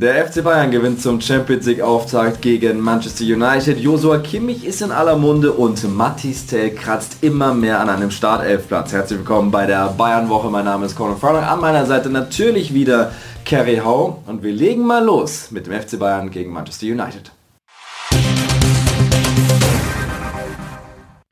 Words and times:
Der 0.00 0.28
FC 0.28 0.44
Bayern 0.44 0.70
gewinnt 0.70 1.02
zum 1.02 1.20
Champions 1.20 1.66
League 1.66 1.80
Auftakt 1.80 2.40
gegen 2.40 2.78
Manchester 2.78 3.24
United. 3.24 3.80
Josua 3.80 4.18
Kimmich 4.18 4.64
ist 4.64 4.80
in 4.80 4.92
aller 4.92 5.16
Munde 5.16 5.50
und 5.50 5.92
Mattis 5.92 6.46
Tell 6.46 6.70
kratzt 6.70 7.16
immer 7.24 7.52
mehr 7.52 7.80
an 7.80 7.88
einem 7.88 8.12
Startelfplatz. 8.12 8.92
Herzlich 8.92 9.18
willkommen 9.18 9.50
bei 9.50 9.66
der 9.66 9.88
Bayern 9.88 10.28
Woche. 10.28 10.50
Mein 10.50 10.66
Name 10.66 10.86
ist 10.86 10.94
Conor 10.94 11.16
Farlow. 11.16 11.40
An 11.40 11.60
meiner 11.60 11.84
Seite 11.84 12.10
natürlich 12.10 12.72
wieder 12.72 13.10
Kerry 13.44 13.78
Hau 13.78 14.22
und 14.26 14.44
wir 14.44 14.52
legen 14.52 14.86
mal 14.86 15.04
los 15.04 15.50
mit 15.50 15.66
dem 15.66 15.72
FC 15.72 15.98
Bayern 15.98 16.30
gegen 16.30 16.52
Manchester 16.52 16.86
United. 16.86 17.32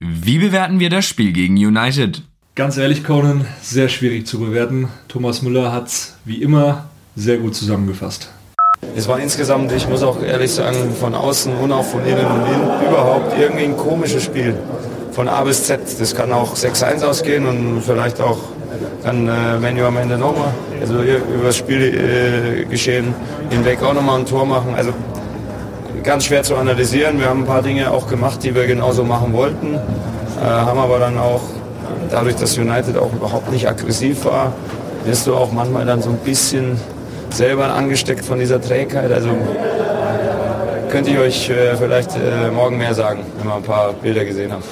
Wie 0.00 0.38
bewerten 0.38 0.80
wir 0.80 0.90
das 0.90 1.04
Spiel 1.04 1.30
gegen 1.30 1.54
United? 1.54 2.22
Ganz 2.56 2.76
ehrlich, 2.78 3.04
Conan, 3.04 3.46
sehr 3.62 3.88
schwierig 3.88 4.26
zu 4.26 4.40
bewerten. 4.40 4.88
Thomas 5.06 5.42
Müller 5.42 5.70
hat 5.70 5.86
es 5.86 6.16
wie 6.24 6.42
immer 6.42 6.88
sehr 7.14 7.38
gut 7.38 7.54
zusammengefasst. 7.54 8.32
Es 8.96 9.06
war 9.08 9.18
insgesamt, 9.20 9.72
ich 9.72 9.88
muss 9.88 10.02
auch 10.02 10.22
ehrlich 10.22 10.52
sagen, 10.52 10.94
von 10.98 11.14
außen 11.14 11.54
und 11.56 11.70
auch 11.70 11.84
von 11.84 12.04
innen 12.06 12.26
und 12.26 12.46
innen 12.46 12.88
überhaupt 12.88 13.38
irgendwie 13.38 13.64
ein 13.64 13.76
komisches 13.76 14.24
Spiel. 14.24 14.54
Von 15.12 15.28
A 15.28 15.44
bis 15.44 15.64
Z. 15.64 15.80
Das 15.98 16.14
kann 16.14 16.32
auch 16.32 16.54
6-1 16.54 17.04
ausgehen 17.04 17.46
und 17.46 17.82
vielleicht 17.84 18.20
auch 18.20 18.38
kann 19.02 19.28
äh, 19.28 19.58
Menu 19.58 19.84
am 19.84 19.96
Ende 19.98 20.18
nochmal, 20.18 20.48
also 20.80 20.94
über 20.94 21.46
das 21.46 21.56
Spielgeschehen 21.56 23.14
äh, 23.50 23.54
hinweg 23.54 23.82
auch 23.82 23.94
nochmal 23.94 24.18
ein 24.20 24.26
Tor 24.26 24.44
machen. 24.44 24.74
Also 24.74 24.92
ganz 26.02 26.24
schwer 26.24 26.42
zu 26.42 26.56
analysieren. 26.56 27.18
Wir 27.20 27.28
haben 27.28 27.42
ein 27.42 27.46
paar 27.46 27.62
Dinge 27.62 27.90
auch 27.90 28.08
gemacht, 28.08 28.42
die 28.42 28.54
wir 28.54 28.66
genauso 28.66 29.04
machen 29.04 29.32
wollten, 29.32 29.74
äh, 29.74 30.44
haben 30.44 30.78
aber 30.78 30.98
dann 30.98 31.18
auch, 31.18 31.42
dadurch, 32.10 32.36
dass 32.36 32.56
United 32.56 32.96
auch 32.96 33.12
überhaupt 33.12 33.50
nicht 33.52 33.68
aggressiv 33.68 34.24
war, 34.24 34.52
wirst 35.04 35.26
du 35.26 35.34
auch 35.34 35.52
manchmal 35.52 35.84
dann 35.84 36.02
so 36.02 36.10
ein 36.10 36.18
bisschen 36.18 36.80
selber 37.34 37.74
angesteckt 37.74 38.24
von 38.24 38.38
dieser 38.38 38.60
Trägheit. 38.60 39.12
Also 39.12 39.30
könnte 40.90 41.10
ich 41.10 41.18
euch 41.18 41.50
äh, 41.50 41.76
vielleicht 41.76 42.16
äh, 42.16 42.50
morgen 42.50 42.78
mehr 42.78 42.94
sagen, 42.94 43.20
wenn 43.38 43.48
wir 43.48 43.56
ein 43.56 43.62
paar 43.62 43.92
Bilder 43.92 44.24
gesehen 44.24 44.52
haben. 44.52 44.62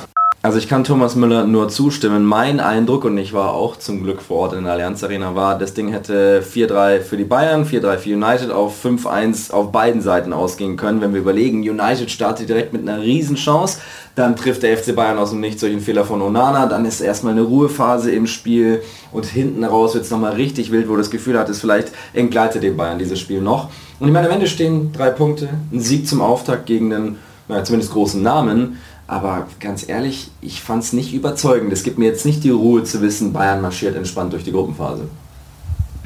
Also 0.45 0.59
ich 0.59 0.69
kann 0.69 0.84
Thomas 0.84 1.17
Müller 1.17 1.47
nur 1.47 1.70
zustimmen. 1.70 2.23
Mein 2.27 2.61
Eindruck, 2.61 3.06
und 3.06 3.17
ich 3.17 3.33
war 3.33 3.55
auch 3.55 3.78
zum 3.78 4.03
Glück 4.03 4.20
vor 4.20 4.41
Ort 4.41 4.53
in 4.53 4.64
der 4.64 4.75
Allianz 4.75 5.03
Arena, 5.03 5.34
war, 5.34 5.59
das 5.59 5.73
Ding 5.73 5.89
hätte 5.89 6.42
4-3 6.42 7.00
für 7.00 7.17
die 7.17 7.25
Bayern, 7.25 7.64
4-3 7.64 7.97
für 7.97 8.11
United 8.11 8.50
auf 8.50 8.84
5-1 8.84 9.53
auf 9.53 9.72
beiden 9.72 10.03
Seiten 10.03 10.34
ausgehen 10.34 10.77
können. 10.77 11.00
Wenn 11.00 11.15
wir 11.15 11.22
überlegen, 11.22 11.61
United 11.61 12.11
startet 12.11 12.50
direkt 12.50 12.75
mit 12.75 12.87
einer 12.87 13.00
Riesenchance, 13.00 13.78
dann 14.17 14.37
trifft 14.37 14.65
der 14.65 14.77
FC 14.77 14.95
Bayern 14.95 15.17
aus 15.17 15.31
dem 15.31 15.41
Nichts 15.41 15.62
durch 15.62 15.72
einen 15.72 15.81
Fehler 15.81 16.05
von 16.05 16.20
Onana, 16.20 16.67
dann 16.67 16.84
ist 16.84 17.00
erstmal 17.00 17.33
eine 17.33 17.41
Ruhephase 17.41 18.11
im 18.11 18.27
Spiel 18.27 18.83
und 19.12 19.25
hinten 19.25 19.65
raus 19.65 19.95
wird 19.95 20.05
es 20.05 20.11
nochmal 20.11 20.34
richtig 20.34 20.70
wild, 20.70 20.91
wo 20.91 20.97
das 20.97 21.11
Gefühl 21.11 21.39
hat, 21.39 21.48
es 21.48 21.59
vielleicht 21.59 21.91
entgleitet 22.12 22.62
den 22.62 22.77
Bayern 22.77 22.98
dieses 22.98 23.19
Spiel 23.19 23.41
noch. 23.41 23.70
Und 23.98 24.09
ich 24.09 24.12
meine, 24.12 24.27
am 24.27 24.34
Ende 24.34 24.47
stehen 24.47 24.92
drei 24.92 25.09
Punkte, 25.09 25.48
ein 25.72 25.81
Sieg 25.81 26.06
zum 26.06 26.20
Auftakt 26.20 26.67
gegen 26.67 26.91
den, 26.91 27.17
naja, 27.48 27.65
zumindest 27.65 27.95
großen 27.95 28.22
Namen. 28.22 28.77
Aber 29.06 29.48
ganz 29.60 29.88
ehrlich, 29.88 30.30
ich 30.41 30.62
fand 30.62 30.83
es 30.83 30.92
nicht 30.92 31.12
überzeugend. 31.12 31.72
Es 31.72 31.83
gibt 31.83 31.98
mir 31.98 32.06
jetzt 32.06 32.24
nicht 32.24 32.42
die 32.42 32.50
Ruhe 32.50 32.84
zu 32.84 33.02
wissen, 33.02 33.33
Bayern 33.33 33.60
marschiert 33.60 33.97
entspannt 33.97 34.33
durch 34.33 34.44
die 34.44 34.52
Gruppenphase. 34.52 35.08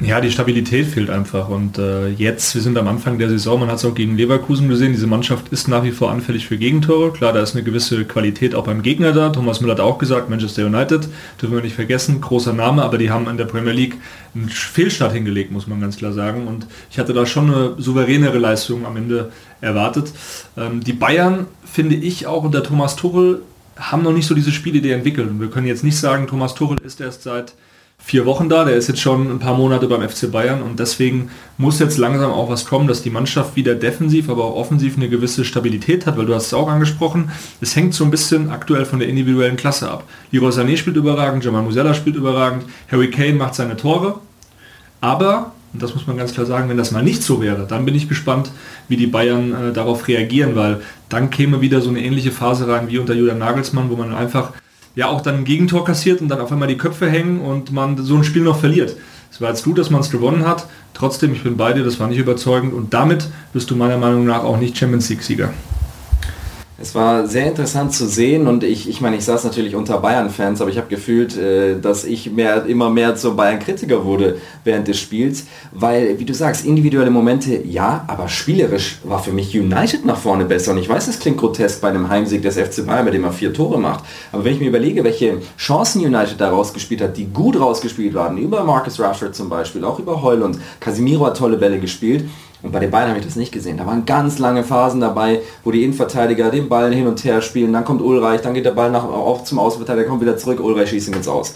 Ja, 0.01 0.21
die 0.21 0.31
Stabilität 0.31 0.87
fehlt 0.87 1.09
einfach. 1.09 1.49
Und 1.49 1.77
äh, 1.77 2.07
jetzt, 2.07 2.55
wir 2.55 2.61
sind 2.61 2.77
am 2.77 2.87
Anfang 2.87 3.19
der 3.19 3.27
Saison, 3.27 3.59
man 3.59 3.69
hat 3.69 3.79
es 3.79 3.85
auch 3.85 3.93
gegen 3.93 4.15
Leverkusen 4.15 4.69
gesehen, 4.69 4.93
diese 4.93 5.07
Mannschaft 5.07 5.49
ist 5.49 5.67
nach 5.67 5.83
wie 5.83 5.91
vor 5.91 6.09
anfällig 6.09 6.47
für 6.47 6.57
Gegentore. 6.57 7.11
Klar, 7.11 7.33
da 7.33 7.41
ist 7.41 7.53
eine 7.53 7.65
gewisse 7.65 8.05
Qualität 8.05 8.55
auch 8.55 8.63
beim 8.63 8.81
Gegner 8.81 9.11
da. 9.11 9.29
Thomas 9.29 9.59
Müller 9.59 9.73
hat 9.73 9.81
auch 9.81 9.97
gesagt, 9.97 10.29
Manchester 10.29 10.65
United, 10.65 11.09
dürfen 11.41 11.53
wir 11.53 11.61
nicht 11.61 11.75
vergessen, 11.75 12.21
großer 12.21 12.53
Name, 12.53 12.83
aber 12.83 12.97
die 12.97 13.11
haben 13.11 13.27
in 13.27 13.35
der 13.35 13.43
Premier 13.43 13.73
League 13.73 13.97
einen 14.33 14.47
Fehlstart 14.47 15.11
hingelegt, 15.11 15.51
muss 15.51 15.67
man 15.67 15.81
ganz 15.81 15.97
klar 15.97 16.13
sagen. 16.13 16.47
Und 16.47 16.65
ich 16.89 16.97
hatte 16.97 17.11
da 17.11 17.25
schon 17.25 17.53
eine 17.53 17.73
souveränere 17.77 18.37
Leistung 18.37 18.85
am 18.85 18.95
Ende 18.95 19.33
erwartet. 19.59 20.13
Ähm, 20.55 20.81
die 20.81 20.93
Bayern, 20.93 21.45
finde 21.65 21.97
ich, 21.97 22.25
auch 22.25 22.45
unter 22.45 22.63
Thomas 22.63 22.95
Tuchel, 22.95 23.41
haben 23.75 24.03
noch 24.03 24.13
nicht 24.13 24.27
so 24.27 24.33
diese 24.33 24.53
Spielidee 24.53 24.91
entwickelt. 24.91 25.29
Und 25.29 25.41
wir 25.41 25.49
können 25.49 25.67
jetzt 25.67 25.83
nicht 25.83 25.97
sagen, 25.97 26.27
Thomas 26.27 26.55
Tuchel 26.55 26.77
ist 26.85 27.01
erst 27.01 27.23
seit 27.23 27.53
vier 27.99 28.25
Wochen 28.25 28.49
da, 28.49 28.63
der 28.65 28.75
ist 28.75 28.87
jetzt 28.87 29.01
schon 29.01 29.29
ein 29.29 29.39
paar 29.39 29.55
Monate 29.55 29.87
beim 29.87 30.07
FC 30.07 30.31
Bayern 30.31 30.63
und 30.63 30.79
deswegen 30.79 31.29
muss 31.57 31.79
jetzt 31.79 31.97
langsam 31.97 32.31
auch 32.31 32.49
was 32.49 32.65
kommen, 32.65 32.87
dass 32.87 33.03
die 33.03 33.09
Mannschaft 33.09 33.55
wieder 33.55 33.75
defensiv, 33.75 34.29
aber 34.29 34.45
auch 34.45 34.55
offensiv 34.55 34.97
eine 34.97 35.09
gewisse 35.09 35.45
Stabilität 35.45 36.07
hat, 36.07 36.17
weil 36.17 36.25
du 36.25 36.33
hast 36.33 36.47
es 36.47 36.53
auch 36.53 36.69
angesprochen, 36.69 37.29
es 37.61 37.75
hängt 37.75 37.93
so 37.93 38.03
ein 38.03 38.11
bisschen 38.11 38.49
aktuell 38.49 38.85
von 38.85 38.99
der 38.99 39.09
individuellen 39.09 39.57
Klasse 39.57 39.91
ab. 39.91 40.05
Leroy 40.31 40.49
Sané 40.49 40.77
spielt 40.77 40.95
überragend, 40.95 41.43
Jamal 41.43 41.61
Musiala 41.61 41.93
spielt 41.93 42.15
überragend, 42.15 42.63
Harry 42.91 43.11
Kane 43.11 43.33
macht 43.33 43.53
seine 43.53 43.77
Tore, 43.77 44.19
aber, 45.01 45.51
und 45.73 45.83
das 45.83 45.93
muss 45.93 46.07
man 46.07 46.17
ganz 46.17 46.33
klar 46.33 46.45
sagen, 46.45 46.69
wenn 46.69 46.77
das 46.77 46.91
mal 46.91 47.03
nicht 47.03 47.21
so 47.21 47.41
wäre, 47.41 47.67
dann 47.67 47.85
bin 47.85 47.95
ich 47.95 48.09
gespannt, 48.09 48.49
wie 48.87 48.97
die 48.97 49.07
Bayern 49.07 49.53
äh, 49.53 49.73
darauf 49.73 50.07
reagieren, 50.07 50.55
weil 50.55 50.81
dann 51.09 51.29
käme 51.29 51.61
wieder 51.61 51.81
so 51.81 51.89
eine 51.89 52.01
ähnliche 52.01 52.31
Phase 52.31 52.67
rein 52.67 52.87
wie 52.89 52.97
unter 52.97 53.13
Julian 53.13 53.37
Nagelsmann, 53.37 53.89
wo 53.89 53.95
man 53.95 54.15
einfach 54.15 54.53
ja 54.99 55.07
auch 55.07 55.21
dann 55.21 55.35
ein 55.37 55.45
Gegentor 55.45 55.85
kassiert 55.85 56.19
und 56.19 56.27
dann 56.27 56.41
auf 56.41 56.51
einmal 56.51 56.67
die 56.67 56.77
Köpfe 56.77 57.09
hängen 57.09 57.39
und 57.39 57.71
man 57.71 57.97
so 58.03 58.15
ein 58.15 58.25
Spiel 58.25 58.41
noch 58.41 58.59
verliert. 58.59 58.97
Es 59.31 59.39
war 59.39 59.47
jetzt 59.47 59.63
gut, 59.63 59.77
dass 59.77 59.89
man 59.89 60.01
es 60.01 60.09
gewonnen 60.09 60.45
hat. 60.45 60.67
Trotzdem, 60.93 61.31
ich 61.31 61.43
bin 61.43 61.55
bei 61.55 61.71
dir, 61.71 61.85
das 61.85 62.01
war 62.01 62.07
nicht 62.09 62.17
überzeugend 62.17 62.73
und 62.73 62.93
damit 62.93 63.29
bist 63.53 63.71
du 63.71 63.77
meiner 63.77 63.97
Meinung 63.97 64.25
nach 64.25 64.43
auch 64.43 64.57
nicht 64.57 64.77
Champions 64.77 65.09
League-Sieger. 65.09 65.53
Es 66.81 66.95
war 66.95 67.27
sehr 67.27 67.45
interessant 67.45 67.93
zu 67.93 68.07
sehen 68.07 68.47
und 68.47 68.63
ich, 68.63 68.87
ich 68.87 69.01
meine, 69.01 69.17
ich 69.17 69.25
saß 69.25 69.43
natürlich 69.43 69.75
unter 69.75 69.97
Bayern-Fans, 69.97 70.61
aber 70.61 70.71
ich 70.71 70.77
habe 70.77 70.87
gefühlt, 70.87 71.35
äh, 71.35 71.77
dass 71.77 72.05
ich 72.05 72.31
mehr, 72.31 72.65
immer 72.67 72.89
mehr 72.89 73.17
zum 73.17 73.35
Bayern-Kritiker 73.35 74.05
wurde 74.05 74.37
während 74.63 74.87
des 74.87 74.97
Spiels, 74.97 75.45
weil, 75.73 76.17
wie 76.19 76.23
du 76.23 76.33
sagst, 76.33 76.65
individuelle 76.65 77.11
Momente, 77.11 77.61
ja, 77.65 78.05
aber 78.07 78.29
spielerisch 78.29 78.99
war 79.03 79.21
für 79.21 79.33
mich 79.33 79.53
United 79.59 80.05
nach 80.05 80.15
vorne 80.15 80.45
besser. 80.45 80.71
Und 80.71 80.77
ich 80.77 80.87
weiß, 80.87 81.09
es 81.09 81.19
klingt 81.19 81.37
grotesk 81.37 81.81
bei 81.81 81.89
einem 81.89 82.07
Heimsieg 82.07 82.43
des 82.43 82.57
FC 82.57 82.85
Bayern, 82.85 83.03
bei 83.03 83.11
dem 83.11 83.25
er 83.25 83.33
vier 83.33 83.53
Tore 83.53 83.77
macht, 83.77 84.05
aber 84.31 84.45
wenn 84.45 84.53
ich 84.53 84.61
mir 84.61 84.69
überlege, 84.69 85.03
welche 85.03 85.39
Chancen 85.57 86.05
United 86.05 86.39
da 86.39 86.49
rausgespielt 86.49 87.01
hat, 87.01 87.17
die 87.17 87.25
gut 87.25 87.59
rausgespielt 87.59 88.13
waren, 88.13 88.37
über 88.37 88.63
Marcus 88.63 89.01
Rashford 89.01 89.35
zum 89.35 89.49
Beispiel, 89.49 89.83
auch 89.83 89.99
über 89.99 90.21
Heulund, 90.21 90.57
Casimiro 90.79 91.25
hat 91.25 91.35
tolle 91.35 91.57
Bälle 91.57 91.79
gespielt, 91.79 92.23
und 92.61 92.71
bei 92.71 92.79
den 92.79 92.91
Bayern 92.91 93.09
habe 93.09 93.19
ich 93.19 93.25
das 93.25 93.37
nicht 93.37 93.51
gesehen. 93.51 93.77
Da 93.77 93.85
waren 93.85 94.05
ganz 94.05 94.37
lange 94.37 94.63
Phasen 94.63 94.99
dabei, 94.99 95.41
wo 95.63 95.71
die 95.71 95.83
Innenverteidiger 95.83 96.51
den 96.51 96.67
Ball 96.67 96.93
hin 96.93 97.07
und 97.07 97.23
her 97.23 97.41
spielen. 97.41 97.71
Dann 97.71 97.85
kommt 97.85 98.01
Ulreich, 98.01 98.41
dann 98.41 98.53
geht 98.53 98.65
der 98.65 98.71
Ball 98.71 98.91
nach, 98.91 99.05
auch 99.05 99.43
zum 99.43 99.59
Außenverteidiger, 99.59 100.09
kommt 100.09 100.21
wieder 100.21 100.37
zurück. 100.37 100.59
Ulreich 100.59 100.89
schießt 100.89 101.07
ihn 101.07 101.13
jetzt 101.13 101.29
aus. 101.29 101.55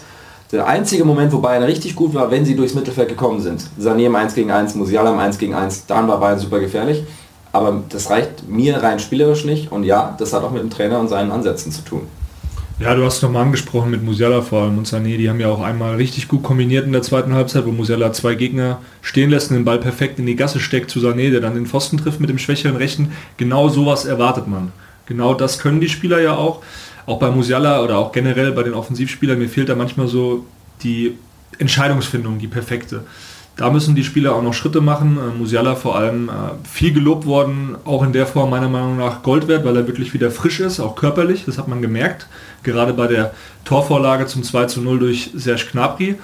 Der 0.50 0.66
einzige 0.66 1.04
Moment, 1.04 1.32
wo 1.32 1.38
Bayern 1.38 1.62
richtig 1.62 1.94
gut 1.94 2.14
war, 2.14 2.30
wenn 2.30 2.44
sie 2.44 2.54
durchs 2.56 2.74
Mittelfeld 2.74 3.08
gekommen 3.08 3.40
sind. 3.40 3.62
Sané 3.78 4.06
im 4.06 4.14
1 4.14 4.34
gegen 4.34 4.50
1, 4.50 4.76
Musiala 4.76 5.12
im 5.12 5.18
1 5.18 5.38
gegen 5.38 5.54
1, 5.54 5.86
dann 5.86 6.08
war 6.08 6.20
Bayern 6.20 6.38
super 6.38 6.60
gefährlich. 6.60 7.04
Aber 7.52 7.82
das 7.88 8.10
reicht 8.10 8.48
mir 8.48 8.82
rein 8.82 8.98
spielerisch 8.98 9.44
nicht. 9.44 9.70
Und 9.70 9.84
ja, 9.84 10.14
das 10.18 10.32
hat 10.32 10.42
auch 10.42 10.50
mit 10.50 10.62
dem 10.62 10.70
Trainer 10.70 11.00
und 11.00 11.08
seinen 11.08 11.30
Ansätzen 11.30 11.70
zu 11.70 11.82
tun. 11.82 12.02
Ja, 12.80 12.92
du 12.96 13.04
hast 13.04 13.22
nochmal 13.22 13.44
angesprochen 13.44 13.92
mit 13.92 14.02
Musiala 14.02 14.42
vor 14.42 14.62
allem 14.62 14.78
und 14.78 14.88
Sané, 14.88 15.16
die 15.16 15.30
haben 15.30 15.38
ja 15.38 15.48
auch 15.48 15.62
einmal 15.62 15.94
richtig 15.94 16.26
gut 16.26 16.42
kombiniert 16.42 16.86
in 16.86 16.92
der 16.92 17.02
zweiten 17.02 17.32
Halbzeit, 17.32 17.64
wo 17.66 17.70
Musiala 17.70 18.12
zwei 18.12 18.34
Gegner 18.34 18.80
stehen 19.00 19.30
lässt 19.30 19.50
und 19.50 19.56
den 19.56 19.64
Ball 19.64 19.78
perfekt 19.78 20.18
in 20.18 20.26
die 20.26 20.34
Gasse 20.34 20.58
steckt 20.58 20.90
zu 20.90 20.98
Sané, 20.98 21.30
der 21.30 21.40
dann 21.40 21.54
den 21.54 21.66
Pfosten 21.66 21.98
trifft 21.98 22.18
mit 22.18 22.30
dem 22.30 22.38
schwächeren 22.38 22.74
Rechten. 22.74 23.12
Genau 23.36 23.68
sowas 23.68 24.06
erwartet 24.06 24.48
man. 24.48 24.72
Genau 25.06 25.34
das 25.34 25.60
können 25.60 25.80
die 25.80 25.88
Spieler 25.88 26.20
ja 26.20 26.34
auch. 26.34 26.64
Auch 27.06 27.20
bei 27.20 27.30
Musiala 27.30 27.80
oder 27.80 27.96
auch 27.96 28.10
generell 28.10 28.50
bei 28.50 28.64
den 28.64 28.74
Offensivspielern, 28.74 29.38
mir 29.38 29.48
fehlt 29.48 29.68
da 29.68 29.76
manchmal 29.76 30.08
so 30.08 30.44
die 30.82 31.16
Entscheidungsfindung, 31.60 32.40
die 32.40 32.48
perfekte. 32.48 33.04
Da 33.56 33.70
müssen 33.70 33.94
die 33.94 34.02
Spieler 34.02 34.34
auch 34.34 34.42
noch 34.42 34.54
Schritte 34.54 34.80
machen. 34.80 35.16
Äh, 35.16 35.38
Musiala 35.38 35.74
vor 35.76 35.96
allem 35.96 36.28
äh, 36.28 36.32
viel 36.68 36.92
gelobt 36.92 37.24
worden, 37.24 37.76
auch 37.84 38.02
in 38.02 38.12
der 38.12 38.26
Form 38.26 38.50
meiner 38.50 38.68
Meinung 38.68 38.96
nach 38.96 39.22
Gold 39.22 39.46
wert, 39.46 39.64
weil 39.64 39.76
er 39.76 39.86
wirklich 39.86 40.12
wieder 40.12 40.30
frisch 40.30 40.60
ist, 40.60 40.80
auch 40.80 40.96
körperlich, 40.96 41.44
das 41.46 41.58
hat 41.58 41.68
man 41.68 41.80
gemerkt. 41.80 42.26
Gerade 42.62 42.92
bei 42.92 43.06
der 43.06 43.32
Torvorlage 43.64 44.26
zum 44.26 44.42
2 44.42 44.66
zu 44.66 44.80
0 44.80 44.98
durch 44.98 45.30
Serge 45.34 45.66
Gnabry. 45.70 46.16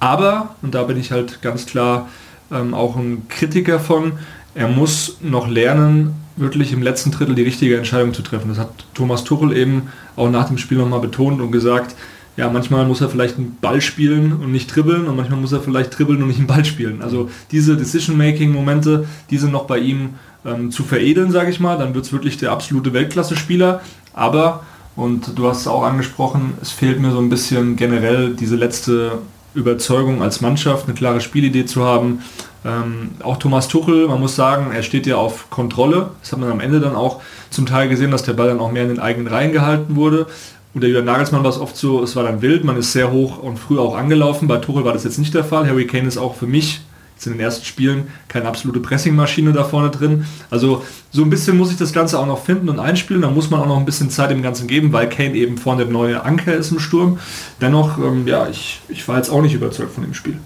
Aber, 0.00 0.54
und 0.62 0.74
da 0.74 0.84
bin 0.84 0.98
ich 0.98 1.12
halt 1.12 1.42
ganz 1.42 1.66
klar 1.66 2.08
ähm, 2.50 2.74
auch 2.74 2.96
ein 2.96 3.28
Kritiker 3.28 3.78
von, 3.80 4.12
er 4.54 4.68
muss 4.68 5.18
noch 5.20 5.48
lernen, 5.48 6.14
wirklich 6.36 6.72
im 6.72 6.82
letzten 6.82 7.10
Drittel 7.10 7.34
die 7.34 7.42
richtige 7.42 7.76
Entscheidung 7.76 8.14
zu 8.14 8.22
treffen. 8.22 8.48
Das 8.48 8.58
hat 8.58 8.70
Thomas 8.94 9.24
Tuchel 9.24 9.56
eben 9.56 9.88
auch 10.16 10.30
nach 10.30 10.48
dem 10.48 10.58
Spiel 10.58 10.78
nochmal 10.78 11.00
betont 11.00 11.40
und 11.40 11.52
gesagt, 11.52 11.94
ja, 12.38 12.48
manchmal 12.48 12.86
muss 12.86 13.00
er 13.00 13.08
vielleicht 13.08 13.36
einen 13.36 13.58
Ball 13.60 13.80
spielen 13.80 14.32
und 14.32 14.52
nicht 14.52 14.74
dribbeln 14.74 15.08
und 15.08 15.16
manchmal 15.16 15.40
muss 15.40 15.50
er 15.50 15.60
vielleicht 15.60 15.98
dribbeln 15.98 16.22
und 16.22 16.28
nicht 16.28 16.38
einen 16.38 16.46
Ball 16.46 16.64
spielen. 16.64 17.02
Also 17.02 17.28
diese 17.50 17.76
Decision-Making-Momente, 17.76 19.08
die 19.28 19.38
sind 19.38 19.50
noch 19.50 19.64
bei 19.64 19.78
ihm 19.78 20.10
ähm, 20.46 20.70
zu 20.70 20.84
veredeln, 20.84 21.32
sage 21.32 21.50
ich 21.50 21.58
mal. 21.58 21.76
Dann 21.76 21.96
wird 21.96 22.04
es 22.04 22.12
wirklich 22.12 22.36
der 22.36 22.52
absolute 22.52 22.92
Weltklasse-Spieler. 22.92 23.80
Aber, 24.14 24.62
und 24.94 25.36
du 25.36 25.48
hast 25.48 25.62
es 25.62 25.66
auch 25.66 25.82
angesprochen, 25.82 26.54
es 26.62 26.70
fehlt 26.70 27.00
mir 27.00 27.10
so 27.10 27.18
ein 27.18 27.28
bisschen 27.28 27.74
generell 27.74 28.34
diese 28.34 28.54
letzte 28.54 29.18
Überzeugung 29.54 30.22
als 30.22 30.40
Mannschaft, 30.40 30.86
eine 30.86 30.94
klare 30.94 31.20
Spielidee 31.20 31.66
zu 31.66 31.84
haben. 31.84 32.22
Ähm, 32.64 33.10
auch 33.24 33.38
Thomas 33.38 33.66
Tuchel, 33.66 34.06
man 34.06 34.20
muss 34.20 34.36
sagen, 34.36 34.70
er 34.72 34.84
steht 34.84 35.08
ja 35.08 35.16
auf 35.16 35.50
Kontrolle. 35.50 36.10
Das 36.20 36.30
hat 36.30 36.38
man 36.38 36.52
am 36.52 36.60
Ende 36.60 36.78
dann 36.78 36.94
auch 36.94 37.20
zum 37.50 37.66
Teil 37.66 37.88
gesehen, 37.88 38.12
dass 38.12 38.22
der 38.22 38.34
Ball 38.34 38.46
dann 38.46 38.60
auch 38.60 38.70
mehr 38.70 38.82
in 38.82 38.90
den 38.90 39.00
eigenen 39.00 39.26
Reihen 39.26 39.50
gehalten 39.50 39.96
wurde. 39.96 40.26
Unter 40.74 40.86
Julian 40.86 41.06
Nagelsmann 41.06 41.42
war 41.42 41.50
es 41.50 41.58
oft 41.58 41.76
so, 41.76 42.02
es 42.02 42.14
war 42.14 42.24
dann 42.24 42.42
wild, 42.42 42.62
man 42.64 42.76
ist 42.76 42.92
sehr 42.92 43.10
hoch 43.10 43.38
und 43.38 43.58
früh 43.58 43.78
auch 43.78 43.96
angelaufen. 43.96 44.48
Bei 44.48 44.58
Tuchel 44.58 44.84
war 44.84 44.92
das 44.92 45.04
jetzt 45.04 45.18
nicht 45.18 45.34
der 45.34 45.44
Fall. 45.44 45.66
Harry 45.66 45.86
Kane 45.86 46.06
ist 46.06 46.18
auch 46.18 46.34
für 46.34 46.46
mich 46.46 46.80
Jetzt 47.18 47.26
in 47.26 47.32
den 47.32 47.40
ersten 47.40 47.64
Spielen 47.64 48.06
keine 48.28 48.46
absolute 48.46 48.78
Pressingmaschine 48.78 49.52
da 49.52 49.64
vorne 49.64 49.90
drin. 49.90 50.24
Also 50.50 50.84
so 51.10 51.24
ein 51.24 51.30
bisschen 51.30 51.56
muss 51.56 51.72
ich 51.72 51.76
das 51.76 51.92
Ganze 51.92 52.16
auch 52.16 52.26
noch 52.26 52.44
finden 52.44 52.68
und 52.68 52.78
einspielen. 52.78 53.22
Da 53.22 53.28
muss 53.28 53.50
man 53.50 53.58
auch 53.58 53.66
noch 53.66 53.76
ein 53.76 53.84
bisschen 53.84 54.08
Zeit 54.08 54.30
dem 54.30 54.40
Ganzen 54.40 54.68
geben, 54.68 54.92
weil 54.92 55.08
Kane 55.08 55.34
eben 55.34 55.58
vorne 55.58 55.82
der 55.82 55.92
neue 55.92 56.24
Anker 56.24 56.54
ist 56.54 56.70
im 56.70 56.78
Sturm. 56.78 57.18
Dennoch, 57.60 57.98
ähm, 57.98 58.28
ja, 58.28 58.48
ich, 58.48 58.82
ich 58.88 59.08
war 59.08 59.16
jetzt 59.16 59.30
auch 59.30 59.42
nicht 59.42 59.54
überzeugt 59.54 59.94
von 59.94 60.04
dem 60.04 60.14
Spiel 60.14 60.38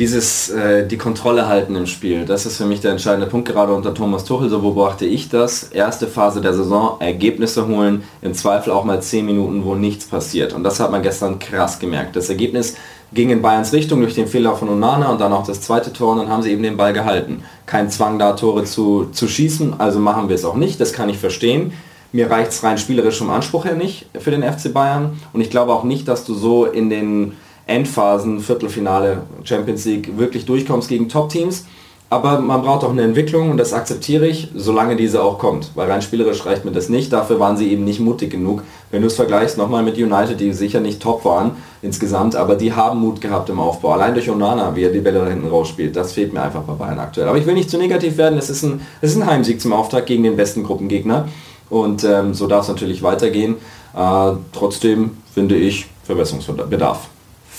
dieses 0.00 0.48
äh, 0.48 0.86
die 0.86 0.96
Kontrolle 0.96 1.46
halten 1.46 1.76
im 1.76 1.84
Spiel, 1.84 2.24
das 2.24 2.46
ist 2.46 2.56
für 2.56 2.64
mich 2.64 2.80
der 2.80 2.92
entscheidende 2.92 3.26
Punkt 3.26 3.46
gerade 3.46 3.74
unter 3.74 3.92
Thomas 3.92 4.24
Tuchel. 4.24 4.48
So 4.48 4.60
beobachte 4.60 5.04
ich 5.04 5.28
das. 5.28 5.64
Erste 5.64 6.06
Phase 6.06 6.40
der 6.40 6.54
Saison, 6.54 6.96
Ergebnisse 7.00 7.68
holen, 7.68 8.02
im 8.22 8.32
Zweifel 8.32 8.72
auch 8.72 8.84
mal 8.84 9.02
10 9.02 9.26
Minuten, 9.26 9.62
wo 9.62 9.74
nichts 9.74 10.06
passiert. 10.06 10.54
Und 10.54 10.64
das 10.64 10.80
hat 10.80 10.90
man 10.90 11.02
gestern 11.02 11.38
krass 11.38 11.78
gemerkt. 11.78 12.16
Das 12.16 12.30
Ergebnis 12.30 12.76
ging 13.12 13.28
in 13.28 13.42
Bayerns 13.42 13.74
Richtung 13.74 14.00
durch 14.00 14.14
den 14.14 14.26
Fehler 14.26 14.56
von 14.56 14.70
Onana 14.70 15.10
und 15.10 15.20
dann 15.20 15.34
auch 15.34 15.46
das 15.46 15.60
zweite 15.60 15.92
Tor 15.92 16.12
und 16.12 16.18
dann 16.18 16.30
haben 16.30 16.42
sie 16.42 16.50
eben 16.50 16.62
den 16.62 16.78
Ball 16.78 16.94
gehalten. 16.94 17.42
Kein 17.66 17.90
Zwang 17.90 18.18
da, 18.18 18.32
Tore 18.32 18.64
zu, 18.64 19.10
zu 19.12 19.28
schießen, 19.28 19.80
also 19.80 19.98
machen 19.98 20.30
wir 20.30 20.34
es 20.34 20.46
auch 20.46 20.56
nicht, 20.56 20.80
das 20.80 20.94
kann 20.94 21.10
ich 21.10 21.18
verstehen. 21.18 21.74
Mir 22.12 22.30
reicht 22.30 22.52
es 22.52 22.62
rein 22.62 22.78
spielerisch 22.78 23.18
vom 23.18 23.30
Anspruch 23.30 23.66
her 23.66 23.74
nicht 23.74 24.06
für 24.18 24.30
den 24.30 24.42
FC 24.42 24.72
Bayern 24.72 25.20
und 25.34 25.42
ich 25.42 25.50
glaube 25.50 25.74
auch 25.74 25.84
nicht, 25.84 26.08
dass 26.08 26.24
du 26.24 26.32
so 26.34 26.64
in 26.64 26.88
den 26.88 27.36
Endphasen, 27.70 28.40
Viertelfinale, 28.40 29.22
Champions 29.44 29.84
League 29.84 30.18
wirklich 30.18 30.44
durchkommst 30.44 30.88
gegen 30.88 31.08
Top-Teams. 31.08 31.64
Aber 32.12 32.40
man 32.40 32.62
braucht 32.62 32.82
auch 32.82 32.90
eine 32.90 33.02
Entwicklung 33.02 33.52
und 33.52 33.56
das 33.56 33.72
akzeptiere 33.72 34.26
ich, 34.26 34.48
solange 34.52 34.96
diese 34.96 35.22
auch 35.22 35.38
kommt. 35.38 35.70
Weil 35.76 35.88
rein 35.88 36.02
spielerisch 36.02 36.44
reicht 36.44 36.64
mir 36.64 36.72
das 36.72 36.88
nicht. 36.88 37.12
Dafür 37.12 37.38
waren 37.38 37.56
sie 37.56 37.70
eben 37.70 37.84
nicht 37.84 38.00
mutig 38.00 38.30
genug. 38.30 38.64
Wenn 38.90 39.02
du 39.02 39.06
es 39.06 39.14
vergleichst 39.14 39.56
nochmal 39.56 39.84
mit 39.84 39.96
United, 39.96 40.40
die 40.40 40.52
sicher 40.52 40.80
nicht 40.80 41.00
top 41.00 41.24
waren 41.24 41.52
insgesamt, 41.82 42.34
aber 42.34 42.56
die 42.56 42.72
haben 42.72 42.98
Mut 42.98 43.20
gehabt 43.20 43.48
im 43.48 43.60
Aufbau. 43.60 43.92
Allein 43.92 44.14
durch 44.14 44.28
Onana, 44.28 44.74
wie 44.74 44.82
er 44.82 44.90
die 44.90 44.98
Bälle 44.98 45.20
da 45.20 45.28
hinten 45.28 45.46
rausspielt, 45.46 45.94
das 45.94 46.10
fehlt 46.10 46.32
mir 46.32 46.42
einfach 46.42 46.62
bei 46.62 46.72
Bayern 46.72 46.98
aktuell. 46.98 47.28
Aber 47.28 47.38
ich 47.38 47.46
will 47.46 47.54
nicht 47.54 47.70
zu 47.70 47.78
negativ 47.78 48.16
werden. 48.16 48.36
Es 48.40 48.50
ist 48.50 48.64
ein, 48.64 48.80
es 49.00 49.12
ist 49.12 49.16
ein 49.16 49.26
Heimsieg 49.26 49.60
zum 49.60 49.72
Auftakt 49.72 50.06
gegen 50.08 50.24
den 50.24 50.36
besten 50.36 50.64
Gruppengegner. 50.64 51.28
Und 51.68 52.02
ähm, 52.02 52.34
so 52.34 52.48
darf 52.48 52.62
es 52.62 52.68
natürlich 52.68 53.04
weitergehen. 53.04 53.54
Äh, 53.96 54.32
trotzdem 54.52 55.12
finde 55.32 55.54
ich 55.54 55.86
Verbesserungsbedarf. 56.02 57.08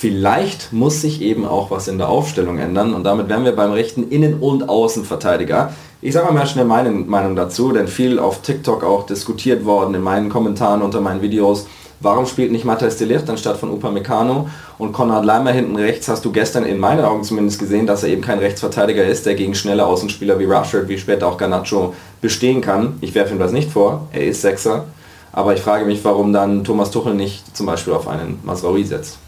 Vielleicht 0.01 0.73
muss 0.73 0.99
sich 0.99 1.21
eben 1.21 1.45
auch 1.45 1.69
was 1.69 1.87
in 1.87 1.99
der 1.99 2.09
Aufstellung 2.09 2.57
ändern 2.57 2.95
und 2.95 3.03
damit 3.03 3.29
wären 3.29 3.45
wir 3.45 3.55
beim 3.55 3.71
rechten 3.71 4.09
Innen- 4.09 4.39
und 4.39 4.67
Außenverteidiger. 4.67 5.73
Ich 6.01 6.13
sage 6.13 6.33
mal 6.33 6.47
schnell 6.47 6.65
meine 6.65 6.89
Meinung 6.89 7.35
dazu, 7.35 7.71
denn 7.71 7.87
viel 7.87 8.17
auf 8.17 8.41
TikTok 8.41 8.83
auch 8.83 9.05
diskutiert 9.05 9.63
worden 9.63 9.93
in 9.93 10.01
meinen 10.01 10.29
Kommentaren 10.29 10.81
unter 10.81 11.01
meinen 11.01 11.21
Videos. 11.21 11.67
Warum 11.99 12.25
spielt 12.25 12.51
nicht 12.51 12.65
Matthias 12.65 12.97
de 12.97 13.07
Ligt 13.07 13.29
anstatt 13.29 13.57
von 13.57 13.69
Upamecano 13.69 14.49
und 14.79 14.91
Konrad 14.91 15.23
Leimer 15.23 15.51
hinten 15.51 15.75
rechts? 15.75 16.07
Hast 16.07 16.25
du 16.25 16.31
gestern 16.31 16.65
in 16.65 16.79
meinen 16.79 17.05
Augen 17.05 17.23
zumindest 17.23 17.59
gesehen, 17.59 17.85
dass 17.85 18.01
er 18.01 18.09
eben 18.09 18.23
kein 18.23 18.39
Rechtsverteidiger 18.39 19.05
ist, 19.05 19.27
der 19.27 19.35
gegen 19.35 19.53
schnelle 19.53 19.85
Außenspieler 19.85 20.39
wie 20.39 20.45
Rashford, 20.45 20.87
wie 20.87 20.97
später 20.97 21.27
auch 21.27 21.37
Garnacho 21.37 21.93
bestehen 22.21 22.61
kann. 22.61 22.97
Ich 23.01 23.13
werfe 23.13 23.35
ihm 23.35 23.39
das 23.39 23.51
nicht 23.51 23.69
vor, 23.69 24.07
er 24.13 24.25
ist 24.25 24.41
Sechser. 24.41 24.85
Aber 25.31 25.53
ich 25.53 25.61
frage 25.61 25.85
mich, 25.85 26.03
warum 26.03 26.33
dann 26.33 26.63
Thomas 26.63 26.89
Tuchel 26.89 27.13
nicht 27.13 27.55
zum 27.55 27.67
Beispiel 27.67 27.93
auf 27.93 28.07
einen 28.07 28.39
Masraoui 28.43 28.83
setzt. 28.83 29.19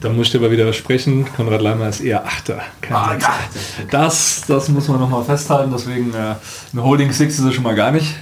Da 0.00 0.10
muss 0.10 0.28
ich 0.28 0.36
aber 0.36 0.50
wieder 0.50 0.70
sprechen. 0.72 1.26
Konrad 1.36 1.62
Leimer 1.62 1.88
ist 1.88 2.00
eher 2.00 2.26
Achter. 2.26 2.60
Ah, 2.90 3.16
das, 3.90 4.44
das 4.46 4.68
muss 4.68 4.88
man 4.88 5.00
nochmal 5.00 5.24
festhalten. 5.24 5.72
Deswegen 5.72 6.12
äh, 6.12 6.34
eine 6.72 6.82
Holding 6.82 7.12
Six 7.12 7.38
ist 7.38 7.44
er 7.44 7.52
schon 7.52 7.64
mal 7.64 7.74
gar 7.74 7.90
nicht. 7.90 8.14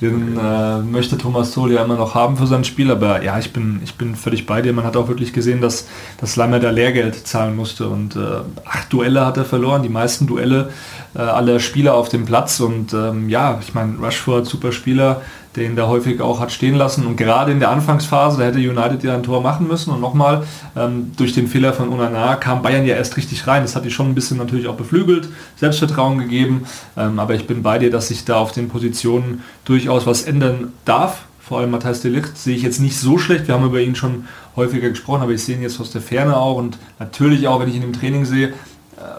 Den 0.00 0.38
äh, 0.38 0.78
möchte 0.80 1.16
Thomas 1.16 1.52
Tuchel 1.52 1.72
ja 1.72 1.84
immer 1.84 1.96
noch 1.96 2.14
haben 2.14 2.36
für 2.36 2.46
sein 2.46 2.64
Spiel. 2.64 2.90
Aber 2.90 3.22
ja, 3.22 3.38
ich 3.38 3.52
bin, 3.52 3.80
ich 3.82 3.94
bin 3.94 4.16
völlig 4.16 4.44
bei 4.44 4.60
dir. 4.60 4.72
Man 4.74 4.84
hat 4.84 4.96
auch 4.96 5.08
wirklich 5.08 5.32
gesehen, 5.32 5.62
dass, 5.62 5.88
dass 6.20 6.36
Leimer 6.36 6.60
da 6.60 6.70
Lehrgeld 6.70 7.26
zahlen 7.26 7.56
musste. 7.56 7.88
Und 7.88 8.16
äh, 8.16 8.42
acht 8.66 8.92
Duelle 8.92 9.24
hat 9.24 9.38
er 9.38 9.46
verloren. 9.46 9.82
Die 9.82 9.88
meisten 9.88 10.26
Duelle 10.26 10.70
äh, 11.14 11.18
aller 11.18 11.60
Spieler 11.60 11.94
auf 11.94 12.08
dem 12.08 12.24
Platz. 12.24 12.60
Und 12.60 12.92
ähm, 12.92 13.28
ja, 13.28 13.58
ich 13.60 13.74
meine, 13.74 13.98
Rushford, 13.98 14.46
super 14.46 14.72
Spieler 14.72 15.22
den 15.56 15.76
da 15.76 15.86
häufig 15.86 16.20
auch 16.20 16.40
hat 16.40 16.52
stehen 16.52 16.74
lassen. 16.74 17.06
Und 17.06 17.16
gerade 17.16 17.52
in 17.52 17.60
der 17.60 17.70
Anfangsphase, 17.70 18.38
da 18.38 18.44
hätte 18.44 18.58
United 18.58 19.02
ja 19.04 19.14
ein 19.14 19.22
Tor 19.22 19.40
machen 19.40 19.68
müssen. 19.68 19.92
Und 19.92 20.00
nochmal, 20.00 20.44
ähm, 20.76 21.12
durch 21.16 21.32
den 21.32 21.46
Fehler 21.46 21.72
von 21.72 21.88
Unana 21.88 22.36
kam 22.36 22.62
Bayern 22.62 22.86
ja 22.86 22.96
erst 22.96 23.16
richtig 23.16 23.46
rein. 23.46 23.62
Das 23.62 23.76
hat 23.76 23.84
die 23.84 23.90
schon 23.90 24.08
ein 24.08 24.14
bisschen 24.14 24.36
natürlich 24.36 24.66
auch 24.66 24.76
beflügelt, 24.76 25.28
Selbstvertrauen 25.56 26.18
gegeben. 26.18 26.66
Ähm, 26.96 27.18
aber 27.18 27.34
ich 27.34 27.46
bin 27.46 27.62
bei 27.62 27.78
dir, 27.78 27.90
dass 27.90 28.08
sich 28.08 28.24
da 28.24 28.36
auf 28.36 28.52
den 28.52 28.68
Positionen 28.68 29.42
durchaus 29.64 30.06
was 30.06 30.22
ändern 30.22 30.72
darf. 30.84 31.22
Vor 31.40 31.58
allem 31.58 31.70
Matthias 31.70 32.00
Delicht 32.00 32.38
sehe 32.38 32.56
ich 32.56 32.62
jetzt 32.62 32.80
nicht 32.80 32.98
so 32.98 33.18
schlecht. 33.18 33.46
Wir 33.46 33.54
haben 33.54 33.66
über 33.66 33.80
ihn 33.80 33.94
schon 33.94 34.24
häufiger 34.56 34.88
gesprochen, 34.88 35.22
aber 35.22 35.32
ich 35.32 35.44
sehe 35.44 35.56
ihn 35.56 35.62
jetzt 35.62 35.78
aus 35.78 35.90
der 35.90 36.00
Ferne 36.00 36.36
auch. 36.36 36.56
Und 36.56 36.78
natürlich 36.98 37.46
auch, 37.46 37.60
wenn 37.60 37.68
ich 37.68 37.76
ihn 37.76 37.82
im 37.82 37.92
Training 37.92 38.24
sehe, 38.24 38.54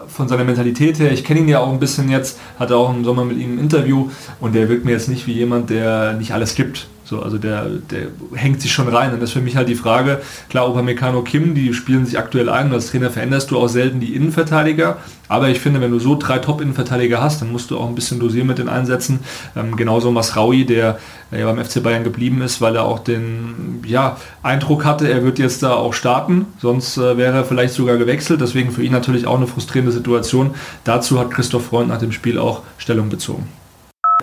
von 0.08 0.28
seiner 0.28 0.44
Mentalität 0.44 0.98
her, 0.98 1.12
ich 1.12 1.24
kenne 1.24 1.40
ihn 1.40 1.48
ja 1.48 1.60
auch 1.60 1.72
ein 1.72 1.80
bisschen 1.80 2.10
jetzt, 2.10 2.38
hatte 2.58 2.76
auch 2.76 2.94
im 2.94 3.04
Sommer 3.04 3.24
mit 3.24 3.38
ihm 3.38 3.54
ein 3.54 3.58
Interview 3.58 4.10
und 4.40 4.54
der 4.54 4.68
wirkt 4.68 4.84
mir 4.84 4.92
jetzt 4.92 5.08
nicht 5.08 5.26
wie 5.26 5.32
jemand, 5.32 5.70
der 5.70 6.14
nicht 6.14 6.32
alles 6.32 6.54
gibt. 6.54 6.88
So, 7.08 7.22
also 7.22 7.38
der, 7.38 7.66
der 7.88 8.08
hängt 8.34 8.60
sich 8.60 8.72
schon 8.72 8.88
rein. 8.88 9.14
Und 9.14 9.20
das 9.20 9.30
ist 9.30 9.34
für 9.34 9.40
mich 9.40 9.54
halt 9.54 9.68
die 9.68 9.76
Frage, 9.76 10.20
klar, 10.48 10.68
Upamecano 10.68 11.22
Kim, 11.22 11.54
die 11.54 11.72
spielen 11.72 12.04
sich 12.04 12.18
aktuell 12.18 12.48
ein 12.48 12.66
und 12.66 12.72
als 12.72 12.90
Trainer 12.90 13.10
veränderst 13.10 13.52
du 13.52 13.58
auch 13.58 13.68
selten 13.68 14.00
die 14.00 14.16
Innenverteidiger. 14.16 14.96
Aber 15.28 15.48
ich 15.48 15.60
finde, 15.60 15.80
wenn 15.80 15.92
du 15.92 16.00
so 16.00 16.16
drei 16.18 16.38
Top-Innenverteidiger 16.38 17.20
hast, 17.20 17.40
dann 17.40 17.52
musst 17.52 17.70
du 17.70 17.78
auch 17.78 17.88
ein 17.88 17.94
bisschen 17.94 18.18
dosieren 18.18 18.48
mit 18.48 18.58
den 18.58 18.68
Einsätzen. 18.68 19.20
Ähm, 19.54 19.76
genauso 19.76 20.10
Masraui, 20.10 20.64
der 20.64 20.98
ja 21.30 21.46
beim 21.52 21.64
FC 21.64 21.80
Bayern 21.80 22.02
geblieben 22.02 22.42
ist, 22.42 22.60
weil 22.60 22.74
er 22.74 22.84
auch 22.84 22.98
den 22.98 23.84
ja, 23.86 24.16
Eindruck 24.42 24.84
hatte, 24.84 25.08
er 25.08 25.22
wird 25.22 25.38
jetzt 25.38 25.62
da 25.62 25.74
auch 25.74 25.94
starten. 25.94 26.46
Sonst 26.58 26.96
äh, 26.96 27.16
wäre 27.16 27.36
er 27.36 27.44
vielleicht 27.44 27.74
sogar 27.74 27.98
gewechselt. 27.98 28.40
Deswegen 28.40 28.72
für 28.72 28.82
ihn 28.82 28.92
natürlich 28.92 29.28
auch 29.28 29.36
eine 29.36 29.46
frustrierende 29.46 29.92
Situation. 29.92 30.56
Dazu 30.82 31.20
hat 31.20 31.30
Christoph 31.30 31.66
Freund 31.66 31.88
nach 31.88 31.98
dem 31.98 32.10
Spiel 32.10 32.36
auch 32.40 32.62
Stellung 32.78 33.10
bezogen. 33.10 33.46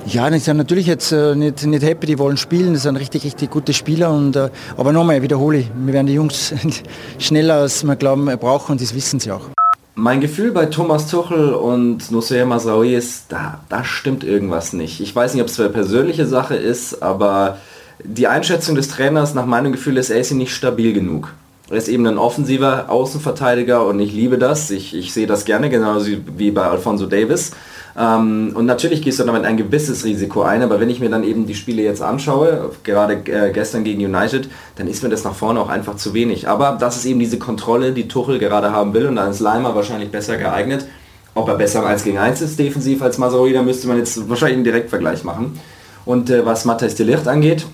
Ja, 0.06 0.30
die 0.30 0.40
sind 0.40 0.58
natürlich 0.58 0.88
jetzt 0.88 1.12
äh, 1.12 1.36
nicht, 1.36 1.66
nicht 1.66 1.84
happy, 1.84 2.08
die 2.08 2.20
wollen 2.20 2.36
spielen, 2.36 2.74
das 2.74 2.84
sind 2.84 2.98
richtig, 2.98 3.24
richtig 3.24 3.50
gute 3.50 3.74
Spieler. 3.74 4.12
Und, 4.12 4.36
äh, 4.36 4.50
aber 4.76 4.92
nochmal, 4.92 5.22
wiederhole 5.22 5.60
ich, 5.60 5.72
wir 5.74 5.94
werden 5.94 6.08
die 6.08 6.14
Jungs 6.14 6.54
schneller 7.20 7.56
als 7.56 7.84
wir 7.84 7.96
glauben 7.96 8.26
brauchen 8.40 8.74
und 8.74 8.82
das 8.82 8.94
wissen 8.94 9.20
sie 9.20 9.32
auch. 9.32 9.50
Mein 9.96 10.20
Gefühl 10.20 10.52
bei 10.52 10.66
Thomas 10.66 11.08
Tuchel 11.08 11.54
und 11.54 12.12
Nusseir 12.12 12.46
Masraoui 12.46 12.96
ist, 12.96 13.26
da, 13.30 13.62
da 13.70 13.84
stimmt 13.86 14.24
irgendwas 14.24 14.74
nicht. 14.74 15.00
Ich 15.00 15.16
weiß 15.16 15.36
nicht, 15.36 15.44
ob 15.44 15.50
es 15.50 15.60
eine 15.60 15.70
persönliche 15.70 16.26
Sache 16.26 16.56
ist, 16.56 17.04
aber 17.04 17.60
die 18.04 18.28
Einschätzung 18.28 18.76
des 18.76 18.88
Trainers 18.90 19.36
nach 19.36 19.46
meinem 19.46 19.72
Gefühl 19.72 19.98
ist, 19.98 20.10
er 20.10 20.20
ist 20.20 20.32
nicht 20.32 20.54
stabil 20.54 20.94
genug. 20.94 21.34
Er 21.70 21.78
ist 21.78 21.88
eben 21.88 22.06
ein 22.08 22.18
offensiver 22.18 22.90
Außenverteidiger 22.90 23.86
und 23.86 24.00
ich 24.00 24.12
liebe 24.12 24.38
das. 24.38 24.70
Ich, 24.72 24.96
ich 24.96 25.14
sehe 25.14 25.28
das 25.28 25.46
gerne, 25.46 25.70
genauso 25.70 26.08
wie 26.38 26.52
bei 26.52 26.64
Alfonso 26.64 27.06
Davis. 27.06 27.52
Ähm, 27.98 28.54
und 28.56 28.66
natürlich 28.66 29.02
gehst 29.02 29.20
du 29.20 29.24
damit 29.24 29.46
ein 29.46 29.58
gewisses 29.58 30.04
Risiko 30.04 30.42
ein, 30.42 30.64
aber 30.64 30.80
wenn 30.80 30.90
ich 30.90 31.00
mir 31.00 31.10
dann 31.10 31.24
eben 31.24 31.46
die 31.46 31.54
Spiele 31.54 31.84
jetzt 31.84 32.02
anschaue, 32.02 32.72
gerade 32.84 33.22
äh, 33.26 33.52
gestern 33.52 33.84
gegen 33.84 34.04
United, 34.04 34.50
dann 34.76 34.88
ist 34.88 35.04
mir 35.04 35.10
das 35.10 35.24
nach 35.24 35.36
vorne 35.36 35.60
auch 35.60 35.70
einfach 35.70 35.96
zu 35.96 36.14
wenig. 36.14 36.48
Aber 36.48 36.78
das 36.80 36.98
ist 36.98 37.06
eben 37.06 37.20
diese 37.20 37.38
Kontrolle, 37.38 37.92
die 37.92 38.08
Tuchel 38.08 38.40
gerade 38.40 38.72
haben 38.72 38.94
will 38.94 39.08
und 39.08 39.16
da 39.16 39.28
ist 39.28 39.40
Leimer 39.40 39.76
wahrscheinlich 39.76 40.10
besser 40.10 40.38
geeignet. 40.38 40.88
Ob 41.36 41.48
er 41.48 41.56
besser 41.56 41.80
im 41.80 41.86
1 41.86 42.04
gegen 42.04 42.18
1 42.18 42.42
ist 42.42 42.60
defensiv 42.60 43.02
als 43.02 43.18
Masaroui, 43.18 43.54
da 43.54 43.64
müsste 43.64 43.88
man 43.88 43.98
jetzt 43.98 44.30
wahrscheinlich 44.30 44.58
einen 44.58 44.64
Direktvergleich 44.64 45.24
machen. 45.24 45.60
Und 46.06 46.30
äh, 46.30 46.46
was 46.46 46.66
Matthias 46.66 46.96
de 46.96 47.06
Ligt 47.06 47.28
angeht, 47.28 47.66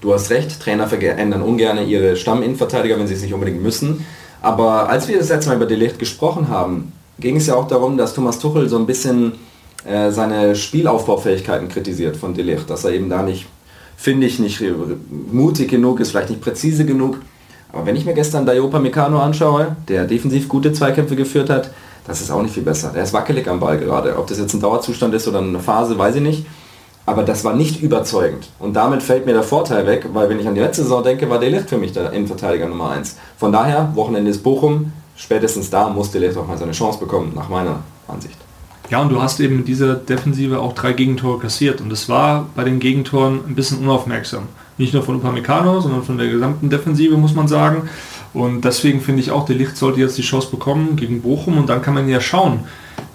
du 0.00 0.12
hast 0.12 0.30
recht, 0.30 0.60
Trainer 0.60 0.88
verändern 0.88 1.42
ungern 1.42 1.86
ihre 1.86 2.16
Stamminnenverteidiger, 2.16 2.98
wenn 2.98 3.06
sie 3.06 3.14
es 3.14 3.22
nicht 3.22 3.34
unbedingt 3.34 3.62
müssen. 3.62 4.04
Aber 4.42 4.88
als 4.88 5.08
wir 5.08 5.18
das 5.18 5.28
letzte 5.28 5.50
Mal 5.50 5.56
über 5.56 5.66
de 5.66 5.76
Ligt 5.76 5.98
gesprochen 5.98 6.48
haben, 6.48 6.92
ging 7.18 7.36
es 7.36 7.46
ja 7.46 7.54
auch 7.54 7.68
darum, 7.68 7.96
dass 7.96 8.14
Thomas 8.14 8.38
Tuchel 8.38 8.68
so 8.68 8.78
ein 8.78 8.86
bisschen 8.86 9.32
äh, 9.84 10.10
seine 10.10 10.54
Spielaufbaufähigkeiten 10.54 11.68
kritisiert 11.68 12.16
von 12.16 12.34
Delicht, 12.34 12.70
dass 12.70 12.84
er 12.84 12.92
eben 12.92 13.08
da 13.08 13.22
nicht, 13.22 13.46
finde 13.96 14.26
ich, 14.26 14.38
nicht 14.38 14.62
mutig 15.30 15.70
genug 15.70 16.00
ist, 16.00 16.10
vielleicht 16.10 16.30
nicht 16.30 16.40
präzise 16.40 16.84
genug. 16.84 17.18
Aber 17.72 17.86
wenn 17.86 17.96
ich 17.96 18.04
mir 18.04 18.14
gestern 18.14 18.44
Dayopa 18.44 18.78
Meccano 18.78 19.18
anschaue, 19.20 19.76
der 19.88 20.04
defensiv 20.04 20.48
gute 20.48 20.72
Zweikämpfe 20.72 21.16
geführt 21.16 21.48
hat, 21.50 21.70
das 22.06 22.20
ist 22.20 22.30
auch 22.30 22.42
nicht 22.42 22.54
viel 22.54 22.62
besser. 22.64 22.90
Der 22.94 23.04
ist 23.04 23.12
wackelig 23.12 23.48
am 23.48 23.60
Ball 23.60 23.78
gerade. 23.78 24.18
Ob 24.18 24.26
das 24.26 24.38
jetzt 24.38 24.52
ein 24.54 24.60
Dauerzustand 24.60 25.14
ist 25.14 25.28
oder 25.28 25.38
eine 25.38 25.60
Phase, 25.60 25.96
weiß 25.98 26.16
ich 26.16 26.22
nicht. 26.22 26.46
Aber 27.06 27.22
das 27.22 27.44
war 27.44 27.54
nicht 27.54 27.82
überzeugend. 27.82 28.48
Und 28.58 28.74
damit 28.74 29.02
fällt 29.02 29.26
mir 29.26 29.32
der 29.32 29.42
Vorteil 29.42 29.86
weg, 29.86 30.06
weil 30.12 30.28
wenn 30.28 30.38
ich 30.38 30.46
an 30.46 30.54
die 30.54 30.60
letzte 30.60 30.82
Saison 30.82 31.02
denke, 31.02 31.28
war 31.28 31.40
Delicht 31.40 31.68
für 31.68 31.78
mich 31.78 31.92
der 31.92 32.12
Innenverteidiger 32.12 32.68
Nummer 32.68 32.90
1. 32.90 33.16
Von 33.38 33.52
daher, 33.52 33.90
Wochenende 33.94 34.30
ist 34.30 34.42
Bochum, 34.42 34.92
spätestens 35.16 35.70
da 35.70 35.88
muss 35.88 36.10
Delicht 36.10 36.36
auch 36.36 36.46
mal 36.46 36.58
seine 36.58 36.72
Chance 36.72 36.98
bekommen, 36.98 37.32
nach 37.34 37.48
meiner 37.48 37.80
Ansicht. 38.08 38.36
Ja, 38.90 39.00
und 39.00 39.08
du 39.08 39.22
hast 39.22 39.40
eben 39.40 39.60
in 39.60 39.64
dieser 39.64 39.94
Defensive 39.94 40.60
auch 40.60 40.74
drei 40.74 40.92
Gegentore 40.92 41.38
kassiert. 41.38 41.80
Und 41.80 41.90
es 41.92 42.08
war 42.08 42.46
bei 42.54 42.64
den 42.64 42.78
Gegentoren 42.78 43.40
ein 43.46 43.54
bisschen 43.54 43.78
unaufmerksam. 43.78 44.48
Nicht 44.76 44.92
nur 44.92 45.02
von 45.02 45.16
Upamecano, 45.16 45.80
sondern 45.80 46.02
von 46.02 46.18
der 46.18 46.28
gesamten 46.28 46.68
Defensive, 46.68 47.16
muss 47.16 47.34
man 47.34 47.48
sagen. 47.48 47.88
Und 48.34 48.64
deswegen 48.64 49.00
finde 49.00 49.22
ich 49.22 49.30
auch, 49.30 49.46
der 49.46 49.56
Licht 49.56 49.76
sollte 49.76 50.00
jetzt 50.00 50.18
die 50.18 50.22
Chance 50.22 50.50
bekommen 50.50 50.96
gegen 50.96 51.22
Bochum. 51.22 51.56
Und 51.56 51.68
dann 51.68 51.80
kann 51.80 51.94
man 51.94 52.08
ja 52.08 52.20
schauen, 52.20 52.64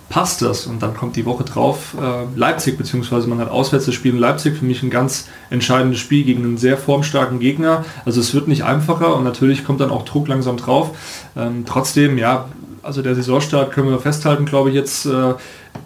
passt 0.09 0.41
das? 0.41 0.67
Und 0.67 0.81
dann 0.81 0.95
kommt 0.95 1.15
die 1.15 1.25
Woche 1.25 1.43
drauf 1.43 1.95
äh, 1.99 2.37
Leipzig, 2.37 2.77
beziehungsweise 2.77 3.27
man 3.27 3.39
hat 3.39 3.49
auswärts 3.49 3.85
das 3.85 3.95
Spiel 3.95 4.13
in 4.13 4.19
Leipzig, 4.19 4.57
für 4.57 4.65
mich 4.65 4.83
ein 4.83 4.89
ganz 4.89 5.27
entscheidendes 5.49 5.99
Spiel 5.99 6.23
gegen 6.23 6.43
einen 6.43 6.57
sehr 6.57 6.77
formstarken 6.77 7.39
Gegner. 7.39 7.85
Also 8.05 8.19
es 8.19 8.33
wird 8.33 8.47
nicht 8.47 8.63
einfacher 8.63 9.15
und 9.15 9.23
natürlich 9.23 9.65
kommt 9.65 9.81
dann 9.81 9.89
auch 9.89 10.05
Druck 10.05 10.27
langsam 10.27 10.57
drauf. 10.57 10.97
Ähm, 11.35 11.65
trotzdem, 11.65 12.17
ja, 12.17 12.47
also 12.83 13.01
der 13.01 13.15
Saisonstart 13.15 13.71
können 13.71 13.89
wir 13.89 13.99
festhalten, 13.99 14.45
glaube 14.45 14.69
ich, 14.69 14.75
jetzt 14.75 15.05
äh, 15.05 15.33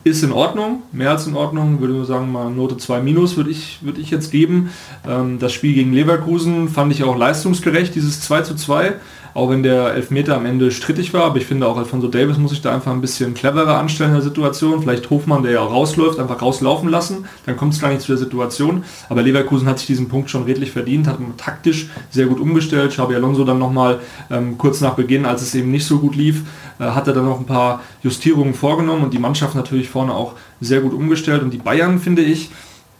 ist 0.04 0.24
in 0.24 0.32
Ordnung, 0.32 0.84
mehr 0.92 1.12
als 1.12 1.28
in 1.28 1.36
Ordnung, 1.36 1.80
würde 1.80 2.00
ich 2.00 2.08
sagen, 2.08 2.32
mal 2.32 2.50
Note 2.50 2.78
2 2.78 3.02
minus 3.02 3.38
würde 3.38 3.50
ich, 3.50 3.80
würde 3.82 4.02
ich 4.02 4.12
jetzt 4.12 4.32
geben. 4.32 4.70
Ähm, 5.08 5.40
das 5.40 5.52
Spiel 5.52 5.74
gegen 5.74 5.94
Leverkusen 5.94 6.70
fand 6.70 6.92
ich 6.92 7.04
auch 7.04 7.18
leistungsgerecht, 7.18 7.96
dieses 7.96 8.22
2 8.22 8.42
zu 8.42 8.56
2 8.56 8.94
auch 9.34 9.50
wenn 9.50 9.64
der 9.64 9.94
Elfmeter 9.94 10.36
am 10.36 10.46
Ende 10.46 10.72
strittig 10.72 11.14
war, 11.14 11.26
aber 11.26 11.38
ich 11.38 11.46
finde 11.46 11.68
auch 11.68 11.78
Alfonso 11.78 12.08
Davis 12.08 12.38
muss 12.38 12.52
sich 12.52 12.62
da 12.62 12.74
einfach 12.74 12.92
ein 12.92 13.02
bisschen 13.02 13.34
cleverer 13.34 13.78
anstellen 13.78 14.12
in 14.12 14.16
der 14.16 14.24
Situation. 14.24 14.82
Vielleicht 14.82 15.10
Hofmann, 15.10 15.44
der 15.44 15.54
ja 15.54 15.64
rausläuft, 15.64 16.20
einfach 16.20 16.42
rauslaufen 16.42 16.90
lassen, 16.90 17.26
dann 17.46 17.58
kommt 17.58 17.74
es 17.74 17.82
gar 17.82 17.90
nicht 17.90 18.02
zu 18.02 18.10
der 18.10 18.18
Situation. 18.18 18.84
Aber 19.10 19.22
Leverkusen 19.22 19.68
hat 19.68 19.80
sich 19.80 19.88
diesen 19.88 20.10
Punkt 20.10 20.30
schon 20.30 20.44
redlich 20.44 20.72
verdient, 20.72 21.08
hat 21.08 21.18
taktisch 21.38 21.90
sehr 22.10 22.26
gut 22.26 22.40
umgestellt. 22.40 22.92
Xabi 22.92 23.16
Alonso 23.16 23.44
dann 23.44 23.60
nochmal 23.60 24.00
ähm, 24.30 24.58
kurz 24.58 24.82
nach 24.82 24.96
Beginn, 24.96 25.26
als 25.26 25.42
es 25.42 25.56
eben 25.56 25.72
nicht 25.72 25.86
so 25.86 26.00
gut 26.00 26.16
lief, 26.16 26.44
äh, 26.80 26.84
hat 26.84 27.08
er 27.08 27.14
dann 27.14 27.26
noch 27.26 27.40
ein 27.40 27.46
paar 27.46 27.82
Justierungen 28.04 28.54
vorgenommen 28.54 29.04
und 29.04 29.14
die 29.14 29.20
Mannschaft 29.20 29.56
natürlich 29.56 29.90
vorne 29.90 30.14
auch 30.14 30.34
sehr 30.60 30.82
gut 30.82 30.94
umgestellt. 30.94 31.42
Und 31.42 31.52
die 31.52 31.58
Bayern, 31.58 32.00
finde 32.00 32.22
ich, 32.22 32.50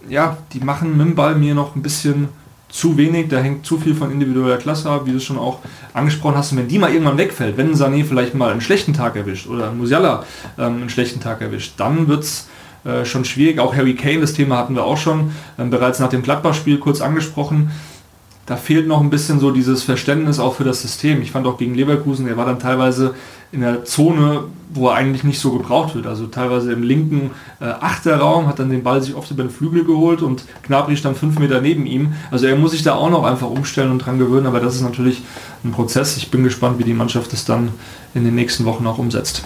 ja, 0.10 0.38
die 0.54 0.60
machen 0.60 0.98
mit 0.98 1.08
dem 1.08 1.16
Ball 1.16 1.36
mir 1.36 1.54
noch 1.54 1.76
ein 1.76 1.82
bisschen 1.82 2.30
zu 2.72 2.98
wenig, 2.98 3.28
da 3.28 3.40
hängt 3.40 3.66
zu 3.66 3.78
viel 3.78 3.94
von 3.94 4.12
individueller 4.12 4.58
Klasse 4.58 4.90
ab, 4.90 5.02
wie 5.06 5.12
du 5.12 5.18
es 5.18 5.24
schon 5.24 5.38
auch 5.38 5.60
angesprochen 5.94 6.36
hast. 6.36 6.52
Und 6.52 6.60
wenn 6.60 6.68
die 6.68 6.80
mal 6.80 6.92
irgendwann 6.92 7.18
wegfällt, 7.18 7.58
wenn 7.58 7.74
Sané 7.76 8.06
vielleicht 8.06 8.34
mal 8.34 8.52
einen 8.52 8.62
schlechten 8.62 8.94
Tag 8.94 9.16
erwischt 9.16 9.48
oder 9.48 9.72
Musiala 9.72 10.24
ähm, 10.58 10.78
einen 10.78 10.90
schlechten 10.90 11.20
Tag 11.20 11.42
erwischt, 11.42 11.74
dann 11.78 12.08
wird 12.08 12.24
es 12.24 12.48
äh, 12.84 13.06
schon 13.06 13.26
schwierig. 13.26 13.60
Auch 13.60 13.76
Harry 13.76 13.96
Kane, 13.96 14.22
das 14.22 14.34
Thema 14.34 14.58
hatten 14.58 14.76
wir 14.76 14.86
auch 14.86 14.98
schon 14.98 15.32
ähm, 15.60 15.70
bereits 15.70 16.00
nach 16.00 16.10
dem 16.10 16.24
Gladbach-Spiel 16.24 16.80
kurz 16.80 17.02
angesprochen 17.02 17.72
da 18.52 18.58
fehlt 18.58 18.86
noch 18.86 19.00
ein 19.00 19.10
bisschen 19.10 19.40
so 19.40 19.52
dieses 19.52 19.84
Verständnis 19.84 20.38
auch 20.38 20.56
für 20.56 20.66
das 20.66 20.82
System. 20.82 21.22
Ich 21.22 21.32
fand 21.32 21.48
auch 21.48 21.58
gegen 21.58 21.74
Leverkusen, 21.74 22.28
er 22.28 22.36
war 22.36 22.46
dann 22.46 22.60
teilweise 22.60 23.16
in 23.54 23.62
der 23.62 23.86
Zone, 23.86 24.44
wo 24.74 24.90
er 24.90 24.96
eigentlich 24.96 25.24
nicht 25.24 25.40
so 25.40 25.54
gebraucht 25.54 25.96
wird. 25.96 26.06
Also 26.06 26.28
teilweise 26.28 26.74
im 26.74 26.84
linken 26.84 27.32
äh, 27.62 27.64
Achterraum, 27.64 28.48
hat 28.48 28.60
dann 28.60 28.70
den 28.70 28.84
Ball 28.84 29.02
sich 29.02 29.16
oft 29.16 29.32
über 29.32 29.44
den 29.44 29.52
Flügel 29.52 29.86
geholt 29.86 30.22
und 30.22 30.44
Gnabry 30.68 30.98
stand 30.98 31.18
fünf 31.18 31.40
Meter 31.40 31.62
neben 31.62 31.86
ihm. 31.86 32.12
Also 32.30 32.46
er 32.46 32.58
muss 32.58 32.72
sich 32.72 32.84
da 32.84 32.96
auch 32.96 33.10
noch 33.10 33.24
einfach 33.24 33.50
umstellen 33.50 33.90
und 33.90 34.00
dran 34.00 34.20
gewöhnen, 34.20 34.48
aber 34.48 34.60
das 34.60 34.76
ist 34.76 34.82
natürlich 34.82 35.24
ein 35.64 35.72
Prozess. 35.72 36.18
Ich 36.18 36.30
bin 36.30 36.44
gespannt, 36.44 36.78
wie 36.78 36.84
die 36.84 36.94
Mannschaft 36.94 37.32
das 37.32 37.46
dann 37.46 37.70
in 38.14 38.26
den 38.26 38.36
nächsten 38.36 38.66
Wochen 38.66 38.86
auch 38.86 38.98
umsetzt. 38.98 39.46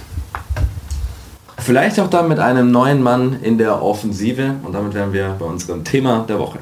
Vielleicht 1.59 1.99
auch 1.99 2.09
dann 2.09 2.27
mit 2.27 2.39
einem 2.39 2.71
neuen 2.71 3.03
Mann 3.03 3.37
in 3.43 3.59
der 3.59 3.83
Offensive 3.83 4.55
und 4.63 4.73
damit 4.73 4.95
wären 4.95 5.13
wir 5.13 5.35
bei 5.37 5.45
unserem 5.45 5.83
Thema 5.83 6.25
der 6.27 6.39
Woche. 6.39 6.57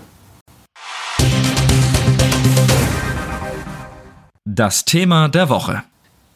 Das 4.56 4.86
Thema 4.86 5.30
der 5.30 5.50
Woche. 5.50 5.82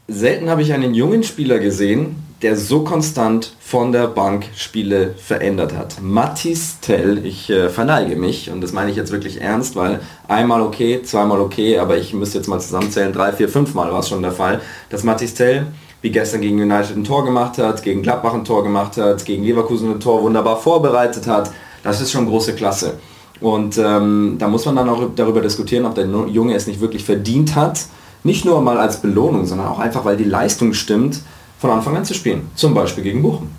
Selten 0.08 0.50
habe 0.50 0.64
ich 0.64 0.74
einen 0.74 0.96
jungen 0.96 1.22
Spieler 1.22 1.60
gesehen, 1.60 2.16
der 2.42 2.58
so 2.58 2.84
konstant 2.84 3.54
von 3.60 3.92
der 3.92 4.08
Bank 4.08 4.46
Spiele 4.56 5.14
verändert 5.16 5.78
hat. 5.78 6.02
Mathis 6.02 6.80
Tell, 6.80 7.24
ich 7.24 7.48
äh, 7.52 7.70
verneige 7.70 8.16
mich 8.16 8.50
und 8.50 8.62
das 8.62 8.74
meine 8.74 8.90
ich 8.90 8.98
jetzt 8.98 9.12
wirklich 9.12 9.40
ernst, 9.40 9.76
weil 9.76 10.00
einmal 10.28 10.64
okay, 10.64 11.04
zweimal 11.04 11.40
okay, 11.40 11.78
aber 11.78 12.00
ich 12.00 12.12
müsste 12.16 12.40
jetzt 12.40 12.48
mal 12.48 12.60
zusammenzählen, 12.60 13.14
drei, 13.14 13.34
vier, 13.34 13.50
fünf 13.50 13.76
Mal 13.76 13.92
war 13.92 14.00
es 14.00 14.10
schon 14.10 14.24
der 14.24 14.32
Fall, 14.32 14.62
dass 14.90 15.04
Mathis 15.04 15.36
Tell 15.36 15.68
wie 16.02 16.10
gestern 16.10 16.42
gegen 16.42 16.60
United 16.60 16.98
ein 16.98 17.04
Tor 17.04 17.24
gemacht 17.24 17.60
hat, 17.60 17.84
gegen 17.84 18.02
Gladbach 18.02 18.34
ein 18.34 18.46
Tor 18.46 18.64
gemacht 18.64 18.98
hat, 18.98 19.26
gegen 19.26 19.44
Leverkusen 19.44 19.92
ein 19.92 20.00
Tor 20.00 20.24
wunderbar 20.24 20.58
vorbereitet 20.58 21.28
hat. 21.28 21.52
Das 21.84 22.02
ist 22.02 22.12
schon 22.12 22.26
große 22.26 22.56
Klasse. 22.56 22.98
Und 23.42 23.78
ähm, 23.78 24.38
da 24.40 24.48
muss 24.48 24.66
man 24.66 24.76
dann 24.76 24.90
auch 24.90 25.04
darüber 25.16 25.42
diskutieren, 25.42 25.86
ob 25.86 25.94
der 25.94 26.08
Junge 26.08 26.56
es 26.56 26.66
nicht 26.66 26.82
wirklich 26.82 27.04
verdient 27.04 27.56
hat, 27.56 27.86
nicht 28.24 28.46
nur 28.46 28.62
mal 28.62 28.78
als 28.78 29.02
Belohnung, 29.02 29.46
sondern 29.46 29.68
auch 29.68 29.80
einfach, 29.80 30.06
weil 30.06 30.18
die 30.18 30.24
Leistung 30.24 30.74
stimmt, 30.74 31.22
von 31.60 31.72
Anfang 31.72 31.98
an 31.98 32.06
zu 32.06 32.14
spielen. 32.14 32.50
Zum 32.56 32.74
Beispiel 32.74 33.04
gegen 33.04 33.22
Bochum. 33.22 33.50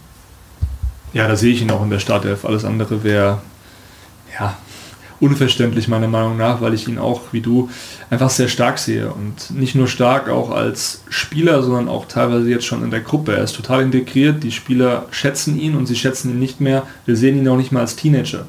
Ja, 1.13 1.27
da 1.27 1.37
sehe 1.37 1.53
ich 1.53 1.63
ihn 1.63 1.71
auch 1.71 1.83
in 1.83 1.91
der 1.91 1.99
Startelf. 1.99 2.45
Alles 2.45 2.65
andere 2.65 3.03
wäre 3.03 3.41
ja, 4.39 4.57
unverständlich 5.21 5.89
meiner 5.89 6.07
Meinung 6.07 6.37
nach, 6.37 6.61
weil 6.61 6.75
ich 6.75 6.87
ihn 6.87 6.99
auch, 6.99 7.21
wie 7.33 7.41
du, 7.41 7.71
einfach 8.11 8.31
sehr 8.31 8.49
stark 8.49 8.79
sehe. 8.79 9.13
Und 9.13 9.51
nicht 9.51 9.75
nur 9.75 9.89
stark 9.89 10.29
auch 10.29 10.51
als 10.51 11.03
Spieler, 11.09 11.63
sondern 11.63 11.89
auch 11.89 12.07
teilweise 12.07 12.49
jetzt 12.49 12.67
schon 12.67 12.85
in 12.85 12.91
der 12.91 13.01
Gruppe. 13.01 13.37
Er 13.37 13.45
ist 13.45 13.57
total 13.57 13.83
integriert, 13.83 14.43
die 14.43 14.53
Spieler 14.53 15.07
schätzen 15.11 15.59
ihn 15.59 15.75
und 15.75 15.87
sie 15.87 15.97
schätzen 15.97 16.31
ihn 16.31 16.39
nicht 16.39 16.61
mehr. 16.61 16.85
Wir 17.05 17.17
sehen 17.17 17.39
ihn 17.39 17.49
auch 17.49 17.57
nicht 17.57 17.73
mehr 17.73 17.83
als 17.83 17.97
Teenager. 17.97 18.45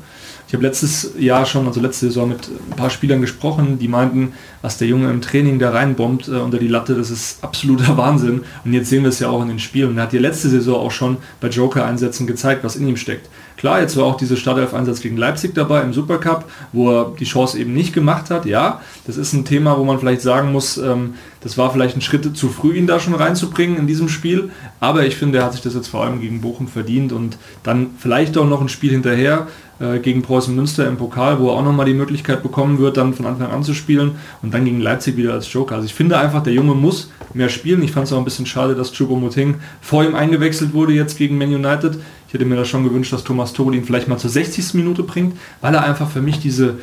Ich 0.49 0.53
habe 0.55 0.63
letztes 0.63 1.11
Jahr 1.19 1.45
schon, 1.45 1.67
also 1.67 1.79
letzte 1.79 2.07
Saison 2.07 2.27
mit 2.27 2.49
ein 2.71 2.75
paar 2.75 2.89
Spielern 2.89 3.21
gesprochen, 3.21 3.77
die 3.77 3.87
meinten, 3.87 4.33
was 4.63 4.79
der 4.79 4.87
Junge 4.87 5.11
im 5.11 5.21
Training 5.21 5.59
da 5.59 5.69
reinbombt 5.69 6.27
äh, 6.27 6.37
unter 6.37 6.57
die 6.57 6.67
Latte, 6.67 6.95
das 6.95 7.11
ist 7.11 7.43
absoluter 7.43 7.97
Wahnsinn. 7.97 8.41
Und 8.65 8.73
jetzt 8.73 8.89
sehen 8.89 9.03
wir 9.03 9.09
es 9.09 9.19
ja 9.19 9.29
auch 9.29 9.43
in 9.43 9.49
den 9.49 9.59
Spielen. 9.59 9.91
Und 9.91 9.97
er 9.97 10.05
hat 10.05 10.11
die 10.11 10.17
letzte 10.17 10.49
Saison 10.49 10.77
auch 10.77 10.89
schon 10.89 11.17
bei 11.39 11.49
Joker-Einsätzen 11.49 12.25
gezeigt, 12.25 12.63
was 12.63 12.77
in 12.77 12.87
ihm 12.87 12.97
steckt. 12.97 13.29
Klar, 13.57 13.79
jetzt 13.79 13.95
war 13.95 14.05
auch 14.05 14.17
dieser 14.17 14.37
Startelf-Einsatz 14.37 15.01
gegen 15.01 15.17
Leipzig 15.17 15.53
dabei 15.53 15.83
im 15.83 15.93
Supercup, 15.93 16.45
wo 16.71 16.89
er 16.89 17.13
die 17.19 17.25
Chance 17.25 17.59
eben 17.59 17.73
nicht 17.75 17.93
gemacht 17.93 18.31
hat. 18.31 18.47
Ja, 18.47 18.81
das 19.05 19.17
ist 19.17 19.33
ein 19.33 19.45
Thema, 19.45 19.77
wo 19.77 19.83
man 19.83 19.99
vielleicht 19.99 20.21
sagen 20.21 20.51
muss, 20.51 20.77
ähm, 20.77 21.13
das 21.41 21.59
war 21.59 21.71
vielleicht 21.71 21.95
ein 21.95 22.01
Schritt 22.01 22.35
zu 22.35 22.49
früh, 22.49 22.73
ihn 22.73 22.87
da 22.87 22.99
schon 22.99 23.13
reinzubringen 23.13 23.77
in 23.77 23.85
diesem 23.85 24.09
Spiel. 24.09 24.49
Aber 24.79 25.05
ich 25.05 25.15
finde, 25.15 25.37
er 25.37 25.45
hat 25.45 25.53
sich 25.53 25.61
das 25.61 25.75
jetzt 25.75 25.89
vor 25.89 26.03
allem 26.03 26.21
gegen 26.21 26.41
Bochum 26.41 26.67
verdient 26.67 27.11
und 27.11 27.37
dann 27.61 27.91
vielleicht 27.99 28.35
auch 28.35 28.47
noch 28.47 28.61
ein 28.61 28.69
Spiel 28.69 28.91
hinterher 28.91 29.47
äh, 29.79 29.99
gegen 29.99 30.21
Preußen 30.21 30.55
Münster 30.55 30.87
im 30.87 30.97
Pokal, 30.97 31.39
wo 31.39 31.49
er 31.49 31.53
auch 31.53 31.63
nochmal 31.63 31.85
die 31.85 31.93
Möglichkeit 31.93 32.43
bekommen 32.43 32.79
wird, 32.79 32.97
dann 32.97 33.13
von 33.13 33.25
Anfang 33.25 33.51
an 33.51 33.63
zu 33.63 33.73
spielen 33.73 34.15
und 34.41 34.53
dann 34.53 34.65
gegen 34.65 34.79
Leipzig 34.79 35.17
wieder 35.17 35.33
als 35.33 35.51
Joker. 35.51 35.75
Also 35.75 35.85
ich 35.85 35.93
finde 35.93 36.17
einfach, 36.17 36.43
der 36.43 36.53
Junge 36.53 36.75
muss 36.75 37.11
mehr 37.33 37.49
spielen. 37.49 37.81
Ich 37.83 37.91
fand 37.91 38.07
es 38.07 38.13
auch 38.13 38.17
ein 38.17 38.25
bisschen 38.25 38.45
schade, 38.45 38.75
dass 38.75 38.93
Choupo-Moting 38.93 39.55
vor 39.81 40.03
ihm 40.03 40.15
eingewechselt 40.15 40.73
wurde 40.73 40.93
jetzt 40.93 41.17
gegen 41.17 41.37
Man 41.37 41.53
United. 41.53 41.97
Ich 42.27 42.33
hätte 42.33 42.45
mir 42.45 42.55
das 42.55 42.67
schon 42.67 42.83
gewünscht, 42.83 43.13
dass 43.13 43.23
Thomas 43.23 43.53
Tuchel 43.53 43.75
ihn 43.75 43.85
vielleicht 43.85 44.07
mal 44.07 44.17
zur 44.17 44.29
60. 44.29 44.73
Minute 44.73 45.03
bringt, 45.03 45.35
weil 45.61 45.73
er 45.73 45.83
einfach 45.83 46.09
für 46.09 46.21
mich 46.21 46.39
diese 46.39 46.77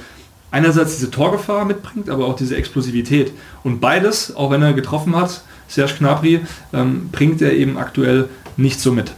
einerseits 0.51 0.95
diese 0.95 1.11
Torgefahr 1.11 1.65
mitbringt, 1.65 2.09
aber 2.09 2.27
auch 2.27 2.37
diese 2.37 2.57
Explosivität. 2.57 3.33
Und 3.63 3.81
beides, 3.81 4.35
auch 4.35 4.51
wenn 4.51 4.63
er 4.63 4.73
getroffen 4.73 5.15
hat, 5.15 5.43
Serge 5.69 5.95
Gnabry, 5.99 6.41
ähm, 6.73 7.11
bringt 7.11 7.43
er 7.43 7.53
eben 7.53 7.77
aktuell 7.77 8.29
nicht 8.57 8.81
so 8.81 8.93
mit. 8.93 9.13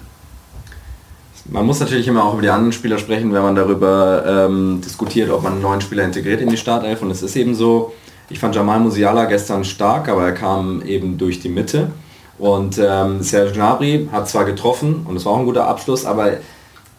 Man 1.50 1.64
muss 1.64 1.80
natürlich 1.80 2.06
immer 2.06 2.24
auch 2.24 2.34
über 2.34 2.42
die 2.42 2.50
anderen 2.50 2.72
Spieler 2.72 2.98
sprechen, 2.98 3.32
wenn 3.32 3.40
man 3.42 3.54
darüber 3.54 4.22
ähm, 4.26 4.82
diskutiert, 4.84 5.30
ob 5.30 5.42
man 5.42 5.54
einen 5.54 5.62
neuen 5.62 5.80
Spieler 5.80 6.04
integriert 6.04 6.42
in 6.42 6.50
die 6.50 6.58
Startelf. 6.58 7.00
Und 7.00 7.10
es 7.10 7.22
ist 7.22 7.36
eben 7.36 7.54
so, 7.54 7.94
ich 8.28 8.38
fand 8.38 8.54
Jamal 8.54 8.80
Musiala 8.80 9.24
gestern 9.24 9.64
stark, 9.64 10.10
aber 10.10 10.26
er 10.26 10.32
kam 10.32 10.82
eben 10.82 11.16
durch 11.16 11.40
die 11.40 11.48
Mitte. 11.48 11.90
Und 12.38 12.78
ähm, 12.78 13.22
Serge 13.22 13.52
Gnabry 13.52 14.10
hat 14.12 14.28
zwar 14.28 14.44
getroffen 14.44 15.06
und 15.08 15.16
es 15.16 15.24
war 15.24 15.32
auch 15.32 15.38
ein 15.38 15.46
guter 15.46 15.66
Abschluss, 15.66 16.04
aber 16.04 16.32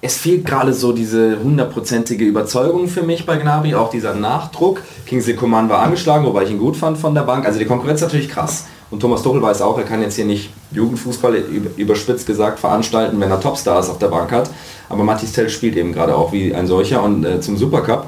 es 0.02 0.18
fehlt 0.18 0.46
gerade 0.46 0.74
so 0.74 0.94
diese 0.94 1.38
hundertprozentige 1.44 2.26
Überzeugung 2.26 2.88
für 2.88 3.04
mich 3.04 3.28
bei 3.28 3.38
Gnabry, 3.38 3.76
auch 3.76 3.92
dieser 3.92 4.16
Nachdruck. 4.16 4.82
Kingsley 5.06 5.36
Coman 5.36 5.70
war 5.70 5.80
angeschlagen, 5.80 6.26
wobei 6.26 6.44
ich 6.44 6.50
ihn 6.50 6.58
gut 6.58 6.76
fand 6.76 6.98
von 6.98 7.14
der 7.14 7.22
Bank. 7.22 7.46
Also 7.46 7.60
die 7.60 7.66
Konkurrenz 7.66 8.02
ist 8.02 8.08
natürlich 8.08 8.30
krass. 8.30 8.66
Und 8.92 9.02
Thomas 9.02 9.22
Tuchel 9.22 9.42
weiß 9.42 9.62
auch, 9.62 9.78
er 9.78 9.84
kann 9.84 10.02
jetzt 10.02 10.16
hier 10.16 10.26
nicht 10.26 10.50
Jugendfußball 10.72 11.36
überspitzt 11.78 12.26
gesagt 12.26 12.60
veranstalten, 12.60 13.20
wenn 13.20 13.30
er 13.30 13.40
Topstars 13.40 13.90
auf 13.90 14.00
der 14.00 14.08
Bank 14.08 14.32
hat. 14.32 14.50
Aber 14.90 15.04
Mathis 15.04 15.32
Tell 15.32 15.50
spielt 15.50 15.76
eben 15.76 15.94
gerade 15.94 16.16
auch 16.16 16.32
wie 16.32 16.54
ein 16.56 16.66
solcher. 16.66 17.04
Und 17.04 17.24
äh, 17.24 17.40
zum 17.40 17.58
Supercup, 17.58 18.08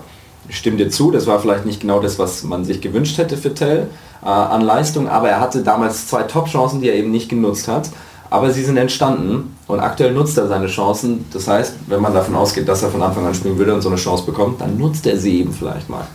ich 0.50 0.57
stimme 0.57 0.77
dir 0.77 0.89
zu, 0.89 1.11
das 1.11 1.27
war 1.27 1.39
vielleicht 1.39 1.65
nicht 1.65 1.81
genau 1.81 2.00
das, 2.00 2.17
was 2.17 2.43
man 2.43 2.65
sich 2.65 2.81
gewünscht 2.81 3.17
hätte 3.19 3.38
für 3.38 3.53
Tell 3.53 3.89
äh, 4.23 4.25
an 4.25 4.61
Leistung, 4.61 5.07
aber 5.07 5.29
er 5.29 5.39
hatte 5.39 5.61
damals 5.61 6.07
zwei 6.07 6.23
Top-Chancen, 6.23 6.81
die 6.81 6.89
er 6.89 6.95
eben 6.95 7.11
nicht 7.11 7.29
genutzt 7.29 7.67
hat. 7.67 7.89
Aber 8.31 8.50
sie 8.51 8.63
sind 8.63 8.77
entstanden 8.77 9.57
und 9.67 9.81
aktuell 9.81 10.13
nutzt 10.13 10.38
er 10.38 10.47
seine 10.47 10.67
Chancen. 10.67 11.25
Das 11.33 11.50
heißt, 11.50 11.75
wenn 11.88 12.01
man 12.01 12.13
davon 12.13 12.33
ausgeht, 12.33 12.67
dass 12.67 12.81
er 12.81 12.89
von 12.89 13.03
Anfang 13.03 13.27
an 13.27 13.35
spielen 13.35 13.57
würde 13.57 13.73
und 13.73 13.81
so 13.81 13.89
eine 13.89 13.97
Chance 13.97 14.25
bekommt, 14.25 14.61
dann 14.61 14.77
nutzt 14.77 15.05
er 15.05 15.17
sie 15.17 15.41
eben 15.41 15.51
vielleicht 15.51 15.89
mal. 15.89 16.07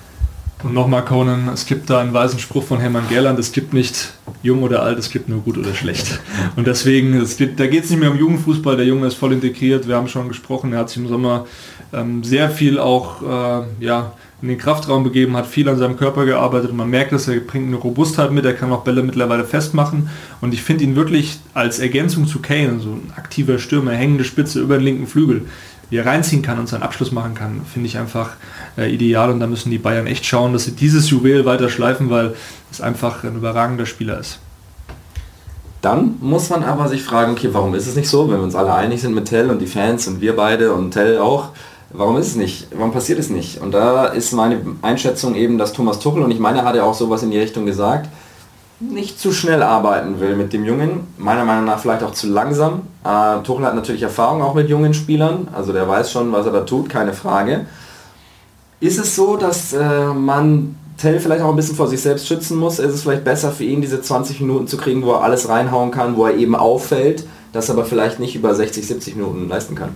Und 0.67 0.75
nochmal, 0.75 1.05
Conan, 1.05 1.49
es 1.55 1.65
gibt 1.65 1.91
da 1.91 2.01
einen 2.01 2.13
weisen 2.13 2.41
Spruch 2.41 2.65
von 2.65 2.81
Hermann 2.81 3.09
Gerland, 3.09 3.39
es 3.39 3.53
gibt 3.53 3.73
nicht 3.73 4.13
jung 4.43 4.65
oder 4.65 4.83
alt, 4.83 4.99
es 4.99 5.11
gibt 5.11 5.29
nur 5.29 5.41
gut 5.41 5.57
oder 5.57 5.73
schlecht. 5.75 6.19
Und 6.57 6.67
deswegen, 6.67 7.25
geht, 7.39 7.61
da 7.61 7.69
geht 7.69 7.85
es 7.85 7.91
nicht 7.91 8.01
mehr 8.01 8.11
um 8.11 8.19
Jugendfußball, 8.19 8.77
der 8.77 8.85
Junge 8.85 9.07
ist 9.07 9.15
voll 9.15 9.33
integriert, 9.33 9.87
wir 9.87 9.95
haben 9.95 10.09
schon 10.09 10.27
gesprochen, 10.27 10.73
er 10.73 10.81
hat 10.81 10.89
sich 10.89 10.99
im 10.99 11.07
Sommer 11.07 11.47
ähm, 11.93 12.25
sehr 12.25 12.51
viel 12.51 12.81
auch 12.81 13.23
äh, 13.23 13.65
ja, 13.79 14.15
in 14.43 14.49
den 14.49 14.59
Kraftraum 14.59 15.05
begeben, 15.05 15.37
hat 15.37 15.47
viel 15.47 15.69
an 15.69 15.79
seinem 15.79 15.97
Körper 15.97 16.27
gearbeitet 16.27 16.71
und 16.71 16.77
man 16.77 16.91
merkt, 16.91 17.13
dass 17.13 17.29
er 17.29 17.39
bringt 17.39 17.69
eine 17.69 17.77
Robustheit 17.77 18.33
mit, 18.33 18.45
er 18.45 18.55
kann 18.55 18.73
auch 18.73 18.83
Bälle 18.83 19.05
mittlerweile 19.05 19.45
festmachen 19.45 20.11
und 20.41 20.53
ich 20.53 20.63
finde 20.63 20.83
ihn 20.83 20.97
wirklich 20.97 21.39
als 21.55 21.79
Ergänzung 21.79 22.27
zu 22.27 22.41
Kane, 22.41 22.81
so 22.81 22.89
ein 22.89 23.13
aktiver 23.15 23.61
Stürmer, 23.61 23.93
hängende 23.93 24.25
Spitze 24.25 24.61
über 24.61 24.79
den 24.79 24.85
linken 24.85 25.07
Flügel, 25.07 25.47
wie 25.91 25.97
er 25.97 26.07
reinziehen 26.07 26.43
kann 26.43 26.59
und 26.59 26.69
seinen 26.69 26.83
Abschluss 26.83 27.13
machen 27.13 27.35
kann, 27.35 27.63
finde 27.73 27.89
ich 27.89 27.99
einfach 27.99 28.31
äh, 28.77 28.93
ideal 28.93 29.31
und 29.31 29.41
da 29.41 29.47
müssen 29.47 29.71
die 29.71 29.79
Bayern 29.79 30.07
echt 30.07 30.27
schauen, 30.27 30.53
dass 30.53 30.65
sie 30.65 30.73
dieses 30.73 31.11
Juwel 31.11 31.45
weiter 31.45 31.69
schleifen, 31.69 32.11
weil 32.11 32.35
es 32.71 32.81
einfach 32.81 33.25
ein 33.25 33.37
überragender 33.37 33.87
Spieler 33.87 34.19
ist. 34.19 34.41
Dann 35.83 36.17
muss 36.21 36.51
man 36.51 36.65
aber 36.65 36.89
sich 36.89 37.03
fragen, 37.03 37.33
okay, 37.33 37.51
warum 37.53 37.75
ist 37.75 37.87
es 37.87 37.95
nicht 37.95 38.09
so, 38.09 38.29
wenn 38.29 38.39
wir 38.39 38.43
uns 38.43 38.57
alle 38.57 38.75
einig 38.75 39.01
sind 39.01 39.15
mit 39.15 39.27
Tell 39.27 39.51
und 39.51 39.61
die 39.61 39.67
Fans 39.67 40.09
und 40.09 40.21
wir 40.21 40.35
beide 40.35 40.73
und 40.73 40.91
Tell 40.91 41.19
auch, 41.19 41.51
warum 41.91 42.17
ist 42.17 42.29
es 42.29 42.35
nicht? 42.35 42.69
Warum 42.75 42.93
passiert 42.93 43.19
es 43.19 43.31
nicht? 43.31 43.61
Und 43.61 43.73
da 43.73 44.07
ist 44.07 44.33
meine 44.33 44.61
Einschätzung 44.83 45.37
eben, 45.37 45.59
dass 45.59 45.73
Thomas 45.73 46.01
Tuchel, 46.01 46.23
und 46.23 46.33
ich 46.33 46.41
meine, 46.41 46.59
er 46.59 46.65
hat 46.65 46.75
ja 46.75 46.83
auch 46.83 46.95
sowas 46.95 47.23
in 47.23 47.31
die 47.31 47.39
Richtung 47.39 47.67
gesagt, 47.67 48.09
nicht 48.79 49.19
zu 49.19 49.33
schnell 49.33 49.63
arbeiten 49.63 50.21
will 50.21 50.37
mit 50.37 50.53
dem 50.53 50.65
Jungen. 50.65 51.07
Meiner 51.17 51.45
Meinung 51.45 51.65
nach 51.65 51.79
vielleicht 51.79 52.03
auch 52.03 52.13
zu 52.13 52.29
langsam. 52.29 52.83
Äh, 53.05 53.43
Tuchel 53.43 53.65
hat 53.65 53.75
natürlich 53.75 54.03
Erfahrung 54.03 54.43
auch 54.43 54.55
mit 54.55 54.69
jungen 54.69 54.95
Spielern, 54.95 55.49
also 55.55 55.73
der 55.73 55.89
weiß 55.89 56.13
schon, 56.13 56.33
was 56.33 56.47
er 56.47 56.53
da 56.53 56.61
tut, 56.61 56.89
keine 56.89 57.13
Frage. 57.13 57.67
Ist 58.81 58.99
es 58.99 59.17
so, 59.17 59.37
dass 59.37 59.73
äh, 59.73 60.07
man 60.13 60.77
Tell 60.99 61.21
vielleicht 61.21 61.43
auch 61.43 61.51
ein 61.51 61.57
bisschen 61.57 61.77
vor 61.77 61.89
sich 61.89 62.01
selbst 62.01 62.27
schützen 62.27 62.57
muss? 62.57 62.79
Ist 62.79 62.95
es 62.95 63.03
vielleicht 63.03 63.25
besser 63.25 63.53
für 63.53 63.65
ihn, 63.65 63.83
diese 63.83 64.01
20 64.01 64.41
Minuten 64.41 64.67
zu 64.67 64.79
kriegen, 64.79 65.03
wo 65.03 65.13
er 65.13 65.23
alles 65.23 65.49
reinhauen 65.49 65.91
kann, 65.91 66.17
wo 66.17 66.25
er 66.25 66.37
eben 66.37 66.57
auffällt, 66.57 67.27
das 67.53 67.69
aber 67.69 67.85
vielleicht 67.85 68.19
nicht 68.19 68.35
über 68.35 68.55
60, 68.55 68.87
70 68.87 69.17
Minuten 69.17 69.49
leisten 69.49 69.75
kann? 69.75 69.91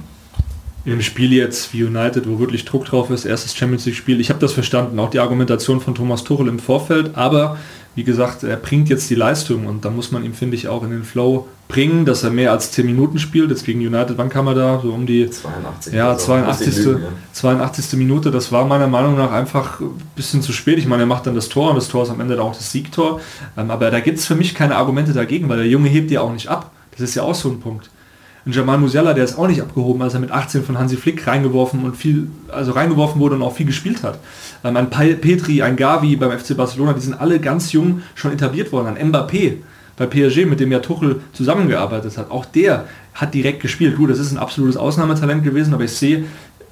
Im 0.84 1.02
Spiel 1.02 1.32
jetzt 1.32 1.74
wie 1.74 1.84
United, 1.84 2.28
wo 2.28 2.38
wirklich 2.38 2.64
Druck 2.64 2.86
drauf 2.86 3.10
ist, 3.10 3.26
erstes 3.26 3.54
Champions 3.54 3.84
League 3.84 3.96
Spiel, 3.96 4.20
ich 4.20 4.30
habe 4.30 4.40
das 4.40 4.52
verstanden, 4.52 4.98
auch 4.98 5.10
die 5.10 5.18
Argumentation 5.18 5.80
von 5.80 5.94
Thomas 5.94 6.24
Tuchel 6.24 6.48
im 6.48 6.58
Vorfeld, 6.58 7.16
aber 7.16 7.58
wie 7.96 8.04
gesagt, 8.04 8.44
er 8.44 8.56
bringt 8.56 8.88
jetzt 8.88 9.10
die 9.10 9.16
Leistung 9.16 9.66
und 9.66 9.84
da 9.84 9.90
muss 9.90 10.12
man 10.12 10.24
ihm, 10.24 10.32
finde 10.32 10.56
ich, 10.56 10.68
auch 10.68 10.84
in 10.84 10.90
den 10.90 11.02
Flow 11.02 11.48
bringen, 11.66 12.04
dass 12.04 12.22
er 12.22 12.30
mehr 12.30 12.52
als 12.52 12.70
10 12.70 12.86
Minuten 12.86 13.18
spielt. 13.18 13.50
Jetzt 13.50 13.64
gegen 13.64 13.80
United, 13.80 14.16
wann 14.16 14.28
kam 14.28 14.46
er 14.46 14.54
da? 14.54 14.80
So 14.80 14.92
um 14.92 15.06
die 15.06 15.28
82. 15.28 15.92
Ja, 15.92 16.16
82. 16.16 16.74
So. 16.74 17.00
82. 17.32 17.98
Minute. 17.98 18.30
Das 18.30 18.52
war 18.52 18.64
meiner 18.64 18.86
Meinung 18.86 19.16
nach 19.16 19.32
einfach 19.32 19.80
ein 19.80 19.90
bisschen 20.14 20.40
zu 20.40 20.52
spät. 20.52 20.78
Ich 20.78 20.86
meine, 20.86 21.02
er 21.02 21.06
macht 21.06 21.26
dann 21.26 21.34
das 21.34 21.48
Tor 21.48 21.70
und 21.70 21.76
das 21.76 21.88
Tor 21.88 22.04
ist 22.04 22.10
am 22.10 22.20
Ende 22.20 22.40
auch 22.40 22.54
das 22.54 22.70
Siegtor. 22.70 23.20
Ähm, 23.56 23.70
aber 23.70 23.90
da 23.90 23.98
gibt 23.98 24.18
es 24.18 24.26
für 24.26 24.36
mich 24.36 24.54
keine 24.54 24.76
Argumente 24.76 25.12
dagegen, 25.12 25.48
weil 25.48 25.58
der 25.58 25.68
Junge 25.68 25.88
hebt 25.88 26.10
ja 26.12 26.20
auch 26.20 26.32
nicht 26.32 26.48
ab. 26.48 26.70
Das 26.92 27.00
ist 27.00 27.16
ja 27.16 27.24
auch 27.24 27.34
so 27.34 27.48
ein 27.48 27.60
Punkt. 27.60 27.90
Und 28.46 28.54
Jamal 28.54 28.78
Musiala, 28.78 29.12
der 29.12 29.24
ist 29.24 29.38
auch 29.38 29.48
nicht 29.48 29.60
abgehoben, 29.60 30.00
als 30.02 30.14
er 30.14 30.20
mit 30.20 30.30
18 30.30 30.64
von 30.64 30.78
Hansi 30.78 30.96
Flick 30.96 31.26
reingeworfen 31.26 31.84
und 31.84 31.96
viel, 31.96 32.28
also 32.48 32.72
reingeworfen 32.72 33.20
wurde 33.20 33.34
und 33.34 33.42
auch 33.42 33.54
viel 33.54 33.66
gespielt 33.66 34.02
hat. 34.02 34.18
Ähm, 34.64 34.76
ein 34.76 34.90
Petri, 34.90 35.62
ein 35.62 35.76
Gavi 35.76 36.16
beim 36.16 36.38
FC 36.38 36.56
Barcelona, 36.56 36.94
die 36.94 37.00
sind 37.00 37.20
alle 37.20 37.38
ganz 37.38 37.72
jung 37.72 38.02
schon 38.14 38.32
etabliert 38.32 38.72
worden. 38.72 38.96
Ein 38.96 39.12
Mbappé 39.12 39.56
bei 39.96 40.06
PSG, 40.06 40.46
mit 40.46 40.60
dem 40.60 40.72
ja 40.72 40.78
Tuchel 40.78 41.20
zusammengearbeitet 41.34 42.16
hat, 42.16 42.30
auch 42.30 42.46
der 42.46 42.86
hat 43.12 43.34
direkt 43.34 43.60
gespielt. 43.60 43.96
Gut, 43.96 44.08
das 44.08 44.18
ist 44.18 44.32
ein 44.32 44.38
absolutes 44.38 44.78
Ausnahmetalent 44.78 45.44
gewesen, 45.44 45.74
aber 45.74 45.84
ich 45.84 45.92
sehe 45.92 46.24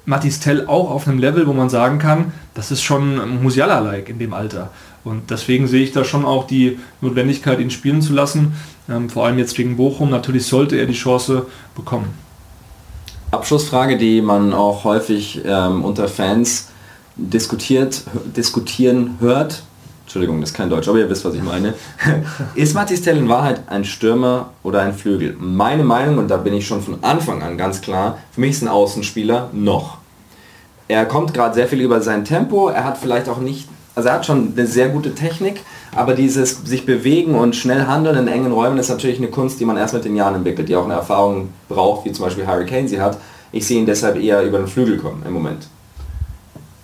Matis 0.05 0.39
Tell 0.39 0.65
auch 0.65 0.89
auf 0.89 1.07
einem 1.07 1.19
Level, 1.19 1.45
wo 1.45 1.53
man 1.53 1.69
sagen 1.69 1.99
kann, 1.99 2.33
das 2.55 2.71
ist 2.71 2.81
schon 2.81 3.43
Musiala-like 3.43 4.09
in 4.09 4.17
dem 4.17 4.33
Alter. 4.33 4.71
Und 5.03 5.29
deswegen 5.29 5.67
sehe 5.67 5.83
ich 5.83 5.91
da 5.91 6.03
schon 6.03 6.25
auch 6.25 6.47
die 6.47 6.79
Notwendigkeit, 7.01 7.59
ihn 7.59 7.69
spielen 7.69 8.01
zu 8.01 8.13
lassen. 8.13 8.53
Ähm, 8.89 9.09
vor 9.09 9.25
allem 9.25 9.37
jetzt 9.37 9.55
gegen 9.55 9.77
Bochum. 9.77 10.09
Natürlich 10.09 10.45
sollte 10.45 10.75
er 10.75 10.85
die 10.85 10.93
Chance 10.93 11.45
bekommen. 11.75 12.13
Abschlussfrage, 13.31 13.97
die 13.97 14.21
man 14.21 14.53
auch 14.53 14.83
häufig 14.83 15.41
ähm, 15.45 15.83
unter 15.85 16.07
Fans 16.07 16.69
diskutiert, 17.15 18.03
diskutieren 18.35 19.17
hört. 19.19 19.61
Entschuldigung, 20.03 20.41
das 20.41 20.49
ist 20.49 20.55
kein 20.55 20.71
Deutsch, 20.71 20.87
aber 20.87 20.97
ihr 20.97 21.09
wisst, 21.09 21.23
was 21.23 21.35
ich 21.35 21.43
meine. 21.43 21.75
ist 22.55 22.73
Mathis 22.73 23.03
Tell 23.03 23.17
in 23.17 23.29
Wahrheit 23.29 23.61
ein 23.67 23.85
Stürmer 23.85 24.49
oder 24.63 24.81
ein 24.81 24.95
Flügel? 24.95 25.35
Meine 25.39 25.83
Meinung, 25.83 26.17
und 26.17 26.29
da 26.29 26.37
bin 26.37 26.55
ich 26.55 26.65
schon 26.65 26.81
von 26.81 27.03
Anfang 27.03 27.43
an 27.43 27.59
ganz 27.59 27.81
klar, 27.81 28.17
für 28.31 28.41
mich 28.41 28.51
ist 28.51 28.63
ein 28.63 28.67
Außenspieler 28.67 29.51
noch. 29.53 29.99
Er 30.87 31.05
kommt 31.05 31.35
gerade 31.35 31.53
sehr 31.53 31.67
viel 31.67 31.81
über 31.81 32.01
sein 32.01 32.25
Tempo, 32.25 32.69
er 32.69 32.85
hat 32.85 32.97
vielleicht 32.97 33.29
auch 33.29 33.37
nicht 33.37 33.67
also 33.99 34.07
er 34.07 34.15
hat 34.15 34.25
schon 34.25 34.53
eine 34.55 34.65
sehr 34.65 34.87
gute 34.87 35.13
Technik, 35.13 35.61
aber 35.95 36.13
dieses 36.13 36.63
sich 36.65 36.85
bewegen 36.85 37.35
und 37.35 37.55
schnell 37.55 37.85
handeln 37.87 38.17
in 38.17 38.27
engen 38.27 38.51
Räumen 38.51 38.77
ist 38.77 38.89
natürlich 38.89 39.17
eine 39.17 39.27
Kunst, 39.27 39.59
die 39.59 39.65
man 39.65 39.77
erst 39.77 39.93
mit 39.93 40.05
den 40.05 40.15
Jahren 40.15 40.35
entwickelt, 40.35 40.69
die 40.69 40.75
auch 40.75 40.85
eine 40.85 40.93
Erfahrung 40.93 41.49
braucht, 41.67 42.05
wie 42.05 42.11
zum 42.11 42.25
Beispiel 42.25 42.45
Harry 42.45 42.65
Kane 42.65 42.87
sie 42.87 43.01
hat. 43.01 43.17
Ich 43.51 43.65
sehe 43.65 43.79
ihn 43.79 43.85
deshalb 43.85 44.21
eher 44.21 44.43
über 44.43 44.59
den 44.59 44.67
Flügel 44.67 44.97
kommen 44.97 45.23
im 45.25 45.33
Moment. 45.33 45.67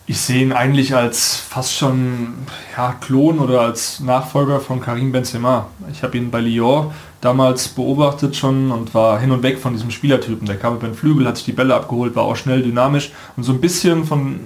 Ich 0.08 0.20
sehe 0.20 0.44
ihn 0.44 0.54
eigentlich 0.54 0.96
als 0.96 1.36
fast 1.36 1.74
schon 1.74 2.36
ja, 2.78 2.94
Klon 3.02 3.40
oder 3.40 3.62
als 3.62 4.00
Nachfolger 4.00 4.60
von 4.60 4.80
Karim 4.80 5.12
Benzema. 5.12 5.68
Ich 5.92 6.04
habe 6.04 6.16
ihn 6.18 6.30
bei 6.30 6.42
Lyon 6.42 6.92
damals 7.22 7.70
beobachtet 7.70 8.36
schon 8.36 8.72
und 8.72 8.94
war 8.94 9.20
hin 9.20 9.32
und 9.32 9.42
weg 9.42 9.58
von 9.58 9.74
diesem 9.74 9.90
Spielertypen. 9.90 10.46
Der 10.46 10.58
kam 10.58 10.76
über 10.76 10.88
den 10.88 10.94
Flügel, 10.94 11.28
hat 11.28 11.38
sich 11.38 11.46
die 11.46 11.54
Bälle 11.54 11.74
abgeholt, 11.74 12.16
war 12.16 12.24
auch 12.24 12.36
schnell, 12.36 12.62
dynamisch 12.62 13.12
und 13.36 13.42
so 13.42 13.52
ein 13.52 13.60
bisschen 13.60 14.06
von 14.06 14.40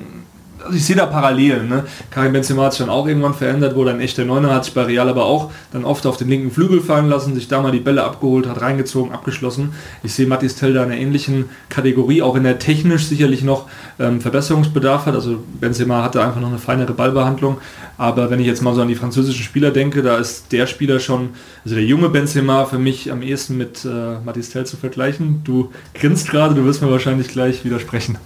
also 0.63 0.75
ich 0.75 0.85
sehe 0.85 0.95
da 0.95 1.05
Parallelen. 1.05 1.69
Ne? 1.69 1.83
Karim 2.11 2.33
Benzema 2.33 2.63
hat 2.63 2.73
sich 2.73 2.79
dann 2.79 2.89
auch 2.89 3.07
irgendwann 3.07 3.33
verändert, 3.33 3.75
wurde 3.75 3.91
ein 3.91 3.99
echter 3.99 4.25
Neuner, 4.25 4.53
hat 4.53 4.65
sich 4.65 4.73
bei 4.73 4.83
Real 4.83 5.09
aber 5.09 5.25
auch 5.25 5.51
dann 5.71 5.85
oft 5.85 6.05
auf 6.05 6.17
den 6.17 6.29
linken 6.29 6.51
Flügel 6.51 6.81
fallen 6.81 7.07
lassen, 7.09 7.35
sich 7.35 7.47
da 7.47 7.61
mal 7.61 7.71
die 7.71 7.79
Bälle 7.79 8.03
abgeholt, 8.03 8.47
hat 8.47 8.61
reingezogen, 8.61 9.11
abgeschlossen. 9.11 9.73
Ich 10.03 10.13
sehe 10.13 10.27
Matis 10.27 10.55
Tell 10.55 10.73
da 10.73 10.83
in 10.83 10.91
einer 10.91 10.99
ähnlichen 10.99 11.45
Kategorie, 11.69 12.21
auch 12.21 12.35
wenn 12.35 12.45
er 12.45 12.59
technisch 12.59 13.05
sicherlich 13.05 13.43
noch 13.43 13.67
ähm, 13.99 14.21
Verbesserungsbedarf 14.21 15.05
hat. 15.05 15.15
Also 15.15 15.39
Benzema 15.59 16.03
hatte 16.03 16.21
einfach 16.23 16.41
noch 16.41 16.49
eine 16.49 16.59
feinere 16.59 16.93
Ballbehandlung. 16.93 17.57
Aber 17.97 18.29
wenn 18.29 18.39
ich 18.39 18.47
jetzt 18.47 18.61
mal 18.61 18.73
so 18.73 18.81
an 18.81 18.87
die 18.87 18.95
französischen 18.95 19.43
Spieler 19.43 19.71
denke, 19.71 20.01
da 20.01 20.17
ist 20.17 20.51
der 20.53 20.67
Spieler 20.67 20.99
schon, 20.99 21.31
also 21.65 21.75
der 21.75 21.83
junge 21.83 22.07
Benzema 22.09 22.65
für 22.65 22.79
mich 22.79 23.11
am 23.11 23.21
ehesten 23.21 23.57
mit 23.57 23.83
äh, 23.83 24.19
Matis 24.23 24.49
Tell 24.51 24.65
zu 24.65 24.77
vergleichen. 24.77 25.41
Du 25.43 25.69
grinst 25.93 26.29
gerade, 26.29 26.55
du 26.55 26.63
wirst 26.63 26.81
mir 26.81 26.89
wahrscheinlich 26.89 27.27
gleich 27.27 27.65
widersprechen. 27.65 28.17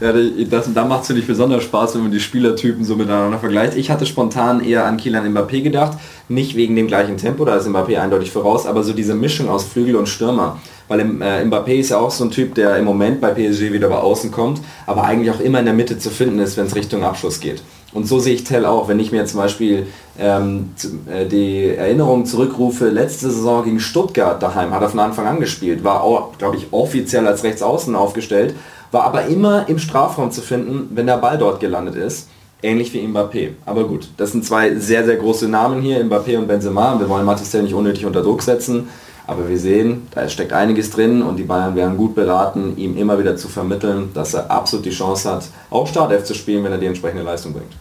Ja, 0.00 0.12
das, 0.48 0.72
da 0.72 0.84
macht 0.84 1.02
es 1.02 1.10
nicht 1.10 1.26
besonders 1.26 1.59
Spaß, 1.60 1.94
wenn 1.94 2.02
man 2.02 2.10
die 2.10 2.20
Spielertypen 2.20 2.84
so 2.84 2.96
miteinander 2.96 3.38
vergleicht. 3.38 3.76
Ich 3.76 3.90
hatte 3.90 4.06
spontan 4.06 4.64
eher 4.64 4.86
an 4.86 4.96
Kylian 4.96 5.34
Mbappé 5.34 5.62
gedacht, 5.62 5.98
nicht 6.28 6.56
wegen 6.56 6.76
dem 6.76 6.86
gleichen 6.86 7.16
Tempo, 7.16 7.44
da 7.44 7.56
ist 7.56 7.66
Mbappé 7.66 7.98
eindeutig 7.98 8.30
voraus, 8.30 8.66
aber 8.66 8.82
so 8.82 8.92
diese 8.92 9.14
Mischung 9.14 9.48
aus 9.48 9.64
Flügel 9.64 9.96
und 9.96 10.08
Stürmer. 10.08 10.58
Weil 10.88 11.00
äh, 11.00 11.44
Mbappé 11.44 11.74
ist 11.74 11.90
ja 11.90 11.98
auch 11.98 12.10
so 12.10 12.24
ein 12.24 12.30
Typ, 12.30 12.54
der 12.54 12.76
im 12.76 12.84
Moment 12.84 13.20
bei 13.20 13.30
PSG 13.30 13.72
wieder 13.72 13.88
bei 13.88 13.98
außen 13.98 14.30
kommt, 14.30 14.60
aber 14.86 15.04
eigentlich 15.04 15.30
auch 15.30 15.40
immer 15.40 15.60
in 15.60 15.64
der 15.64 15.74
Mitte 15.74 15.98
zu 15.98 16.10
finden 16.10 16.38
ist, 16.38 16.56
wenn 16.56 16.66
es 16.66 16.74
Richtung 16.74 17.04
Abschluss 17.04 17.40
geht. 17.40 17.62
Und 17.92 18.06
so 18.06 18.20
sehe 18.20 18.34
ich 18.34 18.44
Tell 18.44 18.66
auch, 18.66 18.88
wenn 18.88 19.00
ich 19.00 19.10
mir 19.10 19.24
zum 19.24 19.40
Beispiel 19.40 19.86
ähm, 20.18 20.70
äh, 21.10 21.26
die 21.26 21.66
Erinnerung 21.66 22.24
zurückrufe, 22.24 22.88
letzte 22.88 23.30
Saison 23.30 23.64
gegen 23.64 23.80
Stuttgart 23.80 24.40
daheim, 24.42 24.72
hat 24.72 24.82
er 24.82 24.88
von 24.88 25.00
Anfang 25.00 25.26
an 25.26 25.40
gespielt, 25.40 25.82
war 25.82 26.32
glaube 26.38 26.56
ich, 26.56 26.68
offiziell 26.72 27.26
als 27.26 27.42
Rechtsaußen 27.42 27.94
aufgestellt 27.96 28.54
war 28.90 29.04
aber 29.04 29.26
immer 29.26 29.68
im 29.68 29.78
Strafraum 29.78 30.30
zu 30.30 30.40
finden, 30.40 30.90
wenn 30.94 31.06
der 31.06 31.18
Ball 31.18 31.38
dort 31.38 31.60
gelandet 31.60 31.94
ist. 31.94 32.28
Ähnlich 32.62 32.92
wie 32.92 33.06
Mbappé. 33.06 33.52
Aber 33.64 33.84
gut, 33.84 34.08
das 34.16 34.32
sind 34.32 34.44
zwei 34.44 34.74
sehr, 34.74 35.04
sehr 35.04 35.16
große 35.16 35.48
Namen 35.48 35.80
hier, 35.80 36.04
Mbappé 36.04 36.36
und 36.36 36.46
Benzema. 36.46 36.98
Wir 36.98 37.08
wollen 37.08 37.24
Matistel 37.24 37.62
nicht 37.62 37.74
unnötig 37.74 38.04
unter 38.04 38.22
Druck 38.22 38.42
setzen. 38.42 38.88
Aber 39.26 39.48
wir 39.48 39.58
sehen, 39.58 40.08
da 40.10 40.28
steckt 40.28 40.52
einiges 40.52 40.90
drin 40.90 41.22
und 41.22 41.36
die 41.36 41.44
Bayern 41.44 41.76
wären 41.76 41.96
gut 41.96 42.16
beraten, 42.16 42.76
ihm 42.76 42.96
immer 42.96 43.18
wieder 43.18 43.36
zu 43.36 43.48
vermitteln, 43.48 44.10
dass 44.12 44.34
er 44.34 44.50
absolut 44.50 44.84
die 44.84 44.90
Chance 44.90 45.30
hat, 45.30 45.44
auch 45.70 45.86
Startelf 45.86 46.24
zu 46.24 46.34
spielen, 46.34 46.64
wenn 46.64 46.72
er 46.72 46.78
die 46.78 46.86
entsprechende 46.86 47.22
Leistung 47.22 47.52
bringt. 47.52 47.72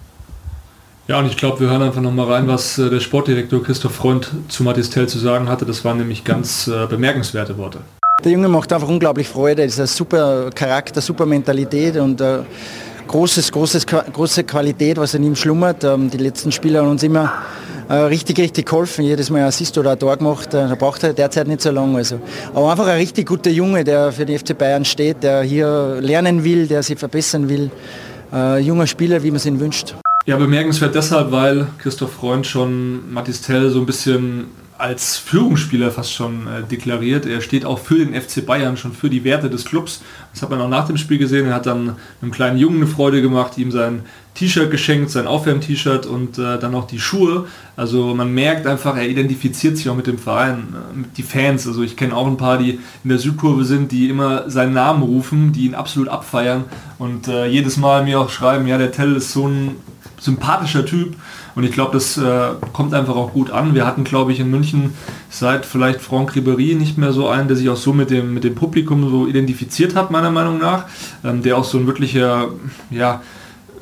Ja, 1.08 1.18
und 1.18 1.26
ich 1.26 1.38
glaube, 1.38 1.60
wir 1.60 1.72
hören 1.72 1.82
einfach 1.82 2.02
nochmal 2.02 2.32
rein, 2.32 2.48
was 2.48 2.78
äh, 2.78 2.92
der 2.92 3.00
Sportdirektor 3.00 3.64
Christoph 3.64 3.96
Freund 3.96 4.30
zu 4.48 4.62
Matistel 4.62 5.10
zu 5.10 5.18
sagen 5.18 5.50
hatte. 5.50 5.66
Das 5.66 5.84
waren 5.84 5.98
nämlich 5.98 6.24
ganz 6.24 6.68
äh, 6.68 6.86
bemerkenswerte 6.86 7.58
Worte. 7.58 7.80
Der 8.24 8.34
Junge 8.34 8.50
macht 8.50 8.74
einfach 8.74 8.90
unglaublich 8.90 9.30
Freude, 9.30 9.64
ist 9.64 9.80
ein 9.80 9.88
super 9.88 10.50
Charakter, 10.54 11.00
super 11.00 11.26
Mentalität 11.26 11.96
und 11.96 12.20
äh, 12.20 12.40
großes, 13.08 13.50
großes, 13.52 13.86
große 13.86 14.44
Qualität, 14.44 14.98
was 14.98 15.14
in 15.14 15.24
ihm 15.24 15.36
schlummert. 15.38 15.86
Ähm, 15.86 16.10
die 16.10 16.18
letzten 16.18 16.52
Spieler 16.52 16.82
haben 16.82 16.90
uns 16.92 17.04
immer 17.04 17.32
äh, 17.88 17.94
richtig, 17.94 18.38
richtig 18.38 18.66
geholfen. 18.66 19.06
Jedes 19.06 19.30
Mal 19.30 19.44
Assist 19.44 19.78
oder 19.78 19.92
ein 19.92 20.00
Tor 20.00 20.18
gemacht. 20.18 20.54
Äh, 20.54 20.68
da 20.68 20.76
braucht 20.76 21.04
er 21.04 21.14
derzeit 21.14 21.48
nicht 21.48 21.62
so 21.62 21.72
lange. 21.72 21.98
Also. 21.98 22.20
Aber 22.54 22.70
einfach 22.70 22.88
ein 22.88 22.98
richtig 22.98 23.26
guter 23.26 23.52
Junge, 23.52 23.86
der 23.86 24.12
für 24.12 24.26
den 24.26 24.38
FC 24.38 24.58
Bayern 24.58 24.84
steht, 24.84 25.24
der 25.24 25.42
hier 25.44 26.00
lernen 26.02 26.44
will, 26.44 26.68
der 26.68 26.84
sich 26.84 27.00
verbessern 27.00 27.48
will. 27.48 27.72
Äh, 28.34 28.60
junger 28.60 28.86
Spieler, 28.86 29.24
wie 29.24 29.32
man 29.32 29.38
es 29.38 29.46
ihn 29.46 29.62
wünscht. 29.62 29.96
Ja, 30.26 30.36
bemerkenswert 30.36 30.94
deshalb, 30.94 31.32
weil 31.32 31.68
Christoph 31.78 32.12
Freund 32.12 32.46
schon 32.46 33.12
Matistel 33.12 33.72
so 33.72 33.80
ein 33.80 33.86
bisschen 33.86 34.48
als 34.80 35.18
Führungsspieler 35.18 35.92
fast 35.92 36.14
schon 36.14 36.48
äh, 36.48 36.64
deklariert. 36.64 37.26
Er 37.26 37.42
steht 37.42 37.66
auch 37.66 37.80
für 37.80 38.04
den 38.04 38.20
FC 38.20 38.46
Bayern, 38.46 38.78
schon 38.78 38.94
für 38.94 39.10
die 39.10 39.26
Werte 39.26 39.50
des 39.50 39.66
Clubs. 39.66 40.02
Das 40.32 40.42
hat 40.42 40.50
man 40.50 40.62
auch 40.62 40.70
nach 40.70 40.88
dem 40.88 40.96
Spiel 40.98 41.18
gesehen. 41.18 41.48
Er 41.48 41.56
hat 41.56 41.66
dann 41.66 41.98
einem 42.22 42.32
kleinen 42.32 42.58
Jungen 42.58 42.78
eine 42.78 42.88
Freude 42.88 43.22
gemacht, 43.22 43.58
ihm 43.58 43.72
sein 43.72 44.04
T-Shirt 44.36 44.72
geschenkt, 44.72 45.10
sein 45.10 45.28
Aufwärm-T-Shirt 45.28 46.06
und 46.06 46.38
äh, 46.38 46.58
dann 46.58 46.74
auch 46.76 46.88
die 46.88 47.00
Schuhe. 47.00 47.48
Also 47.76 48.16
man 48.16 48.34
merkt 48.34 48.68
einfach, 48.68 48.96
er 48.96 49.10
identifiziert 49.10 49.76
sich 49.76 49.90
auch 49.90 49.96
mit 49.96 50.08
dem 50.08 50.18
Verein, 50.18 50.74
mit 50.96 51.18
die 51.18 51.24
Fans. 51.24 51.68
Also 51.68 51.84
ich 51.84 51.98
kenne 51.98 52.16
auch 52.16 52.28
ein 52.28 52.38
paar, 52.38 52.58
die 52.58 52.80
in 53.04 53.10
der 53.10 53.20
Südkurve 53.20 53.66
sind, 53.66 53.92
die 53.92 54.08
immer 54.08 54.50
seinen 54.50 54.74
Namen 54.74 55.04
rufen, 55.04 55.52
die 55.52 55.66
ihn 55.66 55.76
absolut 55.76 56.08
abfeiern 56.08 56.64
und 57.00 57.28
äh, 57.28 57.48
jedes 57.48 57.76
Mal 57.76 58.06
mir 58.06 58.20
auch 58.22 58.30
schreiben, 58.30 58.66
ja, 58.66 58.78
der 58.78 58.94
Tell 58.94 59.16
ist 59.18 59.34
so 59.34 59.48
ein 59.48 59.76
sympathischer 60.20 60.86
Typ 60.86 61.16
und 61.56 61.64
ich 61.64 61.72
glaube, 61.72 61.92
das 61.94 62.18
äh, 62.18 62.52
kommt 62.74 62.94
einfach 62.94 63.16
auch 63.16 63.34
gut 63.34 63.52
an. 63.52 63.76
Wir 63.76 63.86
hatten, 63.86 64.04
glaube 64.04 64.32
ich, 64.32 64.40
in 64.40 64.50
München 64.50 64.94
seit 65.30 65.66
vielleicht 65.66 66.02
Franck 66.02 66.34
Ribéry 66.34 66.76
nicht 66.76 66.98
mehr 66.98 67.12
so 67.12 67.28
einen, 67.28 67.48
der 67.48 67.58
sich 67.58 67.70
auch 67.70 67.78
so 67.78 67.94
mit 67.94 68.10
dem, 68.10 68.34
mit 68.34 68.44
dem 68.44 68.56
Publikum 68.56 69.10
so 69.10 69.28
identifiziert 69.28 69.96
hat, 69.96 70.12
meiner 70.12 70.32
Meinung 70.32 70.58
nach. 70.58 70.86
Ähm, 71.24 71.42
der 71.44 71.58
auch 71.58 71.64
so 71.64 71.78
ein 71.78 71.88
wirklicher, 71.88 72.50
ja, 72.90 73.22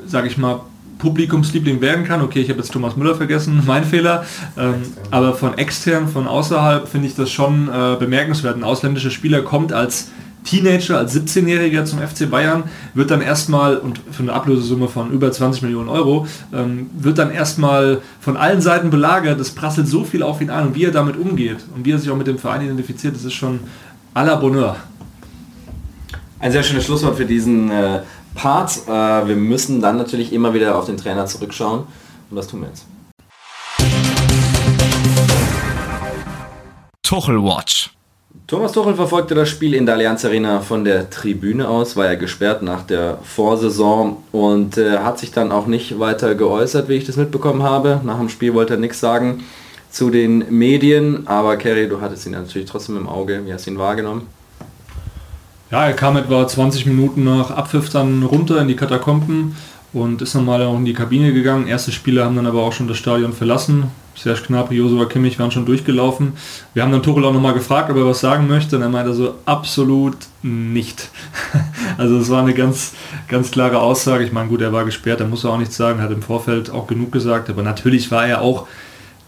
sage 0.06 0.28
ich 0.28 0.38
mal, 0.38 0.60
Publikumsliebling 0.98 1.80
werden 1.80 2.04
kann. 2.04 2.22
Okay, 2.22 2.40
ich 2.40 2.50
habe 2.50 2.58
jetzt 2.58 2.72
Thomas 2.72 2.96
Müller 2.96 3.14
vergessen, 3.14 3.62
mein 3.66 3.84
Fehler. 3.84 4.24
Ähm, 4.56 4.82
aber 5.10 5.34
von 5.34 5.56
extern, 5.56 6.08
von 6.08 6.26
außerhalb 6.26 6.88
finde 6.88 7.06
ich 7.06 7.14
das 7.14 7.30
schon 7.30 7.68
äh, 7.68 7.96
bemerkenswert. 7.98 8.56
Ein 8.56 8.64
ausländischer 8.64 9.10
Spieler 9.10 9.42
kommt 9.42 9.72
als 9.72 10.08
Teenager, 10.48 10.96
als 10.96 11.14
17-Jähriger 11.14 11.84
zum 11.84 11.98
FC 11.98 12.30
Bayern, 12.30 12.64
wird 12.94 13.10
dann 13.10 13.20
erstmal, 13.20 13.76
und 13.76 14.00
für 14.10 14.22
eine 14.22 14.32
Ablösesumme 14.32 14.88
von 14.88 15.10
über 15.10 15.30
20 15.30 15.62
Millionen 15.62 15.90
Euro, 15.90 16.26
ähm, 16.54 16.88
wird 16.98 17.18
dann 17.18 17.30
erstmal 17.30 18.00
von 18.20 18.38
allen 18.38 18.62
Seiten 18.62 18.88
belagert, 18.88 19.38
es 19.40 19.50
prasselt 19.50 19.88
so 19.88 20.04
viel 20.04 20.22
auf 20.22 20.40
ihn 20.40 20.48
an 20.48 20.68
und 20.68 20.74
wie 20.74 20.84
er 20.84 20.90
damit 20.90 21.18
umgeht 21.18 21.58
und 21.74 21.84
wie 21.84 21.92
er 21.92 21.98
sich 21.98 22.10
auch 22.10 22.16
mit 22.16 22.26
dem 22.26 22.38
Verein 22.38 22.62
identifiziert, 22.62 23.14
das 23.14 23.24
ist 23.24 23.34
schon 23.34 23.60
à 24.14 24.24
la 24.24 24.36
Bonheur. 24.36 24.76
Ein 26.40 26.52
sehr 26.52 26.62
schönes 26.62 26.86
Schlusswort 26.86 27.16
für 27.16 27.26
diesen 27.26 27.70
äh, 27.70 28.00
Part. 28.34 28.86
Äh, 28.86 29.28
wir 29.28 29.36
müssen 29.36 29.82
dann 29.82 29.98
natürlich 29.98 30.32
immer 30.32 30.54
wieder 30.54 30.78
auf 30.78 30.86
den 30.86 30.96
Trainer 30.96 31.26
zurückschauen 31.26 31.80
und 32.30 32.36
das 32.36 32.46
tun 32.46 32.62
wir 32.62 32.68
jetzt. 32.68 32.86
Tuchel 37.02 37.42
Watch. 37.42 37.97
Thomas 38.46 38.72
Tuchel 38.72 38.94
verfolgte 38.94 39.34
das 39.34 39.48
Spiel 39.48 39.74
in 39.74 39.84
der 39.84 39.96
Allianz 39.96 40.24
Arena 40.24 40.60
von 40.60 40.84
der 40.84 41.10
Tribüne 41.10 41.68
aus, 41.68 41.96
war 41.96 42.06
ja 42.06 42.14
gesperrt 42.14 42.62
nach 42.62 42.82
der 42.82 43.18
Vorsaison 43.22 44.18
und 44.32 44.78
äh, 44.78 44.98
hat 44.98 45.18
sich 45.18 45.32
dann 45.32 45.52
auch 45.52 45.66
nicht 45.66 45.98
weiter 45.98 46.34
geäußert, 46.34 46.88
wie 46.88 46.94
ich 46.94 47.04
das 47.04 47.16
mitbekommen 47.16 47.62
habe. 47.62 48.00
Nach 48.04 48.18
dem 48.18 48.28
Spiel 48.28 48.54
wollte 48.54 48.74
er 48.74 48.80
nichts 48.80 49.00
sagen 49.00 49.44
zu 49.90 50.10
den 50.10 50.44
Medien, 50.50 51.26
aber 51.26 51.56
Kerry, 51.56 51.88
du 51.88 52.00
hattest 52.00 52.26
ihn 52.26 52.32
natürlich 52.32 52.68
trotzdem 52.70 52.96
im 52.96 53.08
Auge. 53.08 53.42
Wie 53.44 53.52
hast 53.52 53.66
du 53.66 53.70
ihn 53.70 53.78
wahrgenommen? 53.78 54.26
Ja, 55.70 55.86
er 55.86 55.92
kam 55.92 56.16
etwa 56.16 56.48
20 56.48 56.86
Minuten 56.86 57.24
nach 57.24 57.50
Abpfiff 57.50 57.90
dann 57.90 58.22
runter 58.22 58.60
in 58.60 58.68
die 58.68 58.76
Katakomben 58.76 59.54
und 59.92 60.20
ist 60.20 60.34
nochmal 60.34 60.62
auch 60.62 60.76
in 60.76 60.84
die 60.84 60.92
Kabine 60.92 61.32
gegangen. 61.32 61.66
Erste 61.66 61.92
Spieler 61.92 62.24
haben 62.24 62.36
dann 62.36 62.46
aber 62.46 62.62
auch 62.62 62.72
schon 62.72 62.88
das 62.88 62.98
Stadion 62.98 63.32
verlassen. 63.32 63.84
Serge 64.14 64.42
Gnabry, 64.48 64.76
Josua 64.76 65.06
Kimmich 65.06 65.38
waren 65.38 65.50
schon 65.50 65.64
durchgelaufen. 65.64 66.32
Wir 66.74 66.82
haben 66.82 66.90
dann 66.90 67.02
Tuchel 67.02 67.24
auch 67.24 67.32
nochmal 67.32 67.54
gefragt, 67.54 67.88
ob 67.90 67.96
er 67.96 68.04
was 68.04 68.20
sagen 68.20 68.48
möchte 68.48 68.76
und 68.76 68.82
er 68.82 68.88
meinte 68.88 69.14
so, 69.14 69.36
absolut 69.46 70.16
nicht. 70.42 71.10
also 71.98 72.18
es 72.18 72.28
war 72.28 72.42
eine 72.42 72.54
ganz, 72.54 72.94
ganz 73.28 73.50
klare 73.50 73.78
Aussage. 73.78 74.24
Ich 74.24 74.32
meine, 74.32 74.48
gut, 74.48 74.60
er 74.60 74.72
war 74.72 74.84
gesperrt, 74.84 75.20
er 75.20 75.28
muss 75.28 75.44
auch 75.44 75.56
nichts 75.56 75.76
sagen, 75.76 76.02
hat 76.02 76.10
im 76.10 76.22
Vorfeld 76.22 76.70
auch 76.70 76.88
genug 76.88 77.12
gesagt, 77.12 77.48
aber 77.48 77.62
natürlich 77.62 78.10
war 78.10 78.26
er 78.26 78.42
auch 78.42 78.66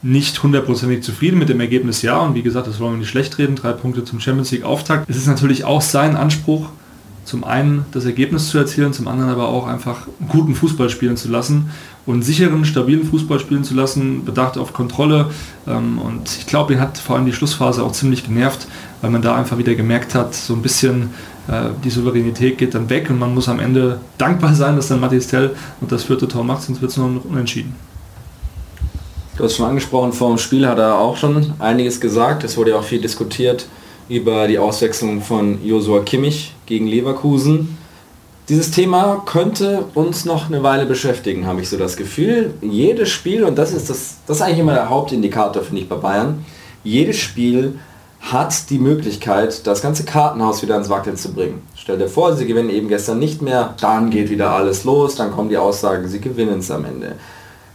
nicht 0.03 0.43
hundertprozentig 0.43 1.03
zufrieden 1.03 1.39
mit 1.39 1.51
dem 1.51 1.61
Ergebnis, 1.61 2.03
ja. 2.03 2.19
Und 2.19 2.35
wie 2.35 2.43
gesagt, 2.43 2.67
das 2.67 2.81
wollen 2.81 2.95
wir 2.95 2.99
nicht 2.99 3.11
schlecht 3.11 3.39
reden. 3.39 3.57
Drei 3.57 3.73
Punkte 3.73 4.05
zum 4.05 4.19
Champions 4.19 4.51
League 4.51 4.65
Auftakt. 4.65 5.09
Es 5.11 5.17
ist 5.17 5.27
natürlich 5.27 5.65
auch 5.65 5.83
sein 5.83 6.17
Anspruch, 6.17 6.71
zum 7.25 7.45
einen 7.45 7.85
das 7.93 8.05
Ergebnis 8.05 8.49
zu 8.49 8.59
erzielen, 8.59 8.93
zum 8.93 9.09
anderen 9.09 9.31
aber 9.31 9.49
auch 9.49 9.67
einfach 9.67 10.07
guten 10.29 10.55
Fußball 10.55 10.91
spielen 10.91 11.17
zu 11.17 11.29
lassen 11.29 11.71
und 12.07 12.23
sicheren, 12.23 12.65
stabilen 12.65 13.05
Fußball 13.05 13.39
spielen 13.39 13.63
zu 13.63 13.75
lassen, 13.75 14.25
bedacht 14.25 14.59
auf 14.59 14.73
Kontrolle. 14.73 15.31
Ähm, 15.67 15.99
und 15.99 16.29
ich 16.39 16.47
glaube, 16.47 16.73
ihn 16.73 16.81
hat 16.81 16.99
vor 16.99 17.17
allem 17.17 17.27
die 17.27 17.33
Schlussphase 17.33 17.83
auch 17.83 17.93
ziemlich 17.93 18.25
genervt, 18.25 18.67
weil 19.01 19.11
man 19.11 19.23
da 19.23 19.37
einfach 19.37 19.59
wieder 19.59 19.75
gemerkt 19.75 20.15
hat, 20.15 20.35
so 20.35 20.55
ein 20.55 20.63
bisschen 20.63 21.11
äh, 21.49 21.71
die 21.85 21.91
Souveränität 21.91 22.59
geht 22.59 22.75
dann 22.75 22.91
weg 22.91 23.11
und 23.11 23.19
man 23.19 23.35
muss 23.35 23.49
am 23.49 23.61
Ende 23.61 24.01
dankbar 24.19 24.55
sein, 24.55 24.77
dass 24.77 24.89
dann 24.89 25.01
Matthias 25.01 25.27
Tell 25.29 25.55
und 25.81 25.93
das 25.93 26.05
vierte 26.05 26.27
Tor 26.27 26.45
macht, 26.45 26.63
sonst 26.63 26.81
wird 26.81 26.91
es 26.91 26.97
nur 26.97 27.09
noch 27.09 27.25
unentschieden. 27.25 27.75
Du 29.37 29.45
hast 29.45 29.57
schon 29.57 29.67
angesprochen, 29.67 30.13
vor 30.13 30.29
dem 30.29 30.39
Spiel 30.39 30.67
hat 30.67 30.79
er 30.79 30.99
auch 30.99 31.17
schon 31.17 31.55
einiges 31.59 32.01
gesagt. 32.01 32.45
Es 32.45 32.57
wurde 32.57 32.73
ja 32.73 32.77
auch 32.77 32.85
viel 32.85 33.01
diskutiert 33.01 33.67
über 34.11 34.49
die 34.49 34.59
Auswechslung 34.59 35.23
von 35.23 35.65
Josua 35.65 36.01
Kimmich 36.01 36.53
gegen 36.67 36.89
Leverkusen. 36.89 37.79
Dieses 38.49 38.73
Thema 38.73 39.23
könnte 39.25 39.85
uns 39.95 40.25
noch 40.25 40.49
eine 40.49 40.65
Weile 40.65 40.85
beschäftigen, 40.85 41.47
habe 41.47 41.61
ich 41.61 41.69
so 41.69 41.77
das 41.77 41.97
Gefühl. 41.97 42.53
Jedes 42.61 43.09
Spiel, 43.09 43.45
und 43.45 43.57
das 43.57 43.73
ist, 43.73 43.89
das, 43.89 44.17
das 44.27 44.39
ist 44.39 44.43
eigentlich 44.43 44.59
immer 44.59 44.75
der 44.75 44.91
Hauptindikator, 44.91 45.63
finde 45.63 45.83
ich, 45.83 45.89
bei 45.89 45.95
Bayern, 45.95 46.45
jedes 46.83 47.19
Spiel 47.19 47.79
hat 48.21 48.69
die 48.69 48.81
Möglichkeit, 48.81 49.65
das 49.67 49.81
ganze 49.81 50.05
Kartenhaus 50.05 50.61
wieder 50.61 50.77
ins 50.77 50.91
Wackeln 50.91 51.17
zu 51.17 51.33
bringen. 51.33 51.63
Stell 51.77 51.97
dir 51.97 52.09
vor, 52.09 52.35
sie 52.35 52.47
gewinnen 52.47 52.71
eben 52.71 52.89
gestern 52.89 53.21
nicht 53.21 53.41
mehr, 53.41 53.75
dann 53.81 54.11
geht 54.11 54.29
wieder 54.29 54.51
alles 54.51 54.83
los, 54.83 55.15
dann 55.15 55.31
kommen 55.31 55.51
die 55.51 55.57
Aussagen, 55.57 56.09
sie 56.09 56.21
gewinnen 56.21 56.59
es 56.59 56.71
am 56.73 56.85
Ende. 56.85 57.15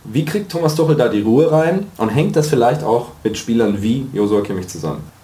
Wie 0.04 0.26
kriegt 0.26 0.52
Thomas 0.52 0.76
Tuchel 0.76 0.98
da 0.98 1.08
die 1.08 1.22
Ruhe 1.22 1.50
rein 1.50 1.88
und 1.98 2.10
hängt 2.10 2.36
das 2.36 2.50
vielleicht 2.50 2.84
auch 2.84 3.08
mit 3.24 3.38
Spielern 3.38 3.82
wie 3.82 4.08
Josua 4.14 4.42
Kimmich 4.42 4.68
zusammen? 4.68 5.15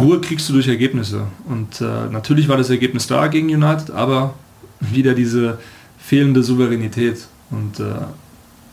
Ruhe 0.00 0.20
kriegst 0.20 0.48
du 0.48 0.52
durch 0.52 0.68
Ergebnisse. 0.68 1.26
Und 1.46 1.80
äh, 1.80 2.10
natürlich 2.10 2.48
war 2.48 2.56
das 2.56 2.70
Ergebnis 2.70 3.06
da 3.06 3.26
gegen 3.28 3.48
United, 3.48 3.90
aber 3.90 4.34
wieder 4.80 5.14
diese 5.14 5.58
fehlende 5.98 6.42
Souveränität. 6.42 7.26
Und 7.50 7.80
äh, 7.80 7.84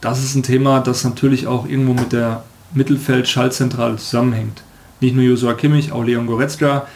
das 0.02 0.24
ist 0.24 0.36
ein 0.36 0.44
Thema, 0.44 0.80
das 0.80 1.04
natürlich 1.04 1.48
auch 1.48 1.68
irgendwo 1.68 1.94
mit 1.94 2.12
der 2.12 2.44
Mittelfeld-Schaltzentrale 2.74 3.98
zusammenhängt. 3.98 4.62
Nicht 5.02 5.16
nur 5.16 5.24
Josua 5.24 5.54
Kimmich, 5.54 5.92
auch 5.92 6.04
Leon 6.04 6.28
Goretzka. 6.28 6.88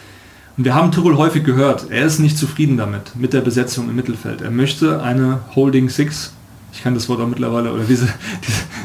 Und 0.56 0.64
wir 0.64 0.74
haben 0.74 0.92
Tuchel 0.92 1.16
häufig 1.16 1.44
gehört, 1.44 1.86
er 1.90 2.04
ist 2.04 2.18
nicht 2.18 2.36
zufrieden 2.36 2.76
damit, 2.76 3.16
mit 3.16 3.32
der 3.32 3.40
Besetzung 3.40 3.88
im 3.88 3.96
Mittelfeld. 3.96 4.42
Er 4.42 4.50
möchte 4.50 5.02
eine 5.02 5.40
Holding 5.54 5.88
Six 5.88 6.32
ich 6.72 6.82
kann 6.82 6.94
das 6.94 7.08
Wort 7.08 7.20
auch 7.20 7.28
mittlerweile 7.28 7.72
oder 7.72 7.84
diese, 7.88 8.08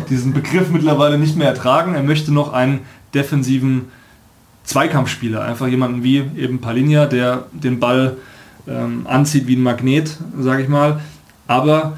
diesen 0.10 0.34
Begriff 0.34 0.70
mittlerweile 0.70 1.18
nicht 1.18 1.36
mehr 1.36 1.48
ertragen. 1.48 1.96
Er 1.96 2.04
möchte 2.04 2.34
noch 2.34 2.54
einen 2.54 2.82
defensiven 3.14 3.86
Zweikampfspieler, 4.68 5.42
einfach 5.44 5.68
jemanden 5.68 6.04
wie 6.04 6.24
eben 6.36 6.60
Palinja, 6.60 7.06
der 7.06 7.46
den 7.54 7.80
Ball 7.80 8.18
ähm, 8.68 9.08
anzieht 9.08 9.48
wie 9.48 9.56
ein 9.56 9.64
Magnet, 9.64 10.18
sage 10.38 10.62
ich 10.62 10.70
mal. 10.70 11.00
Aber 11.48 11.98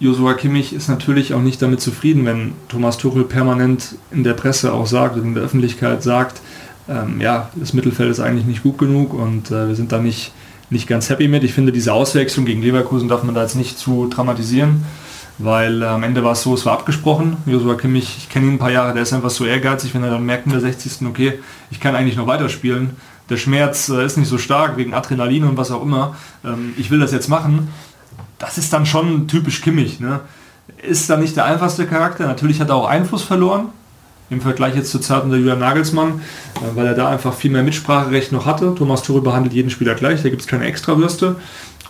Josua 0.00 0.34
Kimmich 0.34 0.72
ist 0.72 0.88
natürlich 0.88 1.32
auch 1.32 1.40
nicht 1.40 1.62
damit 1.62 1.80
zufrieden, 1.80 2.26
wenn 2.26 2.54
Thomas 2.68 2.98
Tuchel 2.98 3.22
permanent 3.22 3.94
in 4.10 4.24
der 4.24 4.34
Presse 4.34 4.72
auch 4.72 4.86
sagt 4.86 5.16
und 5.16 5.22
in 5.22 5.34
der 5.34 5.44
Öffentlichkeit 5.44 6.02
sagt, 6.02 6.40
ähm, 6.88 7.20
ja, 7.20 7.50
das 7.54 7.72
Mittelfeld 7.72 8.10
ist 8.10 8.18
eigentlich 8.18 8.46
nicht 8.46 8.64
gut 8.64 8.78
genug 8.78 9.14
und 9.14 9.52
äh, 9.52 9.68
wir 9.68 9.76
sind 9.76 9.92
da 9.92 10.00
nicht, 10.00 10.32
nicht 10.70 10.88
ganz 10.88 11.08
happy 11.08 11.28
mit. 11.28 11.44
Ich 11.44 11.54
finde, 11.54 11.70
diese 11.70 11.92
Auswechslung 11.92 12.46
gegen 12.46 12.62
Leverkusen 12.62 13.08
darf 13.08 13.22
man 13.22 13.36
da 13.36 13.42
jetzt 13.42 13.54
nicht 13.54 13.78
zu 13.78 14.08
dramatisieren 14.08 14.84
weil 15.38 15.82
äh, 15.82 15.86
am 15.86 16.02
Ende 16.02 16.22
war 16.24 16.32
es 16.32 16.42
so, 16.42 16.54
es 16.54 16.66
war 16.66 16.74
abgesprochen. 16.74 17.36
Joshua 17.46 17.74
Kimmich, 17.74 18.16
ich 18.18 18.28
kenne 18.28 18.46
ihn 18.46 18.54
ein 18.54 18.58
paar 18.58 18.70
Jahre, 18.70 18.92
der 18.92 19.02
ist 19.02 19.12
einfach 19.12 19.30
so 19.30 19.44
ehrgeizig, 19.44 19.94
wenn 19.94 20.02
er 20.02 20.10
dann 20.10 20.24
merkt 20.24 20.46
in 20.46 20.52
der 20.52 20.60
60. 20.60 21.06
okay, 21.06 21.38
ich 21.70 21.80
kann 21.80 21.94
eigentlich 21.94 22.16
noch 22.16 22.26
weiterspielen. 22.26 22.90
Der 23.30 23.36
Schmerz 23.36 23.88
äh, 23.88 24.04
ist 24.04 24.18
nicht 24.18 24.28
so 24.28 24.38
stark 24.38 24.76
wegen 24.76 24.94
Adrenalin 24.94 25.44
und 25.44 25.56
was 25.56 25.70
auch 25.70 25.82
immer. 25.82 26.16
Ähm, 26.44 26.74
ich 26.76 26.90
will 26.90 27.00
das 27.00 27.12
jetzt 27.12 27.28
machen. 27.28 27.68
Das 28.38 28.58
ist 28.58 28.72
dann 28.72 28.86
schon 28.86 29.28
typisch 29.28 29.62
Kimmich. 29.62 30.00
Ne? 30.00 30.20
Ist 30.82 31.08
dann 31.08 31.20
nicht 31.20 31.36
der 31.36 31.44
einfachste 31.44 31.86
Charakter. 31.86 32.26
Natürlich 32.26 32.60
hat 32.60 32.68
er 32.68 32.76
auch 32.76 32.88
Einfluss 32.88 33.22
verloren 33.22 33.68
im 34.32 34.40
Vergleich 34.40 34.74
jetzt 34.74 34.90
zu 34.90 34.98
Zeiten 34.98 35.30
der 35.30 35.38
Julian 35.38 35.58
Nagelsmann, 35.58 36.20
äh, 36.56 36.74
weil 36.74 36.86
er 36.86 36.94
da 36.94 37.08
einfach 37.08 37.34
viel 37.34 37.50
mehr 37.50 37.62
Mitspracherecht 37.62 38.32
noch 38.32 38.46
hatte. 38.46 38.74
Thomas 38.74 39.02
Tuchel 39.02 39.22
behandelt 39.22 39.54
jeden 39.54 39.70
Spieler 39.70 39.94
gleich, 39.94 40.22
da 40.22 40.30
gibt 40.30 40.42
es 40.42 40.48
keine 40.48 40.64
Extrawürste. 40.64 41.36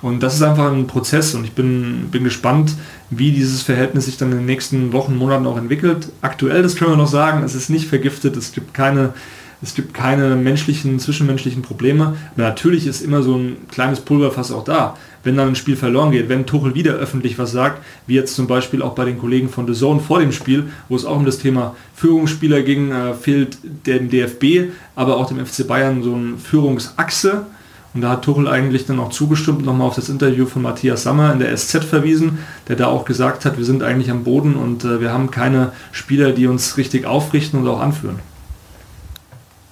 Und 0.03 0.21
das 0.23 0.35
ist 0.35 0.43
einfach 0.43 0.71
ein 0.73 0.89
Prozess 0.89 1.35
und 1.35 1.45
ich 1.45 1.53
bin, 1.53 2.09
bin 2.11 2.25
gespannt, 2.25 2.75
wie 3.11 3.31
dieses 3.31 3.63
Verhältnis 3.63 4.07
sich 4.07 4.17
dann 4.17 4.33
in 4.33 4.39
den 4.39 4.47
nächsten 4.47 4.93
Wochen, 4.93 5.17
Monaten 5.17 5.47
auch 5.47 5.57
entwickelt. 5.57 6.09
Aktuell, 6.21 6.63
das 6.63 6.75
können 6.75 6.91
wir 6.91 6.97
noch 6.97 7.07
sagen, 7.07 7.45
es 7.45 7.55
ist 7.55 7.71
nicht 7.71 7.87
vergiftet, 7.87 8.37
es 8.37 8.51
gibt 8.51 8.75
keine, 8.75 9.15
es 9.63 9.75
gibt 9.75 9.95
keine 9.95 10.35
menschlichen, 10.35 10.99
zwischenmenschlichen 10.99 11.63
Probleme. 11.63 12.17
Aber 12.35 12.43
natürlich 12.43 12.89
ist 12.89 13.01
immer 13.01 13.23
so 13.23 13.37
ein 13.37 13.69
kleines 13.71 14.01
Pulverfass 14.01 14.51
auch 14.51 14.65
da. 14.65 14.97
Wenn 15.23 15.37
dann 15.37 15.51
ein 15.51 15.55
Spiel 15.55 15.77
verloren 15.77 16.11
geht, 16.11 16.29
wenn 16.29 16.47
Tuchel 16.47 16.75
wieder 16.75 16.95
öffentlich 16.95 17.39
was 17.39 17.53
sagt, 17.53 17.81
wie 18.09 18.15
jetzt 18.15 18.35
zum 18.35 18.49
Beispiel 18.49 18.83
auch 18.83 18.97
bei 18.97 19.05
den 19.05 19.21
Kollegen 19.21 19.49
von 19.49 19.73
The 19.73 19.79
Zone 19.79 20.01
vor 20.01 20.19
dem 20.19 20.33
Spiel, 20.33 20.65
wo 20.89 20.97
es 20.97 21.05
auch 21.05 21.15
um 21.15 21.25
das 21.25 21.39
Thema 21.39 21.77
Führungsspieler 21.95 22.63
ging, 22.63 22.91
äh, 22.91 23.15
fehlt 23.15 23.59
dem 23.63 24.11
DFB, 24.11 24.73
aber 24.97 25.17
auch 25.17 25.29
dem 25.29 25.39
FC 25.39 25.65
Bayern 25.65 26.03
so 26.03 26.13
eine 26.13 26.39
Führungsachse 26.39 27.47
und 27.95 28.01
da 28.01 28.11
hat 28.11 28.23
Tuchel 28.23 28.49
eigentlich 28.49 28.87
dann 28.87 28.99
auch 29.01 29.11
zugestimmt, 29.11 29.65
nochmal 29.65 29.89
auf 29.89 29.95
das 29.95 30.09
Interview 30.09 30.47
von 30.47 30.63
Matthias 30.63 31.03
Sammer 31.03 31.33
in 31.33 31.41
der 31.41 31.55
SZ 31.57 31.85
verwiesen, 31.85 32.39
der 32.69 32.77
da 32.77 32.87
auch 32.87 33.05
gesagt 33.05 33.45
hat, 33.45 33.59
wir 33.59 33.65
sind 33.65 33.83
eigentlich 33.83 34.11
am 34.11 34.25
Boden 34.25 34.57
und 34.57 34.85
äh, 34.85 35.01
wir 35.01 35.13
haben 35.13 35.31
keine 35.31 35.73
Spieler, 35.93 36.33
die 36.33 36.47
uns 36.47 36.77
richtig 36.77 37.05
aufrichten 37.05 37.61
und 37.61 37.69
auch 37.69 37.81
anführen. 37.81 38.21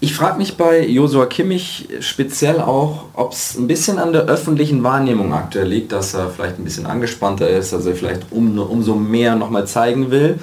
Ich 0.02 0.14
frage 0.14 0.38
mich 0.38 0.56
bei 0.56 0.87
Josua 0.87 1.26
Kimmich 1.26 1.88
speziell 2.00 2.61
auch, 2.61 3.04
ob 3.12 3.33
es 3.33 3.59
ein 3.59 3.66
bisschen 3.66 3.98
an 3.98 4.14
der 4.14 4.22
öffentlichen 4.22 4.83
Wahrnehmung 4.83 5.35
aktuell 5.35 5.68
liegt, 5.68 5.92
dass 5.92 6.14
er 6.14 6.30
vielleicht 6.30 6.59
ein 6.59 6.64
bisschen 6.64 6.87
angespannter 6.87 7.48
ist, 7.48 7.74
also 7.74 7.92
vielleicht 7.92 8.22
um, 8.30 8.59
umso 8.59 8.94
mehr 8.94 9.37
nochmal 9.37 9.66
zeigen 9.66 10.11
will. 10.11 10.38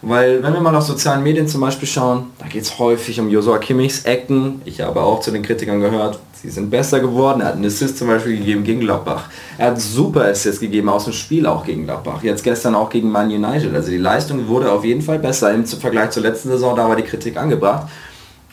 Weil 0.00 0.42
wenn 0.42 0.52
wir 0.52 0.60
mal 0.60 0.74
auf 0.76 0.84
sozialen 0.84 1.24
Medien 1.24 1.48
zum 1.48 1.60
Beispiel 1.60 1.88
schauen, 1.88 2.26
da 2.38 2.46
geht 2.46 2.62
es 2.62 2.78
häufig 2.78 3.18
um 3.18 3.28
Josua 3.28 3.58
Kimmichs 3.58 4.04
Ecken. 4.04 4.62
Ich 4.64 4.80
habe 4.80 5.00
auch 5.00 5.20
zu 5.20 5.32
den 5.32 5.42
Kritikern 5.42 5.80
gehört, 5.80 6.20
sie 6.40 6.50
sind 6.50 6.70
besser 6.70 7.00
geworden. 7.00 7.40
Er 7.40 7.48
hat 7.48 7.54
einen 7.54 7.64
Assist 7.64 7.98
zum 7.98 8.06
Beispiel 8.06 8.38
gegeben 8.38 8.62
gegen 8.62 8.80
Gladbach. 8.80 9.28
Er 9.56 9.72
hat 9.72 9.80
super 9.80 10.24
Assists 10.26 10.60
gegeben 10.60 10.88
aus 10.88 11.04
dem 11.04 11.12
Spiel 11.12 11.46
auch 11.46 11.64
gegen 11.64 11.84
Gladbach. 11.84 12.22
Jetzt 12.22 12.44
gestern 12.44 12.76
auch 12.76 12.90
gegen 12.90 13.10
Man 13.10 13.28
United. 13.28 13.74
Also 13.74 13.90
die 13.90 13.98
Leistung 13.98 14.46
wurde 14.46 14.70
auf 14.70 14.84
jeden 14.84 15.02
Fall 15.02 15.18
besser 15.18 15.52
im 15.52 15.66
Vergleich 15.66 16.10
zur 16.10 16.22
letzten 16.22 16.48
Saison. 16.48 16.76
Da 16.76 16.88
war 16.88 16.94
die 16.94 17.02
Kritik 17.02 17.36
angebracht. 17.36 17.88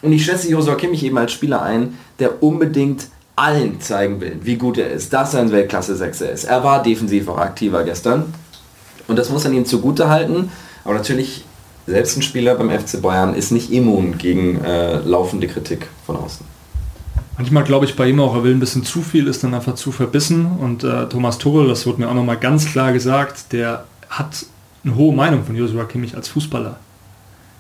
Und 0.02 0.14
ich 0.14 0.26
schätze 0.26 0.50
Josua 0.50 0.76
Kimmich 0.76 1.04
eben 1.04 1.18
als 1.18 1.32
Spieler 1.32 1.62
ein, 1.62 1.98
der 2.20 2.42
unbedingt 2.42 3.08
allen 3.36 3.82
zeigen 3.82 4.22
will, 4.22 4.40
wie 4.42 4.56
gut 4.56 4.78
er 4.78 4.90
ist, 4.90 5.12
dass 5.14 5.34
er 5.34 5.42
ein 5.42 5.52
Weltklasse-Sechser 5.52 6.32
ist. 6.32 6.46
Er 6.46 6.64
war 6.64 6.82
defensiv 6.82 7.28
auch 7.28 7.38
aktiver 7.38 7.84
gestern. 7.84 8.34
Und 9.08 9.20
das 9.20 9.30
muss 9.30 9.44
man 9.44 9.54
ihm 9.54 9.66
zugute 9.66 10.10
halten. 10.10 10.52
Aber 10.86 10.94
natürlich, 10.94 11.44
selbst 11.88 12.18
ein 12.18 12.22
Spieler 12.22 12.56
beim 12.56 12.70
FC 12.70 13.02
Bayern 13.02 13.36
ist 13.36 13.52
nicht 13.52 13.72
immun 13.72 14.18
gegen 14.18 14.64
äh, 14.64 15.00
laufende 15.00 15.48
Kritik 15.48 15.88
von 16.06 16.16
außen. 16.16 16.46
Manchmal 17.38 17.64
glaube 17.64 17.86
ich 17.86 17.96
bei 17.96 18.08
ihm 18.08 18.20
auch, 18.22 18.34
er 18.34 18.44
will 18.44 18.54
ein 18.54 18.60
bisschen 18.60 18.84
zu 18.84 19.02
viel, 19.02 19.28
ist 19.28 19.44
dann 19.44 19.54
einfach 19.54 19.76
zu 19.76 19.92
verbissen. 19.92 20.46
Und 20.46 20.84
äh, 20.84 21.08
Thomas 21.10 21.38
Tuchel, 21.38 21.68
das 21.68 21.86
wurde 21.86 22.02
mir 22.02 22.10
auch 22.10 22.14
nochmal 22.14 22.38
ganz 22.38 22.66
klar 22.66 22.94
gesagt, 22.94 23.52
der 23.52 23.84
hat 24.10 24.46
eine 24.84 24.96
hohe 24.96 25.14
Meinung 25.14 25.44
von 25.44 25.56
Joshua 25.56 25.84
Kimmich 25.84 26.16
als 26.16 26.30
Fußballer. 26.30 26.80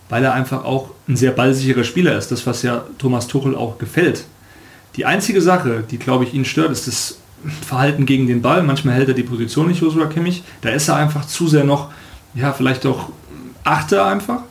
Weil 0.07 0.23
er 0.23 0.33
einfach 0.33 0.63
auch 0.63 0.91
ein 1.07 1.17
sehr 1.17 1.31
ballsicherer 1.31 1.83
Spieler 1.83 2.17
ist. 2.17 2.31
Das, 2.31 2.45
was 2.47 2.61
ja 2.61 2.85
Thomas 2.99 3.27
Tuchel 3.27 3.55
auch 3.55 3.77
gefällt. 3.77 4.25
Die 4.95 5.05
einzige 5.05 5.41
Sache, 5.41 5.83
die, 5.89 5.97
glaube 5.97 6.23
ich, 6.23 6.33
ihn 6.33 6.45
stört, 6.45 6.71
ist 6.71 6.87
das 6.87 7.17
Verhalten 7.61 8.05
gegen 8.05 8.27
den 8.27 8.41
Ball. 8.41 8.63
Manchmal 8.63 8.93
hält 8.93 9.09
er 9.09 9.13
die 9.13 9.23
Position 9.23 9.67
nicht, 9.67 9.81
Joshua 9.81 10.05
Kimmich. 10.05 10.43
Da 10.61 10.69
ist 10.69 10.87
er 10.87 10.95
einfach 10.95 11.25
zu 11.25 11.47
sehr 11.47 11.63
noch, 11.63 11.89
ja, 12.35 12.53
vielleicht 12.53 12.85
auch 12.85 13.09
Achter 13.63 14.05
einfach. 14.05 14.41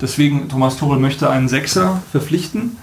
Deswegen, 0.00 0.48
Thomas 0.48 0.78
Tuchel 0.78 0.98
möchte 0.98 1.28
einen 1.28 1.48
Sechser 1.48 2.02
verpflichten 2.10 2.78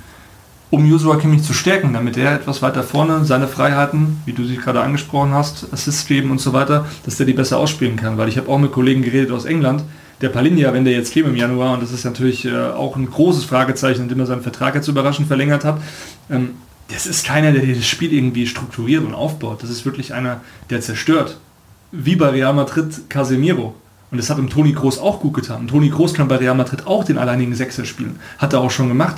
um 0.71 0.85
Joshua 0.85 1.17
Kimmich 1.17 1.43
zu 1.43 1.53
stärken, 1.53 1.93
damit 1.93 2.17
er 2.17 2.33
etwas 2.33 2.61
weiter 2.61 2.81
vorne 2.81 3.25
seine 3.25 3.47
Freiheiten, 3.47 4.21
wie 4.25 4.31
du 4.31 4.45
sie 4.45 4.55
gerade 4.55 4.81
angesprochen 4.81 5.33
hast, 5.33 5.67
Assists 5.71 6.07
geben 6.07 6.31
und 6.31 6.39
so 6.39 6.53
weiter, 6.53 6.87
dass 7.05 7.17
der 7.17 7.25
die 7.25 7.33
besser 7.33 7.57
ausspielen 7.57 7.97
kann. 7.97 8.17
Weil 8.17 8.29
ich 8.29 8.37
habe 8.37 8.49
auch 8.49 8.57
mit 8.57 8.71
Kollegen 8.71 9.03
geredet 9.03 9.31
aus 9.31 9.45
England, 9.45 9.83
der 10.21 10.29
Palinja, 10.29 10.73
wenn 10.73 10.85
der 10.85 10.93
jetzt 10.93 11.13
käme 11.13 11.29
im 11.29 11.35
Januar, 11.35 11.73
und 11.73 11.83
das 11.83 11.91
ist 11.91 12.05
natürlich 12.05 12.45
äh, 12.45 12.55
auch 12.55 12.95
ein 12.95 13.09
großes 13.09 13.43
Fragezeichen, 13.43 14.03
indem 14.03 14.21
er 14.21 14.27
seinen 14.27 14.43
Vertrag 14.43 14.75
jetzt 14.75 14.87
überraschend 14.87 15.27
verlängert 15.27 15.65
hat, 15.65 15.81
ähm, 16.29 16.51
das 16.87 17.05
ist 17.05 17.25
keiner, 17.25 17.51
der 17.51 17.65
das 17.65 17.85
Spiel 17.85 18.13
irgendwie 18.13 18.47
strukturiert 18.47 19.03
und 19.03 19.13
aufbaut. 19.13 19.63
Das 19.63 19.69
ist 19.69 19.85
wirklich 19.85 20.13
einer, 20.13 20.41
der 20.69 20.81
zerstört. 20.81 21.37
Wie 21.91 22.15
bei 22.15 22.29
Real 22.29 22.53
Madrid 22.53 23.09
Casemiro. 23.09 23.75
Und 24.11 24.17
das 24.17 24.29
hat 24.29 24.37
dem 24.37 24.49
Toni 24.49 24.73
Groß 24.73 24.99
auch 24.99 25.21
gut 25.21 25.35
getan. 25.35 25.61
Und 25.61 25.67
Toni 25.69 25.89
Groß 25.89 26.13
kann 26.13 26.27
bei 26.27 26.35
Real 26.35 26.55
Madrid 26.55 26.85
auch 26.85 27.05
den 27.05 27.17
alleinigen 27.17 27.55
Sechser 27.55 27.85
spielen. 27.85 28.19
Hat 28.37 28.53
er 28.53 28.59
auch 28.59 28.71
schon 28.71 28.89
gemacht. 28.89 29.15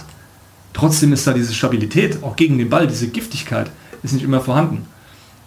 Trotzdem 0.74 1.14
ist 1.14 1.26
da 1.26 1.34
diese 1.34 1.54
Stabilität, 1.54 2.24
auch 2.24 2.36
gegen 2.36 2.58
den 2.58 2.70
Ball, 2.70 2.88
diese 2.88 3.08
Giftigkeit, 3.08 3.72
ist 4.04 4.14
nicht 4.14 4.24
immer 4.24 4.42
vorhanden. 4.42 4.86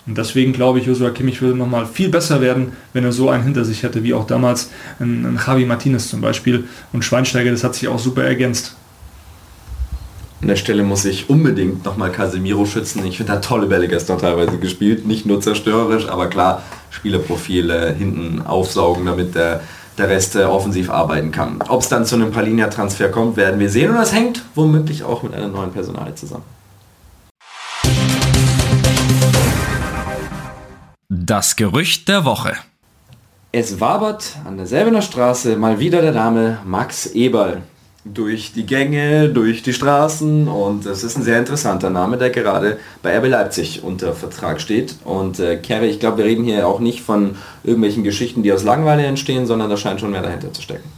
Und 0.06 0.16
deswegen 0.18 0.52
glaube 0.52 0.78
ich, 0.78 0.86
Joshua 0.86 1.10
Kimmich 1.10 1.42
würde 1.42 1.58
nochmal 1.58 1.86
viel 1.86 2.08
besser 2.08 2.40
werden, 2.40 2.72
wenn 2.92 3.04
er 3.04 3.12
so 3.12 3.28
einen 3.28 3.42
hinter 3.42 3.64
sich 3.64 3.82
hätte, 3.82 4.04
wie 4.04 4.14
auch 4.14 4.26
damals 4.26 4.70
ein, 5.00 5.24
ein 5.24 5.40
Javi 5.44 5.64
Martinez 5.64 6.08
zum 6.08 6.20
Beispiel. 6.20 6.64
Und 6.92 7.04
Schweinsteiger, 7.04 7.50
das 7.50 7.64
hat 7.64 7.74
sich 7.74 7.88
auch 7.88 7.98
super 7.98 8.22
ergänzt. 8.22 8.76
An 10.42 10.48
der 10.48 10.56
Stelle 10.56 10.84
muss 10.84 11.04
ich 11.04 11.28
unbedingt 11.28 11.84
nochmal 11.84 12.12
Casemiro 12.12 12.66
schützen. 12.66 13.04
Ich 13.04 13.16
finde, 13.16 13.32
er 13.32 13.40
tolle 13.40 13.66
Bälle 13.66 13.88
gestern 13.88 14.18
teilweise 14.18 14.58
gespielt. 14.58 15.06
Nicht 15.06 15.26
nur 15.26 15.40
zerstörerisch, 15.40 16.08
aber 16.08 16.28
klar, 16.28 16.62
Spielerprofile 16.96 17.92
hinten 17.92 18.42
aufsaugen, 18.44 19.06
damit 19.06 19.34
der 19.34 19.60
der 19.98 20.08
Rest 20.08 20.36
äh, 20.36 20.44
offensiv 20.44 20.90
arbeiten 20.90 21.30
kann. 21.30 21.62
Ob 21.68 21.82
es 21.82 21.88
dann 21.88 22.04
zu 22.04 22.16
einem 22.16 22.30
Palinia-Transfer 22.30 23.08
kommt, 23.08 23.36
werden 23.36 23.58
wir 23.60 23.70
sehen 23.70 23.90
und 23.90 23.96
das 23.96 24.12
hängt 24.12 24.42
womöglich 24.54 25.04
auch 25.04 25.22
mit 25.22 25.34
einer 25.34 25.48
neuen 25.48 25.72
Personale 25.72 26.14
zusammen. 26.14 26.44
Das 31.08 31.56
Gerücht 31.56 32.08
der 32.08 32.24
Woche. 32.24 32.54
Es 33.52 33.80
wabert 33.80 34.36
an 34.44 34.56
der 34.58 34.66
Selbener 34.66 35.02
Straße 35.02 35.56
mal 35.56 35.78
wieder 35.78 36.02
der 36.02 36.12
Name 36.12 36.58
Max 36.66 37.06
Eberl 37.06 37.62
durch 38.12 38.52
die 38.52 38.66
Gänge, 38.66 39.28
durch 39.28 39.62
die 39.62 39.72
Straßen 39.72 40.48
und 40.48 40.86
es 40.86 41.02
ist 41.02 41.16
ein 41.16 41.22
sehr 41.22 41.38
interessanter 41.38 41.90
Name, 41.90 42.18
der 42.18 42.30
gerade 42.30 42.78
bei 43.02 43.16
RB 43.18 43.28
Leipzig 43.28 43.82
unter 43.82 44.12
Vertrag 44.12 44.60
steht. 44.60 44.96
Und 45.04 45.38
äh, 45.40 45.56
Kerry, 45.56 45.88
ich 45.88 46.00
glaube, 46.00 46.18
wir 46.18 46.24
reden 46.24 46.44
hier 46.44 46.66
auch 46.66 46.80
nicht 46.80 47.00
von 47.00 47.36
irgendwelchen 47.64 48.04
Geschichten, 48.04 48.42
die 48.42 48.52
aus 48.52 48.64
Langeweile 48.64 49.04
entstehen, 49.04 49.46
sondern 49.46 49.70
da 49.70 49.76
scheint 49.76 50.00
schon 50.00 50.10
mehr 50.10 50.22
dahinter 50.22 50.52
zu 50.52 50.62
stecken. 50.62 50.88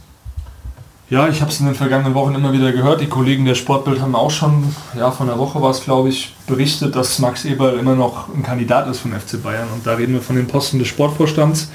Ja, 1.09 1.27
ich 1.27 1.41
habe 1.41 1.49
es 1.49 1.59
in 1.59 1.65
den 1.65 1.73
vergangenen 1.73 2.13
Wochen 2.13 2.35
immer 2.35 2.53
wieder 2.53 2.71
gehört. 2.71 3.01
Die 3.01 3.07
Kollegen 3.07 3.43
der 3.43 3.55
Sportbild 3.55 3.99
haben 3.99 4.13
auch 4.13 4.29
schon, 4.29 4.75
ja, 4.95 5.09
von 5.09 5.25
der 5.25 5.39
Woche 5.39 5.59
war 5.59 5.71
es, 5.71 5.83
glaube 5.83 6.09
ich, 6.09 6.35
berichtet, 6.45 6.95
dass 6.95 7.17
Max 7.17 7.45
Eberl 7.45 7.79
immer 7.79 7.95
noch 7.95 8.29
ein 8.29 8.43
Kandidat 8.43 8.87
ist 8.87 8.99
vom 8.99 9.13
FC 9.13 9.41
Bayern. 9.41 9.69
Und 9.73 9.87
da 9.87 9.95
reden 9.95 10.13
wir 10.13 10.21
von 10.21 10.35
den 10.35 10.45
Posten 10.45 10.77
des 10.77 10.87
Sportvorstands. 10.87 11.71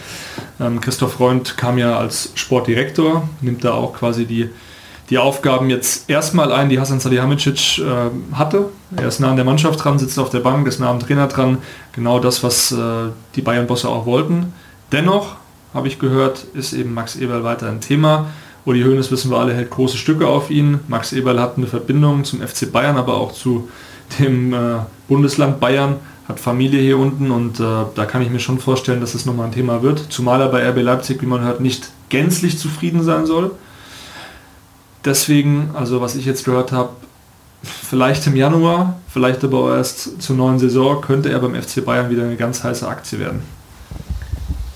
Ähm, 0.60 0.80
Christoph 0.80 1.14
Freund 1.14 1.56
kam 1.56 1.78
ja 1.78 1.98
als 1.98 2.30
Sportdirektor, 2.36 3.28
nimmt 3.40 3.64
da 3.64 3.74
auch 3.74 3.94
quasi 3.94 4.24
die 4.24 4.50
die 5.10 5.18
Aufgaben 5.18 5.70
jetzt 5.70 6.08
erstmal 6.08 6.52
ein, 6.52 6.68
die 6.68 6.80
Hasan 6.80 7.00
Salihamidzic 7.00 7.78
äh, 7.78 8.34
hatte. 8.34 8.66
Er 8.96 9.08
ist 9.08 9.20
nah 9.20 9.30
an 9.30 9.36
der 9.36 9.44
Mannschaft 9.44 9.84
dran, 9.84 9.98
sitzt 9.98 10.18
auf 10.18 10.30
der 10.30 10.40
Bank, 10.40 10.66
ist 10.66 10.80
nah 10.80 10.90
am 10.90 11.00
Trainer 11.00 11.26
dran. 11.26 11.58
Genau 11.92 12.18
das, 12.18 12.42
was 12.42 12.72
äh, 12.72 13.10
die 13.34 13.42
Bayern-Bosse 13.42 13.88
auch 13.88 14.06
wollten. 14.06 14.52
Dennoch, 14.92 15.36
habe 15.74 15.88
ich 15.88 15.98
gehört, 15.98 16.44
ist 16.54 16.72
eben 16.72 16.94
Max 16.94 17.16
Eberl 17.16 17.44
weiter 17.44 17.68
ein 17.68 17.80
Thema. 17.80 18.26
Uli 18.64 18.82
Hoeneß, 18.82 19.10
wissen 19.10 19.30
wir 19.30 19.38
alle, 19.38 19.52
hält 19.52 19.70
große 19.70 19.98
Stücke 19.98 20.26
auf 20.26 20.50
ihn. 20.50 20.80
Max 20.88 21.12
Eberl 21.12 21.40
hat 21.40 21.58
eine 21.58 21.66
Verbindung 21.66 22.24
zum 22.24 22.40
FC 22.40 22.70
Bayern, 22.72 22.96
aber 22.96 23.14
auch 23.14 23.32
zu 23.32 23.68
dem 24.18 24.54
äh, 24.54 24.78
Bundesland 25.08 25.60
Bayern, 25.60 25.96
hat 26.28 26.40
Familie 26.40 26.80
hier 26.80 26.98
unten 26.98 27.30
und 27.30 27.60
äh, 27.60 27.64
da 27.94 28.06
kann 28.06 28.22
ich 28.22 28.30
mir 28.30 28.40
schon 28.40 28.58
vorstellen, 28.58 29.00
dass 29.00 29.14
es 29.14 29.26
nochmal 29.26 29.46
ein 29.46 29.52
Thema 29.52 29.82
wird. 29.82 29.98
Zumal 30.08 30.40
er 30.40 30.48
bei 30.48 30.66
RB 30.66 30.80
Leipzig, 30.80 31.20
wie 31.20 31.26
man 31.26 31.42
hört, 31.42 31.60
nicht 31.60 31.90
gänzlich 32.08 32.58
zufrieden 32.58 33.02
sein 33.02 33.26
soll. 33.26 33.50
Deswegen, 35.04 35.70
also 35.74 36.00
was 36.00 36.16
ich 36.16 36.24
jetzt 36.24 36.44
gehört 36.44 36.72
habe, 36.72 36.90
vielleicht 37.62 38.26
im 38.26 38.36
Januar, 38.36 39.00
vielleicht 39.08 39.44
aber 39.44 39.58
auch 39.58 39.70
erst 39.70 40.22
zur 40.22 40.36
neuen 40.36 40.58
Saison, 40.58 41.00
könnte 41.00 41.30
er 41.30 41.38
beim 41.38 41.54
FC 41.54 41.84
Bayern 41.84 42.10
wieder 42.10 42.24
eine 42.24 42.36
ganz 42.36 42.64
heiße 42.64 42.86
Aktie 42.86 43.18
werden. 43.18 43.42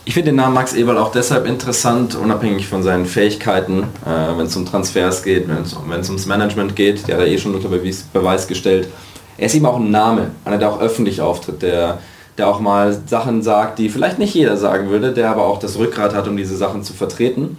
Ich 0.04 0.14
finde 0.14 0.30
den 0.30 0.36
Namen 0.36 0.54
Max 0.54 0.72
Eberl 0.72 0.96
auch 0.96 1.12
deshalb 1.12 1.46
interessant, 1.46 2.14
unabhängig 2.14 2.66
von 2.66 2.82
seinen 2.82 3.04
Fähigkeiten, 3.04 3.84
äh, 4.06 4.38
wenn 4.38 4.46
es 4.46 4.56
um 4.56 4.64
Transfers 4.64 5.22
geht, 5.22 5.46
wenn 5.48 6.00
es 6.00 6.08
ums 6.08 6.24
Management 6.24 6.76
geht, 6.76 7.06
der 7.06 7.16
hat 7.16 7.24
er 7.24 7.28
eh 7.28 7.36
schon 7.36 7.54
unter 7.54 7.68
Beweis, 7.68 8.04
Beweis 8.04 8.48
gestellt. 8.48 8.88
Er 9.36 9.46
ist 9.46 9.54
eben 9.54 9.66
auch 9.66 9.76
ein 9.76 9.90
Name, 9.90 10.30
einer, 10.46 10.56
der 10.56 10.70
auch 10.70 10.80
öffentlich 10.80 11.20
auftritt, 11.20 11.60
der, 11.60 11.98
der 12.38 12.48
auch 12.48 12.58
mal 12.58 12.98
Sachen 13.06 13.42
sagt, 13.42 13.78
die 13.78 13.90
vielleicht 13.90 14.18
nicht 14.18 14.34
jeder 14.34 14.56
sagen 14.56 14.88
würde, 14.88 15.12
der 15.12 15.30
aber 15.30 15.44
auch 15.44 15.58
das 15.58 15.78
Rückgrat 15.78 16.14
hat, 16.14 16.26
um 16.26 16.38
diese 16.38 16.56
Sachen 16.56 16.82
zu 16.82 16.94
vertreten. 16.94 17.58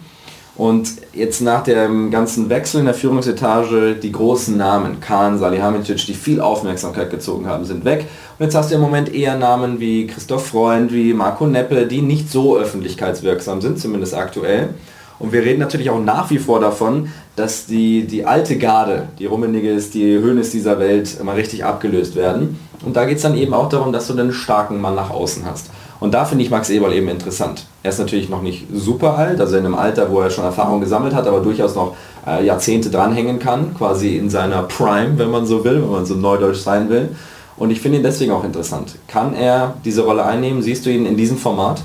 Und 0.59 0.89
jetzt 1.13 1.39
nach 1.39 1.63
dem 1.63 2.11
ganzen 2.11 2.49
Wechsel 2.49 2.81
in 2.81 2.85
der 2.85 2.93
Führungsetage, 2.93 3.95
die 3.95 4.11
großen 4.11 4.57
Namen, 4.57 4.99
Kahn, 4.99 5.39
Salihamidzic, 5.39 6.05
die 6.05 6.13
viel 6.13 6.41
Aufmerksamkeit 6.41 7.09
gezogen 7.09 7.47
haben, 7.47 7.63
sind 7.63 7.85
weg. 7.85 8.07
Und 8.37 8.43
jetzt 8.43 8.55
hast 8.55 8.69
du 8.69 8.75
im 8.75 8.81
Moment 8.81 9.15
eher 9.15 9.37
Namen 9.37 9.79
wie 9.79 10.05
Christoph 10.07 10.47
Freund, 10.47 10.91
wie 10.91 11.13
Marco 11.13 11.47
Neppe, 11.47 11.87
die 11.87 12.01
nicht 12.01 12.29
so 12.29 12.57
öffentlichkeitswirksam 12.57 13.61
sind, 13.61 13.79
zumindest 13.79 14.13
aktuell. 14.15 14.73
Und 15.17 15.31
wir 15.31 15.43
reden 15.43 15.59
natürlich 15.59 15.91
auch 15.91 16.01
nach 16.01 16.29
wie 16.29 16.39
vor 16.39 16.59
davon, 16.59 17.07
dass 17.37 17.65
die, 17.65 18.05
die 18.05 18.25
alte 18.25 18.57
Garde, 18.57 19.07
die 19.17 19.27
Rummeniges, 19.27 19.91
die 19.91 20.17
Höhnes 20.17 20.51
dieser 20.51 20.77
Welt 20.77 21.21
immer 21.21 21.37
richtig 21.37 21.63
abgelöst 21.63 22.17
werden. 22.17 22.59
Und 22.85 22.97
da 22.97 23.05
geht 23.05 23.15
es 23.15 23.23
dann 23.23 23.37
eben 23.37 23.53
auch 23.53 23.69
darum, 23.69 23.93
dass 23.93 24.07
du 24.07 24.13
einen 24.13 24.33
starken 24.33 24.81
Mann 24.81 24.95
nach 24.95 25.09
außen 25.09 25.45
hast. 25.45 25.69
Und 25.99 26.13
da 26.13 26.23
finde 26.23 26.45
ich 26.45 26.49
Max 26.49 26.69
Eberl 26.69 26.93
eben 26.93 27.09
interessant. 27.09 27.65
Er 27.83 27.89
ist 27.89 27.99
natürlich 27.99 28.29
noch 28.29 28.41
nicht 28.41 28.67
super 28.73 29.17
alt, 29.17 29.41
also 29.41 29.57
in 29.57 29.65
einem 29.65 29.75
Alter, 29.75 30.09
wo 30.09 30.21
er 30.21 30.29
schon 30.29 30.45
Erfahrung 30.45 30.79
gesammelt 30.79 31.13
hat, 31.13 31.27
aber 31.27 31.41
durchaus 31.41 31.75
noch 31.75 31.95
äh, 32.25 32.45
Jahrzehnte 32.45 32.89
dranhängen 32.89 33.39
kann, 33.39 33.75
quasi 33.75 34.15
in 34.15 34.29
seiner 34.29 34.63
Prime, 34.63 35.17
wenn 35.17 35.29
man 35.29 35.45
so 35.45 35.63
will, 35.65 35.81
wenn 35.81 35.91
man 35.91 36.05
so 36.05 36.15
neudeutsch 36.15 36.59
sein 36.59 36.89
will. 36.89 37.09
Und 37.57 37.71
ich 37.71 37.81
finde 37.81 37.97
ihn 37.97 38.03
deswegen 38.03 38.31
auch 38.31 38.45
interessant. 38.45 38.95
Kann 39.07 39.33
er 39.33 39.75
diese 39.83 40.03
Rolle 40.03 40.23
einnehmen? 40.23 40.61
Siehst 40.61 40.85
du 40.85 40.89
ihn 40.89 41.05
in 41.05 41.17
diesem 41.17 41.37
Format? 41.37 41.83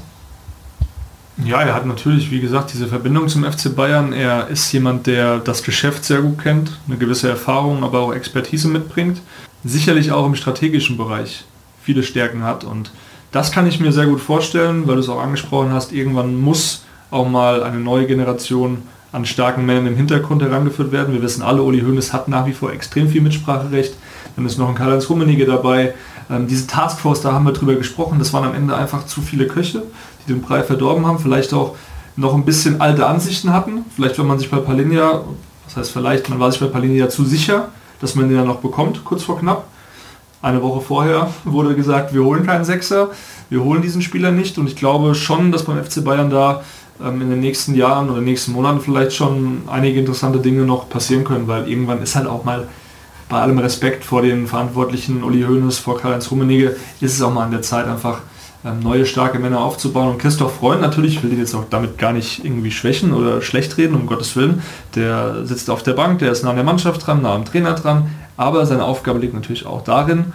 Ja, 1.45 1.61
er 1.63 1.75
hat 1.75 1.85
natürlich, 1.85 2.31
wie 2.31 2.41
gesagt, 2.41 2.73
diese 2.73 2.87
Verbindung 2.87 3.27
zum 3.27 3.43
FC 3.43 3.75
Bayern. 3.75 4.13
Er 4.13 4.47
ist 4.47 4.71
jemand, 4.71 5.09
der 5.09 5.39
das 5.39 5.65
Geschäft 5.65 6.05
sehr 6.05 6.23
gut 6.23 6.41
kennt, 6.41 6.79
eine 6.87 6.97
gewisse 6.97 7.29
Erfahrung, 7.29 7.83
aber 7.83 7.99
auch 8.01 8.15
Expertise 8.15 8.69
mitbringt. 8.69 9.21
Sicherlich 9.65 10.13
auch 10.13 10.27
im 10.27 10.37
strategischen 10.37 10.97
Bereich 10.97 11.45
viele 11.83 12.05
Stärken 12.05 12.45
hat 12.45 12.63
und 12.63 12.93
das 13.35 13.51
kann 13.51 13.67
ich 13.67 13.81
mir 13.81 13.91
sehr 13.91 14.07
gut 14.07 14.21
vorstellen, 14.21 14.87
weil 14.87 14.95
du 14.95 15.01
es 15.01 15.09
auch 15.09 15.21
angesprochen 15.21 15.73
hast, 15.73 15.93
irgendwann 15.93 16.41
muss 16.41 16.85
auch 17.11 17.29
mal 17.29 17.65
eine 17.65 17.81
neue 17.81 18.07
Generation 18.07 18.79
an 19.11 19.27
starken 19.27 19.67
Männern 19.67 19.89
im 19.89 19.97
Hintergrund 19.97 20.41
herangeführt 20.41 20.93
werden. 20.93 21.13
Wir 21.13 21.21
wissen 21.21 21.43
alle, 21.43 21.61
Uli 21.61 21.81
Hoeneß 21.81 22.13
hat 22.13 22.29
nach 22.29 22.47
wie 22.47 22.53
vor 22.53 22.73
extrem 22.73 23.09
viel 23.09 23.21
Mitspracherecht. 23.23 23.95
Dann 24.37 24.47
ist 24.47 24.57
noch 24.57 24.69
ein 24.69 24.77
Karl-Heinz 24.77 25.11
Rummenigge 25.11 25.47
dabei. 25.47 25.95
Ähm, 26.31 26.47
diese 26.47 26.69
Taskforce, 26.69 27.23
da 27.23 27.33
haben 27.33 27.45
wir 27.45 27.53
drüber 27.53 27.75
gesprochen, 27.75 28.21
das 28.21 28.33
waren 28.33 28.45
am 28.45 28.55
Ende 28.55 28.77
einfach 28.77 29.05
zu 29.07 29.21
viele 29.21 29.49
Köche, 29.49 29.83
die 30.23 30.33
den 30.33 30.41
Brei 30.41 30.63
verdorben 30.63 31.05
haben, 31.05 31.19
vielleicht 31.19 31.53
auch 31.55 31.75
noch 32.15 32.35
ein 32.35 32.45
bisschen 32.45 32.81
alte 32.81 33.05
Ansichten 33.05 33.53
hatten. 33.53 33.85
Vielleicht 33.97 34.17
war 34.17 34.25
man 34.25 34.39
sich 34.39 34.49
bei 34.49 34.59
Palinja, 34.59 35.23
das 35.67 35.77
heißt 35.77 35.91
vielleicht, 35.91 36.29
man 36.29 36.39
war 36.39 36.53
sich 36.53 36.61
bei 36.61 36.69
Palinja 36.69 37.09
zu 37.09 37.25
sicher, 37.25 37.71
dass 38.01 38.15
man 38.15 38.29
den 38.29 38.39
dann 38.39 38.47
noch 38.47 38.61
bekommt, 38.61 39.05
kurz 39.05 39.25
vor 39.25 39.41
knapp. 39.41 39.67
Eine 40.45 40.61
Woche 40.61 40.83
vorher 40.83 41.31
wurde 41.45 41.75
gesagt, 41.75 42.13
wir 42.13 42.23
holen 42.23 42.45
keinen 42.45 42.67
Sechser, 42.67 43.13
wir 43.49 43.65
holen 43.65 43.81
diesen 43.81 44.03
Spieler 44.03 44.31
nicht 44.31 44.59
und 44.59 44.67
ich 44.67 44.77
glaube 44.77 45.15
schon, 45.15 45.51
dass 45.51 45.65
beim 45.65 45.83
FC 45.83 46.05
Bayern 46.05 46.29
da 46.29 46.63
ähm, 47.03 47.23
in 47.23 47.31
den 47.31 47.41
nächsten 47.41 47.75
Jahren 47.75 48.11
oder 48.11 48.21
nächsten 48.21 48.53
Monaten 48.53 48.83
vielleicht 48.83 49.15
schon 49.15 49.63
einige 49.69 50.01
interessante 50.01 50.41
Dinge 50.41 50.67
noch 50.67 50.91
passieren 50.91 51.25
können, 51.25 51.49
weil 51.49 51.67
irgendwann 51.67 52.03
ist 52.03 52.15
halt 52.15 52.27
auch 52.27 52.45
mal 52.45 52.69
bei 53.31 53.41
allem 53.41 53.59
Respekt 53.59 54.05
vor 54.05 54.21
den 54.21 54.47
Verantwortlichen 54.47 55.25
Uli 55.25 55.45
Hoeneß, 55.45 55.79
vor 55.79 55.99
Karl-Heinz 55.99 56.31
Rummenigge, 56.31 56.77
ist 57.01 57.15
es 57.15 57.23
auch 57.23 57.33
mal 57.33 57.45
an 57.45 57.51
der 57.51 57.63
Zeit 57.63 57.87
einfach 57.87 58.21
ähm, 58.67 58.81
neue 58.81 59.07
starke 59.07 59.39
Männer 59.39 59.61
aufzubauen. 59.61 60.11
Und 60.11 60.19
Christoph 60.19 60.57
Freund 60.57 60.83
natürlich, 60.83 61.15
ich 61.15 61.23
will 61.23 61.31
den 61.31 61.39
jetzt 61.39 61.55
auch 61.55 61.65
damit 61.71 61.97
gar 61.97 62.13
nicht 62.13 62.45
irgendwie 62.45 62.71
schwächen 62.71 63.15
oder 63.15 63.41
schlecht 63.41 63.79
reden, 63.79 63.95
um 63.95 64.05
Gottes 64.07 64.37
Willen. 64.37 64.63
Der 64.95 65.47
sitzt 65.47 65.71
auf 65.71 65.83
der 65.83 65.95
Bank, 65.95 66.19
der 66.19 66.33
ist 66.33 66.45
nah 66.45 66.51
an 66.51 66.57
der 66.57 66.67
Mannschaft 66.67 67.07
dran, 67.07 67.23
nah 67.23 67.35
am 67.35 67.47
Trainer 67.47 67.73
dran, 67.73 68.11
Aber 68.37 68.67
seine 68.67 68.85
Aufgabe 68.85 69.19
liegt 69.19 69.35
natürlich 69.35 69.67
auch 69.67 69.83
darin, 69.83 70.33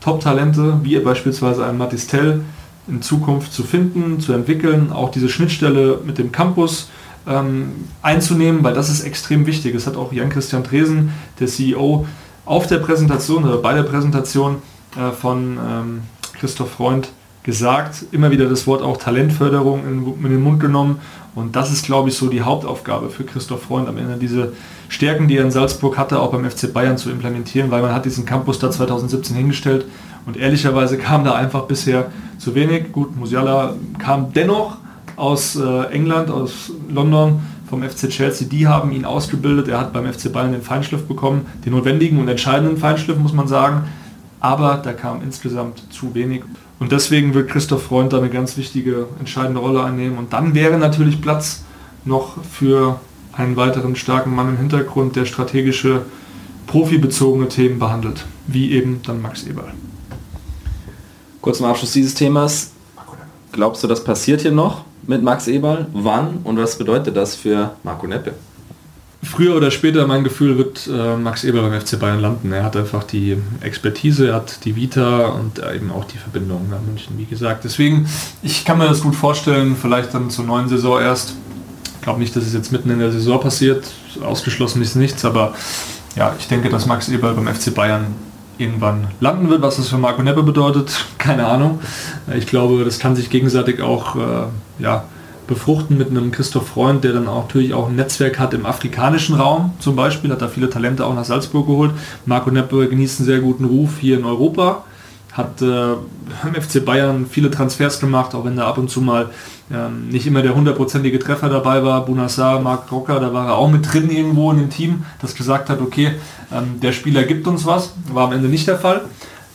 Top-Talente, 0.00 0.80
wie 0.82 0.98
beispielsweise 1.00 1.66
ein 1.66 1.76
Matistel, 1.76 2.44
in 2.86 3.02
Zukunft 3.02 3.52
zu 3.52 3.64
finden, 3.64 4.20
zu 4.20 4.32
entwickeln, 4.32 4.92
auch 4.92 5.10
diese 5.10 5.28
Schnittstelle 5.28 6.00
mit 6.04 6.18
dem 6.18 6.32
Campus 6.32 6.88
ähm, 7.26 7.72
einzunehmen, 8.00 8.64
weil 8.64 8.74
das 8.74 8.88
ist 8.88 9.02
extrem 9.02 9.46
wichtig. 9.46 9.74
Es 9.74 9.86
hat 9.86 9.96
auch 9.96 10.12
Jan-Christian 10.12 10.62
Dresen, 10.62 11.12
der 11.38 11.48
CEO, 11.48 12.06
auf 12.46 12.66
der 12.66 12.78
Präsentation 12.78 13.44
oder 13.44 13.58
bei 13.58 13.74
der 13.74 13.82
Präsentation 13.82 14.62
äh, 14.96 15.10
von 15.10 15.58
ähm, 15.58 16.02
Christoph 16.32 16.70
Freund 16.70 17.10
gesagt, 17.48 18.04
immer 18.12 18.30
wieder 18.30 18.46
das 18.46 18.66
Wort 18.66 18.82
auch 18.82 18.98
Talentförderung 18.98 19.80
in, 19.86 20.22
in, 20.22 20.30
den 20.30 20.42
Mund 20.42 20.60
genommen 20.60 21.00
und 21.34 21.56
das 21.56 21.72
ist, 21.72 21.86
glaube 21.86 22.10
ich, 22.10 22.14
so 22.14 22.28
die 22.28 22.42
Hauptaufgabe 22.42 23.08
für 23.08 23.24
Christoph 23.24 23.62
Freund 23.62 23.88
am 23.88 23.96
Ende, 23.96 24.18
diese 24.18 24.52
Stärken, 24.90 25.28
die 25.28 25.38
er 25.38 25.44
in 25.44 25.50
Salzburg 25.50 25.96
hatte, 25.96 26.20
auch 26.20 26.30
beim 26.30 26.44
FC 26.44 26.70
Bayern 26.70 26.98
zu 26.98 27.08
implementieren, 27.08 27.70
weil 27.70 27.80
man 27.80 27.94
hat 27.94 28.04
diesen 28.04 28.26
Campus 28.26 28.58
da 28.58 28.70
2017 28.70 29.34
hingestellt 29.34 29.86
und 30.26 30.36
ehrlicherweise 30.36 30.98
kam 30.98 31.24
da 31.24 31.36
einfach 31.36 31.62
bisher 31.62 32.10
zu 32.36 32.54
wenig. 32.54 32.92
Gut, 32.92 33.16
Musiala 33.16 33.76
kam 33.98 34.34
dennoch 34.34 34.76
aus 35.16 35.56
äh, 35.56 35.84
England, 35.84 36.30
aus 36.30 36.70
London, 36.90 37.40
vom 37.70 37.82
FC 37.82 38.10
Chelsea, 38.10 38.46
die 38.46 38.66
haben 38.66 38.92
ihn 38.92 39.06
ausgebildet. 39.06 39.68
Er 39.68 39.80
hat 39.80 39.94
beim 39.94 40.12
FC 40.12 40.30
Bayern 40.30 40.52
den 40.52 40.60
Feinschliff 40.60 41.06
bekommen, 41.06 41.46
den 41.64 41.72
notwendigen 41.72 42.18
und 42.18 42.28
entscheidenden 42.28 42.76
Feinschliff, 42.76 43.16
muss 43.16 43.32
man 43.32 43.48
sagen. 43.48 43.84
Aber 44.38 44.82
da 44.84 44.92
kam 44.92 45.22
insgesamt 45.22 45.82
zu 45.90 46.14
wenig. 46.14 46.42
Und 46.78 46.92
deswegen 46.92 47.34
wird 47.34 47.50
Christoph 47.50 47.82
Freund 47.84 48.12
da 48.12 48.18
eine 48.18 48.30
ganz 48.30 48.56
wichtige, 48.56 49.06
entscheidende 49.18 49.60
Rolle 49.60 49.82
einnehmen. 49.82 50.18
Und 50.18 50.32
dann 50.32 50.54
wäre 50.54 50.78
natürlich 50.78 51.20
Platz 51.20 51.64
noch 52.04 52.42
für 52.44 53.00
einen 53.32 53.56
weiteren 53.56 53.96
starken 53.96 54.34
Mann 54.34 54.48
im 54.50 54.56
Hintergrund, 54.58 55.16
der 55.16 55.24
strategische, 55.24 56.02
profibezogene 56.66 57.48
Themen 57.48 57.78
behandelt, 57.78 58.26
wie 58.46 58.72
eben 58.72 59.00
dann 59.04 59.22
Max 59.22 59.44
Eberl. 59.44 59.72
Kurz 61.40 61.58
zum 61.58 61.66
Abschluss 61.66 61.92
dieses 61.92 62.14
Themas. 62.14 62.72
Glaubst 63.52 63.82
du, 63.82 63.88
das 63.88 64.04
passiert 64.04 64.42
hier 64.42 64.52
noch 64.52 64.84
mit 65.06 65.22
Max 65.22 65.48
Eberl? 65.48 65.86
Wann 65.92 66.38
und 66.44 66.58
was 66.58 66.76
bedeutet 66.76 67.16
das 67.16 67.34
für 67.34 67.72
Marco 67.82 68.06
Neppe? 68.06 68.34
Früher 69.22 69.56
oder 69.56 69.72
später, 69.72 70.06
mein 70.06 70.22
Gefühl, 70.22 70.58
wird 70.58 70.86
äh, 70.86 71.16
Max 71.16 71.42
Eberl 71.42 71.68
beim 71.68 71.80
FC 71.80 71.98
Bayern 71.98 72.20
landen. 72.20 72.52
Er 72.52 72.62
hat 72.62 72.76
einfach 72.76 73.02
die 73.02 73.36
Expertise, 73.60 74.28
er 74.28 74.34
hat 74.36 74.64
die 74.64 74.76
Vita 74.76 75.26
und 75.26 75.58
eben 75.74 75.90
auch 75.90 76.04
die 76.04 76.18
Verbindung 76.18 76.68
nach 76.70 76.80
München, 76.80 77.18
wie 77.18 77.24
gesagt. 77.24 77.64
Deswegen, 77.64 78.08
ich 78.42 78.64
kann 78.64 78.78
mir 78.78 78.86
das 78.86 79.00
gut 79.00 79.16
vorstellen, 79.16 79.76
vielleicht 79.80 80.14
dann 80.14 80.30
zur 80.30 80.44
neuen 80.44 80.68
Saison 80.68 81.00
erst. 81.00 81.34
Ich 81.96 82.02
glaube 82.02 82.20
nicht, 82.20 82.34
dass 82.36 82.44
es 82.44 82.54
jetzt 82.54 82.70
mitten 82.70 82.90
in 82.90 83.00
der 83.00 83.10
Saison 83.10 83.40
passiert. 83.40 83.86
Ausgeschlossen 84.22 84.82
ist 84.82 84.94
nichts, 84.94 85.24
aber 85.24 85.52
ja, 86.14 86.34
ich 86.38 86.46
denke, 86.46 86.68
dass 86.68 86.86
Max 86.86 87.08
Eberl 87.08 87.34
beim 87.34 87.52
FC 87.52 87.74
Bayern 87.74 88.14
irgendwann 88.56 89.08
landen 89.20 89.48
wird. 89.50 89.62
Was 89.62 89.76
das 89.76 89.88
für 89.88 89.98
Marco 89.98 90.22
Neppe 90.22 90.44
bedeutet, 90.44 91.06
keine 91.18 91.46
Ahnung. 91.46 91.80
Ich 92.36 92.46
glaube, 92.46 92.84
das 92.84 92.98
kann 93.00 93.16
sich 93.16 93.30
gegenseitig 93.30 93.82
auch 93.82 94.16
äh, 94.16 94.46
ja, 94.78 95.04
befruchten 95.48 95.98
mit 95.98 96.10
einem 96.10 96.30
Christoph 96.30 96.68
Freund, 96.68 97.02
der 97.02 97.12
dann 97.12 97.26
auch 97.26 97.42
natürlich 97.42 97.74
auch 97.74 97.88
ein 97.88 97.96
Netzwerk 97.96 98.38
hat 98.38 98.54
im 98.54 98.66
afrikanischen 98.66 99.34
Raum 99.34 99.72
zum 99.80 99.96
Beispiel, 99.96 100.30
hat 100.30 100.42
da 100.42 100.48
viele 100.48 100.70
Talente 100.70 101.04
auch 101.04 101.14
nach 101.14 101.24
Salzburg 101.24 101.66
geholt. 101.66 101.90
Marco 102.26 102.50
Neppe 102.50 102.88
genießt 102.88 103.20
einen 103.20 103.26
sehr 103.26 103.40
guten 103.40 103.64
Ruf 103.64 103.98
hier 103.98 104.16
in 104.16 104.24
Europa 104.24 104.84
hat 105.38 105.62
äh, 105.62 105.92
im 105.92 106.54
FC 106.60 106.84
Bayern 106.84 107.26
viele 107.30 107.50
Transfers 107.50 108.00
gemacht, 108.00 108.34
auch 108.34 108.44
wenn 108.44 108.56
da 108.56 108.66
ab 108.66 108.76
und 108.76 108.90
zu 108.90 109.00
mal 109.00 109.30
ähm, 109.72 110.08
nicht 110.08 110.26
immer 110.26 110.42
der 110.42 110.54
hundertprozentige 110.54 111.18
Treffer 111.20 111.48
dabei 111.48 111.84
war. 111.84 112.04
Bunassar, 112.04 112.60
Marc 112.60 112.90
Rocker, 112.90 113.20
da 113.20 113.32
war 113.32 113.46
er 113.46 113.54
auch 113.54 113.70
mit 113.70 113.90
drin 113.90 114.10
irgendwo 114.10 114.50
in 114.50 114.58
dem 114.58 114.70
Team, 114.70 115.04
das 115.22 115.34
gesagt 115.34 115.70
hat, 115.70 115.80
okay, 115.80 116.12
ähm, 116.52 116.80
der 116.80 116.92
Spieler 116.92 117.22
gibt 117.22 117.46
uns 117.46 117.64
was. 117.64 117.94
War 118.12 118.26
am 118.26 118.32
Ende 118.32 118.48
nicht 118.48 118.66
der 118.66 118.78
Fall. 118.78 119.02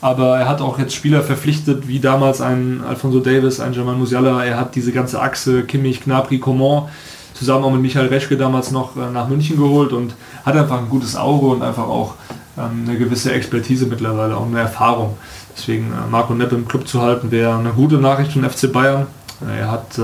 Aber 0.04 0.38
er 0.38 0.50
hat 0.50 0.60
auch 0.60 0.80
jetzt 0.80 0.94
Spieler 0.94 1.24
verpflichtet, 1.24 1.88
wie 1.88 2.02
damals 2.02 2.42
ein 2.42 2.84
Alfonso 2.86 3.22
Davis, 3.22 3.62
ein 3.62 3.72
Jamal 3.72 3.96
Musiala. 3.96 4.44
Er 4.44 4.60
hat 4.60 4.76
diese 4.76 4.92
ganze 4.92 5.22
Achse 5.22 5.63
Kimmich, 5.63 6.02
Knapri, 6.02 6.39
Coman 6.39 6.89
zusammen 7.34 7.63
auch 7.63 7.72
mit 7.72 7.82
Michael 7.82 8.08
Reschke 8.08 8.36
damals 8.36 8.72
noch 8.72 8.98
äh, 8.98 9.10
nach 9.13 9.30
München 9.30 9.56
geholt 9.56 9.94
und 9.94 10.13
hat 10.46 10.58
einfach 10.58 10.80
ein 10.80 10.89
gutes 10.89 11.16
Auge 11.16 11.46
und 11.46 11.62
einfach 11.62 11.88
auch 11.88 12.16
ähm, 12.58 12.84
eine 12.86 12.98
gewisse 12.98 13.32
Expertise 13.32 13.86
mittlerweile, 13.86 14.36
auch 14.36 14.46
eine 14.46 14.60
Erfahrung. 14.60 15.16
Deswegen 15.56 15.94
äh, 15.94 16.12
Marco 16.12 16.34
Nepp 16.34 16.52
im 16.52 16.68
Club 16.68 16.86
zu 16.86 17.02
halten, 17.02 17.32
wäre 17.32 17.56
eine 17.56 17.72
gute 17.72 17.96
Nachricht 17.96 18.34
von 18.34 18.44
FC 18.44 18.74
Bayern. 18.74 19.08
Äh, 19.42 19.62
er 19.62 19.72
hat 19.72 19.98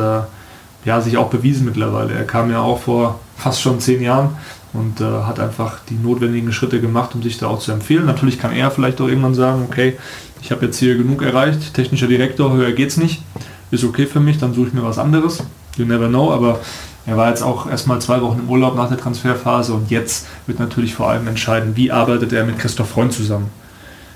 ja, 0.85 1.01
sich 1.01 1.17
auch 1.17 1.29
bewiesen 1.29 1.65
mittlerweile. 1.65 2.13
Er 2.13 2.23
kam 2.23 2.49
ja 2.49 2.61
auch 2.61 2.79
vor 2.79 3.19
fast 3.35 3.61
schon 3.61 3.81
zehn 3.81 4.01
Jahren 4.01 4.37
und 4.73 5.01
äh, 5.01 5.03
hat 5.03 5.39
einfach 5.39 5.79
die 5.89 5.95
notwendigen 5.95 6.51
Schritte 6.51 6.79
gemacht, 6.79 7.15
um 7.15 7.23
sich 7.23 7.37
da 7.37 7.47
auch 7.47 7.59
zu 7.59 7.71
empfehlen. 7.71 8.05
Natürlich 8.05 8.39
kann 8.39 8.51
er 8.51 8.71
vielleicht 8.71 9.01
auch 9.01 9.07
irgendwann 9.07 9.33
sagen, 9.33 9.65
okay, 9.67 9.97
ich 10.41 10.51
habe 10.51 10.65
jetzt 10.65 10.77
hier 10.77 10.95
genug 10.95 11.21
erreicht, 11.21 11.73
technischer 11.73 12.07
Direktor, 12.07 12.53
höher 12.53 12.71
geht's 12.71 12.97
nicht, 12.97 13.23
ist 13.71 13.83
okay 13.83 14.05
für 14.05 14.19
mich, 14.19 14.37
dann 14.37 14.53
suche 14.53 14.67
ich 14.67 14.73
mir 14.73 14.83
was 14.83 14.99
anderes. 14.99 15.43
You 15.77 15.85
never 15.85 16.07
know, 16.07 16.31
aber 16.31 16.59
er 17.05 17.17
war 17.17 17.29
jetzt 17.29 17.41
auch 17.41 17.69
erstmal 17.69 17.99
zwei 18.01 18.21
Wochen 18.21 18.39
im 18.39 18.49
Urlaub 18.49 18.75
nach 18.75 18.89
der 18.89 18.97
Transferphase 18.97 19.73
und 19.73 19.89
jetzt 19.89 20.27
wird 20.45 20.59
natürlich 20.59 20.93
vor 20.93 21.09
allem 21.09 21.27
entscheiden, 21.27 21.75
wie 21.75 21.91
arbeitet 21.91 22.33
er 22.33 22.45
mit 22.45 22.59
Christoph 22.59 22.89
Freund 22.89 23.13
zusammen. 23.13 23.49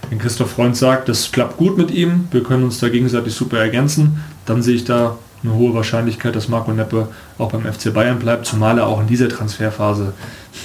Wenn 0.10 0.20
Christoph 0.20 0.52
Freund 0.52 0.76
sagt, 0.76 1.10
das 1.10 1.32
klappt 1.32 1.58
gut 1.58 1.78
mit 1.78 1.90
ihm, 1.90 2.28
wir 2.32 2.44
können 2.44 2.64
uns 2.64 2.80
da 2.80 2.90
gegenseitig 2.90 3.34
super 3.34 3.58
ergänzen, 3.58 4.22
dann 4.46 4.62
sehe 4.62 4.76
ich 4.76 4.84
da 4.84 5.18
eine 5.44 5.54
hohe 5.54 5.74
Wahrscheinlichkeit, 5.74 6.36
dass 6.36 6.48
Marco 6.48 6.72
Neppe 6.72 7.10
auch 7.38 7.52
beim 7.52 7.62
FC 7.62 7.94
Bayern 7.94 8.20
bleibt, 8.20 8.46
zumal 8.46 8.78
er 8.78 8.88
auch 8.88 9.02
in 9.02 9.08
dieser 9.08 9.30
Transferphase 9.30 10.14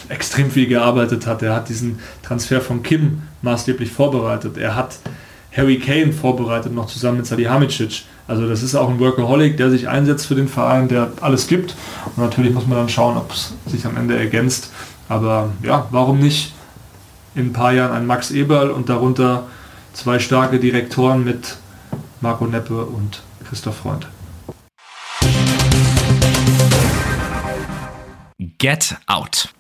extrem 0.09 0.51
viel 0.51 0.69
gearbeitet 0.69 1.27
hat. 1.27 1.43
Er 1.43 1.55
hat 1.55 1.69
diesen 1.69 1.99
Transfer 2.23 2.61
von 2.61 2.83
Kim 2.83 3.23
maßgeblich 3.43 3.91
vorbereitet. 3.91 4.57
Er 4.57 4.77
hat 4.77 4.99
Harry 5.57 5.79
Kane 5.79 6.13
vorbereitet, 6.13 6.73
noch 6.73 6.87
zusammen 6.87 7.19
mit 7.19 7.27
Salihamidzic. 7.27 8.05
Also 8.29 8.49
das 8.49 8.63
ist 8.63 8.75
auch 8.75 8.89
ein 8.89 9.01
Workaholic, 9.01 9.57
der 9.57 9.71
sich 9.71 9.89
einsetzt 9.89 10.27
für 10.27 10.35
den 10.35 10.49
Verein, 10.49 10.89
der 10.89 11.11
alles 11.21 11.49
gibt. 11.49 11.75
Und 12.05 12.23
natürlich 12.23 12.53
muss 12.53 12.67
man 12.67 12.79
dann 12.79 12.89
schauen, 12.89 13.17
ob 13.17 13.33
es 13.33 13.55
sich 13.67 13.85
am 13.87 13.97
Ende 13.97 14.17
ergänzt. 14.17 14.71
Aber 15.09 15.51
ja, 15.63 15.87
warum 15.91 16.19
nicht 16.21 16.53
in 17.35 17.47
ein 17.47 17.53
paar 17.53 17.73
Jahren 17.73 17.93
ein 17.93 18.07
Max 18.07 18.31
Eberl 18.31 18.71
und 18.71 18.89
darunter 18.89 19.45
zwei 19.93 20.19
starke 20.19 20.61
Direktoren 20.61 21.25
mit 21.25 21.57
Marco 22.21 22.47
Neppe 22.47 22.85
und 22.85 23.23
Christoph 23.49 23.77
Freund. 23.77 24.07
Get 28.59 28.97
Out. 29.07 29.51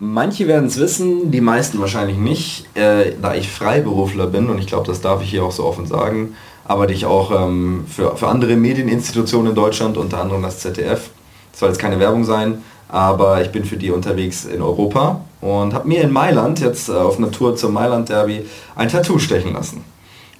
Manche 0.00 0.48
werden 0.48 0.66
es 0.66 0.76
wissen, 0.76 1.30
die 1.30 1.40
meisten 1.40 1.78
wahrscheinlich 1.78 2.16
nicht, 2.16 2.66
äh, 2.76 3.12
da 3.22 3.34
ich 3.34 3.48
Freiberufler 3.48 4.26
bin 4.26 4.48
und 4.48 4.58
ich 4.58 4.66
glaube, 4.66 4.88
das 4.88 5.00
darf 5.00 5.22
ich 5.22 5.30
hier 5.30 5.44
auch 5.44 5.52
so 5.52 5.64
offen 5.64 5.86
sagen, 5.86 6.34
arbeite 6.64 6.92
ich 6.92 7.06
auch 7.06 7.30
ähm, 7.30 7.84
für, 7.88 8.16
für 8.16 8.26
andere 8.26 8.56
Medieninstitutionen 8.56 9.50
in 9.50 9.54
Deutschland, 9.54 9.96
unter 9.96 10.20
anderem 10.20 10.42
das 10.42 10.58
ZDF. 10.58 11.10
Das 11.52 11.60
soll 11.60 11.68
jetzt 11.68 11.78
keine 11.78 12.00
Werbung 12.00 12.24
sein, 12.24 12.62
aber 12.88 13.40
ich 13.40 13.52
bin 13.52 13.64
für 13.64 13.76
die 13.76 13.92
unterwegs 13.92 14.46
in 14.46 14.62
Europa 14.62 15.20
und 15.40 15.72
habe 15.72 15.86
mir 15.86 16.02
in 16.02 16.10
Mailand, 16.10 16.58
jetzt 16.58 16.88
äh, 16.88 16.92
auf 16.92 17.18
Tour 17.30 17.54
zum 17.54 17.72
Mailand 17.72 18.08
Derby, 18.08 18.46
ein 18.74 18.88
Tattoo 18.88 19.20
stechen 19.20 19.52
lassen. 19.52 19.84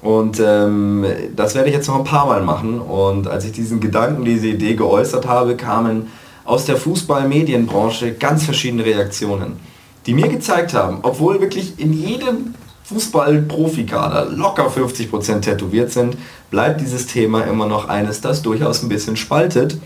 Und 0.02 0.40
ähm, 0.44 1.04
das 1.36 1.54
werde 1.54 1.68
ich 1.68 1.74
jetzt 1.74 1.86
noch 1.86 1.98
ein 1.98 2.04
paar 2.04 2.26
Mal 2.26 2.42
machen. 2.42 2.80
Und 2.80 3.28
als 3.28 3.44
ich 3.44 3.52
diesen 3.52 3.78
Gedanken, 3.78 4.24
diese 4.24 4.48
Idee 4.48 4.74
geäußert 4.74 5.28
habe, 5.28 5.56
kamen 5.56 6.08
aus 6.50 6.64
der 6.64 6.76
Fußball-Medienbranche 6.76 8.14
ganz 8.14 8.44
verschiedene 8.44 8.84
Reaktionen, 8.84 9.60
die 10.06 10.14
mir 10.14 10.26
gezeigt 10.26 10.74
haben, 10.74 10.98
obwohl 11.02 11.40
wirklich 11.40 11.74
in 11.78 11.92
jedem 11.92 12.54
Fußball-Profikader 12.86 14.30
locker 14.30 14.66
50% 14.66 15.42
tätowiert 15.42 15.92
sind, 15.92 16.16
bleibt 16.50 16.80
dieses 16.80 17.06
Thema 17.06 17.42
immer 17.42 17.66
noch 17.66 17.88
eines, 17.88 18.20
das 18.20 18.42
durchaus 18.42 18.82
ein 18.82 18.88
bisschen 18.88 19.16
spaltet. 19.16 19.78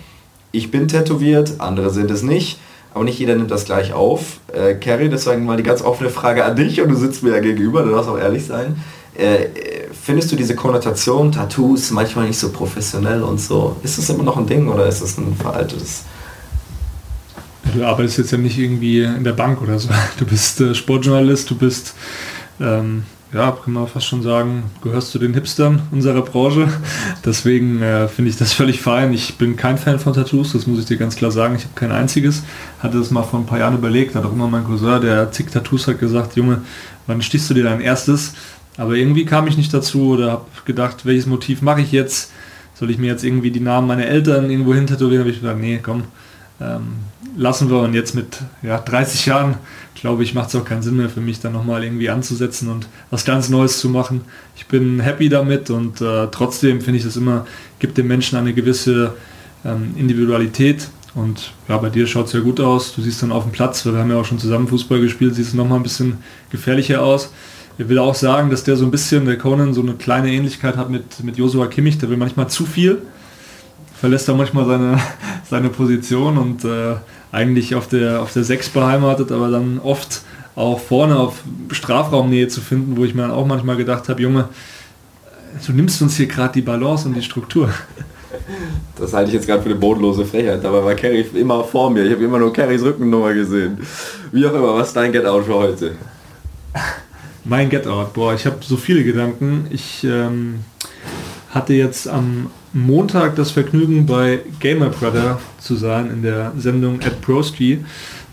Ich 0.53 0.71
bin 0.71 0.89
tätowiert, 0.89 1.57
andere 1.59 1.91
sind 1.91 2.11
es 2.11 2.23
nicht, 2.23 2.59
aber 2.95 3.05
nicht 3.05 3.19
jeder 3.19 3.35
nimmt 3.35 3.51
das 3.51 3.67
gleich 3.67 3.93
auf. 3.93 4.41
Äh, 4.51 4.77
Carrie, 4.77 5.11
deswegen 5.11 5.45
mal 5.45 5.59
die 5.59 5.65
ganz 5.65 5.83
offene 5.83 6.09
Frage 6.09 6.47
an 6.47 6.57
dich 6.57 6.81
und 6.81 6.89
du 6.89 6.97
sitzt 6.97 7.23
mir 7.23 7.33
ja 7.33 7.41
gegenüber, 7.41 7.83
du 7.83 7.91
darfst 7.91 8.09
auch 8.09 8.19
ehrlich 8.19 8.47
sein. 8.47 8.83
Äh, 9.15 9.49
findest 9.93 10.33
du 10.33 10.37
diese 10.37 10.55
Konnotation, 10.55 11.31
Tattoos, 11.31 11.91
manchmal 11.91 12.27
nicht 12.27 12.39
so 12.39 12.51
professionell 12.51 13.23
und 13.23 13.39
so, 13.39 13.77
ist 13.83 13.99
das 13.99 14.09
immer 14.09 14.23
noch 14.23 14.39
ein 14.39 14.47
Ding 14.47 14.67
oder 14.69 14.87
ist 14.87 15.03
das 15.03 15.19
ein 15.19 15.37
veraltetes 15.37 16.05
du 17.73 17.85
arbeitest 17.85 18.19
jetzt 18.19 18.33
ja 18.33 18.39
nicht 18.39 18.59
irgendwie 18.59 19.03
in 19.03 19.25
der 19.25 19.33
Bank 19.33 19.63
oder 19.63 19.79
so. 19.79 19.89
Du 20.19 20.25
bist 20.25 20.61
äh, 20.61 20.75
Sportjournalist, 20.75 21.51
du 21.51 21.57
bist, 21.57 21.95
ähm, 22.61 23.05
ja, 23.33 23.51
kann 23.51 23.73
man 23.73 23.89
fast 23.89 24.07
schon 24.07 24.23
sagen, 24.23 24.65
gehörst 24.83 25.11
zu 25.11 25.19
den 25.19 25.35
Hipstern 25.35 25.83
unserer 25.91 26.23
Branche. 26.23 26.69
Deswegen 27.25 27.83
äh, 27.83 28.07
finde 28.07 28.31
ich 28.31 28.37
das 28.37 28.53
völlig 28.53 28.81
fein. 28.81 29.13
Ich 29.13 29.39
bin 29.39 29.57
kein 29.57 29.77
Fan 29.77 29.99
von 29.99 30.13
Tattoos, 30.13 30.53
das 30.53 30.67
muss 30.67 30.79
ich 30.79 30.87
dir 30.87 30.97
ganz 30.97 31.17
klar 31.17 31.33
sagen. 31.33 31.57
Ich 31.57 31.65
habe 31.65 31.75
kein 31.75 31.91
einziges. 31.91 32.45
Hatte 32.79 32.99
das 32.99 33.11
mal 33.11 33.25
vor 33.25 33.41
ein 33.41 33.47
paar 33.47 33.59
Jahren 33.59 33.75
überlegt, 33.75 34.15
hat 34.15 34.25
auch 34.25 34.33
immer 34.33 34.47
mein 34.47 34.65
Cousin, 34.65 35.01
der 35.01 35.33
zig 35.33 35.51
Tattoos 35.51 35.89
hat, 35.89 35.99
gesagt, 35.99 36.37
Junge, 36.37 36.63
wann 37.07 37.23
stichst 37.23 37.51
du 37.51 37.55
dir 37.55 37.65
dein 37.65 37.81
erstes? 37.81 38.35
Aber 38.77 38.95
irgendwie 38.95 39.25
kam 39.25 39.47
ich 39.47 39.57
nicht 39.57 39.73
dazu 39.73 40.11
oder 40.11 40.33
habe 40.33 40.47
gedacht, 40.65 41.05
welches 41.05 41.27
Motiv 41.27 41.63
mache 41.63 41.81
ich 41.81 41.93
jetzt? 41.93 42.33
Soll 42.75 42.91
ich 42.91 42.99
mir 42.99 43.07
jetzt 43.07 43.25
irgendwie 43.25 43.51
die 43.51 43.61
Namen 43.61 43.87
meiner 43.87 44.07
Eltern 44.07 44.51
irgendwo 44.51 44.75
hin 44.75 44.87
tätowieren? 44.87 45.21
Habe 45.21 45.31
ich 45.31 45.41
gedacht, 45.41 45.59
nee, 45.61 45.79
komm, 45.81 46.05
ähm, 46.61 46.83
lassen 47.37 47.71
wir. 47.71 47.79
Und 47.79 47.95
jetzt 47.95 48.15
mit 48.15 48.39
ja, 48.63 48.79
30 48.79 49.27
Jahren, 49.27 49.57
glaube 49.95 50.23
ich, 50.23 50.35
macht 50.35 50.49
es 50.49 50.57
auch 50.57 50.65
keinen 50.65 50.83
Sinn 50.83 50.97
mehr 50.97 51.09
für 51.09 51.21
mich, 51.21 51.41
dann 51.41 51.53
nochmal 51.53 51.85
irgendwie 51.85 52.11
anzusetzen 52.11 52.69
und 52.69 52.89
was 53.11 53.25
ganz 53.25 53.49
Neues 53.49 53.79
zu 53.79 53.89
machen. 53.89 54.23
Ich 54.57 54.67
bin 54.67 55.01
happy 55.01 55.29
damit 55.29 55.71
und 55.71 56.01
äh, 56.01 56.29
trotzdem 56.31 56.81
finde 56.81 56.99
ich 56.99 57.05
das 57.05 57.17
immer, 57.17 57.47
gibt 57.79 57.99
den 57.99 58.07
Menschen 58.07 58.39
eine 58.39 58.53
gewisse 58.53 59.15
ähm, 59.65 59.95
Individualität. 59.97 60.89
Und 61.15 61.53
ja, 61.69 61.79
bei 61.79 61.91
dir 61.91 62.07
schaut 62.07 62.27
es 62.27 62.33
ja 62.33 62.41
gut 62.41 62.61
aus. 62.61 62.95
Du 62.95 63.01
siehst 63.01 63.23
dann 63.23 63.31
auf 63.31 63.45
dem 63.45 63.53
Platz, 63.53 63.85
wir 63.85 63.93
haben 63.93 64.11
ja 64.11 64.17
auch 64.17 64.25
schon 64.25 64.39
zusammen 64.39 64.67
Fußball 64.67 65.01
gespielt, 65.01 65.35
siehst 65.37 65.55
nochmal 65.55 65.79
ein 65.79 65.85
bisschen 65.85 66.19
gefährlicher 66.51 67.03
aus. 67.03 67.33
Ich 67.79 67.89
will 67.89 67.99
auch 67.99 68.15
sagen, 68.15 68.51
dass 68.51 68.65
der 68.65 68.77
so 68.77 68.85
ein 68.85 68.91
bisschen, 68.91 69.25
der 69.25 69.39
Conan, 69.39 69.75
so 69.75 69.81
eine 69.81 69.95
kleine 69.95 70.31
Ähnlichkeit 70.31 70.77
hat 70.77 70.91
mit, 70.91 71.23
mit 71.25 71.37
Joshua 71.37 71.67
Kimmich. 71.67 71.99
Der 71.99 72.09
will 72.09 72.17
manchmal 72.17 72.49
zu 72.49 72.67
viel, 72.67 73.03
verlässt 73.99 74.29
da 74.29 74.35
manchmal 74.35 74.67
seine, 74.67 74.99
seine 75.49 75.69
Position 75.71 76.39
und 76.39 76.65
äh, 76.65 76.97
eigentlich 77.33 77.75
auf 77.75 77.89
der, 77.89 78.23
auf 78.23 78.33
der 78.33 78.45
6 78.45 78.71
beheimatet, 78.71 79.33
aber 79.33 79.51
dann 79.51 79.81
oft 79.83 80.23
auch 80.57 80.79
vorne 80.79 81.19
auf 81.19 81.43
Strafraumnähe 81.73 82.49
zu 82.49 82.61
finden, 82.61 82.97
wo 82.97 83.05
ich 83.05 83.15
mir 83.15 83.23
dann 83.23 83.33
auch 83.33 83.47
manchmal 83.47 83.77
gedacht 83.77 84.09
habe, 84.09 84.23
Junge, 84.23 84.49
du 85.67 85.73
nimmst 85.73 86.01
uns 86.01 86.17
hier 86.17 86.27
gerade 86.27 86.53
die 86.55 86.63
Balance 86.63 87.09
und 87.09 87.15
die 87.15 87.23
Struktur. 87.23 87.71
Das 88.97 89.13
halte 89.13 89.29
ich 89.29 89.35
jetzt 89.35 89.47
gerade 89.47 89.63
für 89.63 89.69
eine 89.71 89.79
bodenlose 89.79 90.25
Frechheit. 90.25 90.63
Dabei 90.63 90.85
war 90.85 90.95
Kerry 90.95 91.25
immer 91.35 91.63
vor 91.63 91.89
mir. 91.89 92.05
Ich 92.05 92.13
habe 92.13 92.25
immer 92.25 92.39
nur 92.39 92.53
Kerrys 92.53 92.83
Rückennummer 92.83 93.33
gesehen. 93.33 93.79
Wie 94.33 94.45
auch 94.45 94.53
immer, 94.53 94.75
was 94.75 94.89
ist 94.89 94.97
dein 94.97 95.13
Get-Out 95.13 95.45
für 95.45 95.55
heute? 95.55 95.93
Mein 97.45 97.71
Get-Out, 97.71 98.13
boah, 98.13 98.35
ich 98.35 98.45
habe 98.45 98.57
so 98.61 98.77
viele 98.77 99.05
Gedanken. 99.05 99.67
Ich 99.71 100.05
ähm, 100.05 100.61
hatte 101.51 101.75
jetzt 101.75 102.09
am 102.09 102.51
Montag 102.77 103.37
das 103.37 103.53
Vergnügen 103.53 104.05
bei 104.05 104.41
Gamer 104.59 104.89
Brother 104.89 105.39
zu 105.59 105.77
sein 105.77 106.11
in 106.11 106.23
der 106.23 106.51
Sendung 106.59 107.01
at 107.05 107.21
Broski. 107.21 107.85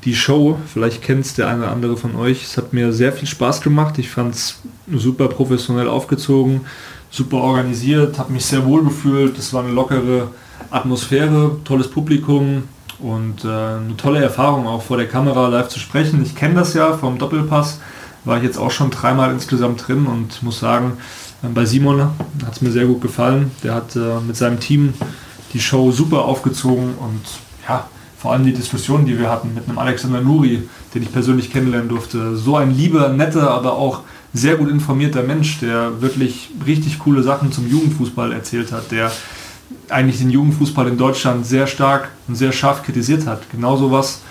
Die 0.04 0.16
Show, 0.16 0.58
vielleicht 0.66 1.04
kennt 1.04 1.26
es 1.26 1.36
der 1.36 1.48
eine 1.48 1.60
oder 1.60 1.72
andere 1.72 1.96
von 1.96 2.16
euch. 2.16 2.44
Es 2.44 2.58
hat 2.58 2.74
mir 2.74 2.92
sehr 2.92 3.14
viel 3.14 3.28
Spaß 3.28 3.62
gemacht. 3.62 4.00
Ich 4.00 4.10
fand 4.10 4.34
es 4.34 4.60
super 4.92 5.28
professionell 5.28 5.88
aufgezogen, 5.88 6.62
super 7.12 7.38
organisiert, 7.38 8.18
habe 8.18 8.34
mich 8.34 8.44
sehr 8.44 8.66
wohl 8.66 8.84
gefühlt. 8.84 9.38
Es 9.38 9.54
war 9.54 9.64
eine 9.64 9.74
lockere 9.74 10.30
Atmosphäre, 10.72 11.58
tolles 11.64 11.88
Publikum 11.88 12.64
und 12.98 13.46
äh, 13.46 13.48
eine 13.48 13.96
tolle 13.96 14.24
Erfahrung 14.24 14.66
auch 14.66 14.82
vor 14.82 14.98
der 14.98 15.08
Kamera 15.08 15.50
live 15.50 15.68
zu 15.68 15.78
sprechen. 15.78 16.20
Ich 16.24 16.36
kenne 16.36 16.56
das 16.56 16.74
ja 16.74 16.94
vom 16.98 17.20
Doppelpass, 17.20 17.80
war 18.26 18.38
ich 18.38 18.44
jetzt 18.44 18.58
auch 18.58 18.72
schon 18.72 18.90
dreimal 18.90 19.32
insgesamt 19.32 19.88
drin 19.88 20.08
und 20.08 20.42
muss 20.42 20.60
sagen, 20.60 20.94
bei 21.42 21.66
Simon 21.66 22.02
hat 22.02 22.54
es 22.54 22.62
mir 22.62 22.72
sehr 22.72 22.86
gut 22.86 23.02
gefallen. 23.02 23.52
Der 23.64 23.74
hat 23.74 23.96
äh, 23.96 24.20
mit 24.26 24.36
seinem 24.36 24.60
Team 24.60 24.94
die 25.54 25.60
Show 25.60 25.92
super 25.92 26.26
aufgezogen 26.26 26.94
und 27.00 27.22
ja, 27.68 27.88
vor 28.18 28.34
allem 28.34 28.46
die 28.46 28.54
Diskussion, 28.54 29.06
die 29.06 29.18
wir 29.18 29.30
hatten 29.30 29.54
mit 29.56 29.68
einem 29.68 29.80
Alexander 29.80 30.22
Nuri, 30.22 30.62
den 30.94 31.04
ich 31.04 31.12
persönlich 31.12 31.52
kennenlernen 31.52 31.90
durfte. 31.90 32.38
So 32.38 32.56
ein 32.56 32.72
lieber, 32.72 33.10
netter, 33.10 33.50
aber 33.50 33.74
auch 33.74 34.02
sehr 34.34 34.56
gut 34.56 34.70
informierter 34.70 35.24
Mensch, 35.24 35.60
der 35.60 36.02
wirklich 36.02 36.52
richtig 36.66 37.00
coole 37.00 37.24
Sachen 37.24 37.52
zum 37.52 37.68
Jugendfußball 37.68 38.32
erzählt 38.32 38.72
hat, 38.72 38.92
der 38.92 39.12
eigentlich 39.90 40.20
den 40.20 40.30
Jugendfußball 40.30 40.88
in 40.88 40.98
Deutschland 40.98 41.46
sehr 41.46 41.68
stark 41.68 42.10
und 42.28 42.36
sehr 42.36 42.52
scharf 42.52 42.84
kritisiert 42.84 43.26
hat. 43.26 43.50
Genau 43.52 43.76
sowas 43.76 44.22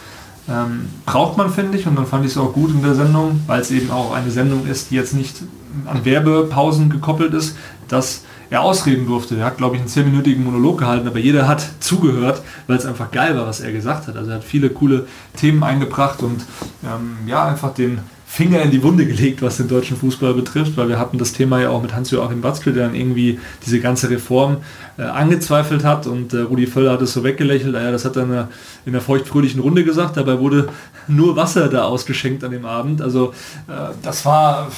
ähm, 0.49 0.87
braucht 1.05 1.37
man, 1.37 1.51
finde 1.51 1.77
ich, 1.77 1.87
und 1.87 1.97
dann 1.97 2.07
fand 2.07 2.25
ich 2.25 2.33
es 2.33 2.39
auch 2.39 2.53
gut 2.53 2.71
in 2.71 2.83
der 2.83 2.95
Sendung, 2.95 3.43
weil 3.47 3.61
es 3.61 3.71
eben 3.71 3.91
auch 3.91 4.13
eine 4.13 4.31
Sendung 4.31 4.67
ist, 4.67 4.91
die 4.91 4.95
jetzt 4.95 5.15
nicht 5.15 5.43
an 5.87 6.05
Werbepausen 6.05 6.91
gekoppelt 6.91 7.35
ist, 7.35 7.57
dass 7.89 8.25
er 8.51 8.63
ausreden 8.63 9.07
durfte. 9.07 9.37
Er 9.37 9.47
hat, 9.47 9.59
glaube 9.59 9.77
ich, 9.77 9.81
einen 9.81 9.89
zehnminütigen 9.89 10.45
Monolog 10.45 10.79
gehalten, 10.79 11.07
aber 11.07 11.21
jeder 11.21 11.47
hat 11.47 11.65
zugehört, 11.79 12.43
weil 12.67 12.77
es 12.77 12.85
einfach 12.85 13.11
geil 13.11 13.37
war, 13.37 13.47
was 13.47 13.61
er 13.61 13.73
gesagt 13.73 14.09
hat. 14.09 14.17
Also 14.17 14.31
er 14.31 14.37
hat 14.37 14.45
viele 14.45 14.71
coole 14.71 15.07
Themen 15.37 15.63
eingebracht 15.63 16.23
und 16.23 16.45
ähm, 16.85 17.17
ja, 17.27 17.47
einfach 17.47 17.73
den 17.73 18.01
Finger 18.27 18.63
in 18.63 18.71
die 18.71 18.83
Wunde 18.85 19.07
gelegt, 19.07 19.43
was 19.43 19.57
den 19.57 19.67
deutschen 19.67 19.97
Fußball 19.97 20.35
betrifft, 20.35 20.77
weil 20.77 20.89
wir 20.89 21.01
hatten 21.01 21.19
das 21.19 21.33
Thema 21.33 21.61
ja 21.61 21.71
auch 21.71 21.83
mit 21.83 21.95
Hans-Joachim 21.95 22.45
Watzke, 22.45 22.73
der 22.73 22.87
dann 22.87 22.95
irgendwie 22.95 23.41
diese 23.67 23.81
ganze 23.81 24.09
Reform 24.09 24.59
äh, 24.99 25.03
angezweifelt 25.03 25.83
hat 25.85 26.07
und 26.07 26.33
äh, 26.33 26.43
Rudi 26.43 26.69
Völler 26.69 26.93
hat 26.93 27.03
es 27.03 27.13
so 27.13 27.25
weggelächelt, 27.25 27.73
naja, 27.73 27.91
das 27.91 28.05
hat 28.05 28.17
er 28.17 28.49
in 28.87 28.93
einer 28.93 29.01
feuchtfröhlichen 29.01 29.61
Runde 29.61 29.83
gesagt, 29.83 30.17
dabei 30.17 30.39
wurde 30.39 30.69
nur 31.09 31.35
Wasser 31.35 31.69
da 31.69 31.85
ausgeschenkt 31.85 32.45
an 32.45 32.53
dem 32.53 32.67
Abend. 32.67 33.03
Also 33.03 33.33
äh, 33.67 33.93
das 34.01 34.25
war 34.25 34.71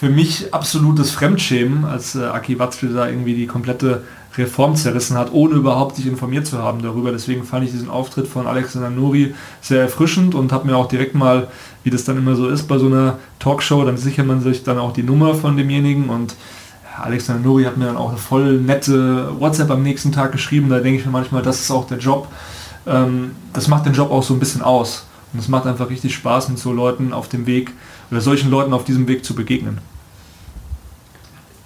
für 0.00 0.08
mich 0.08 0.54
absolutes 0.54 1.10
Fremdschämen, 1.10 1.84
als 1.84 2.14
äh, 2.14 2.24
Aki 2.24 2.58
Watzke 2.58 2.86
da 2.86 3.06
irgendwie 3.06 3.34
die 3.34 3.46
komplette 3.46 4.02
Reform 4.34 4.74
zerrissen 4.74 5.18
hat, 5.18 5.30
ohne 5.30 5.56
überhaupt 5.56 5.96
sich 5.96 6.06
informiert 6.06 6.46
zu 6.46 6.56
haben 6.56 6.80
darüber. 6.80 7.12
Deswegen 7.12 7.44
fand 7.44 7.66
ich 7.66 7.72
diesen 7.72 7.90
Auftritt 7.90 8.26
von 8.26 8.46
Alexander 8.46 8.88
Nuri 8.88 9.34
sehr 9.60 9.82
erfrischend 9.82 10.34
und 10.34 10.52
habe 10.52 10.66
mir 10.66 10.74
auch 10.78 10.88
direkt 10.88 11.14
mal, 11.14 11.48
wie 11.84 11.90
das 11.90 12.04
dann 12.04 12.16
immer 12.16 12.34
so 12.34 12.48
ist 12.48 12.66
bei 12.66 12.78
so 12.78 12.86
einer 12.86 13.18
Talkshow, 13.40 13.84
dann 13.84 13.98
sichert 13.98 14.26
man 14.26 14.40
sich 14.40 14.64
dann 14.64 14.78
auch 14.78 14.94
die 14.94 15.02
Nummer 15.02 15.34
von 15.34 15.58
demjenigen 15.58 16.08
und 16.08 16.34
Alexander 16.98 17.42
Nuri 17.42 17.64
hat 17.64 17.76
mir 17.76 17.84
dann 17.84 17.98
auch 17.98 18.08
eine 18.08 18.16
voll 18.18 18.58
nette 18.58 19.38
WhatsApp 19.38 19.70
am 19.70 19.82
nächsten 19.82 20.12
Tag 20.12 20.32
geschrieben. 20.32 20.70
Da 20.70 20.78
denke 20.78 20.98
ich 21.00 21.04
mir 21.04 21.12
manchmal, 21.12 21.42
das 21.42 21.60
ist 21.60 21.70
auch 21.70 21.86
der 21.86 21.98
Job. 21.98 22.26
Ähm, 22.86 23.32
das 23.52 23.68
macht 23.68 23.84
den 23.84 23.92
Job 23.92 24.10
auch 24.10 24.22
so 24.22 24.32
ein 24.32 24.40
bisschen 24.40 24.62
aus. 24.62 25.04
Und 25.34 25.40
es 25.40 25.48
macht 25.48 25.66
einfach 25.66 25.90
richtig 25.90 26.14
Spaß, 26.14 26.48
mit 26.48 26.58
so 26.58 26.72
Leuten 26.72 27.12
auf 27.12 27.28
dem 27.28 27.46
Weg 27.46 27.72
oder 28.10 28.22
solchen 28.22 28.50
Leuten 28.50 28.72
auf 28.72 28.84
diesem 28.84 29.06
Weg 29.06 29.26
zu 29.26 29.34
begegnen. 29.34 29.89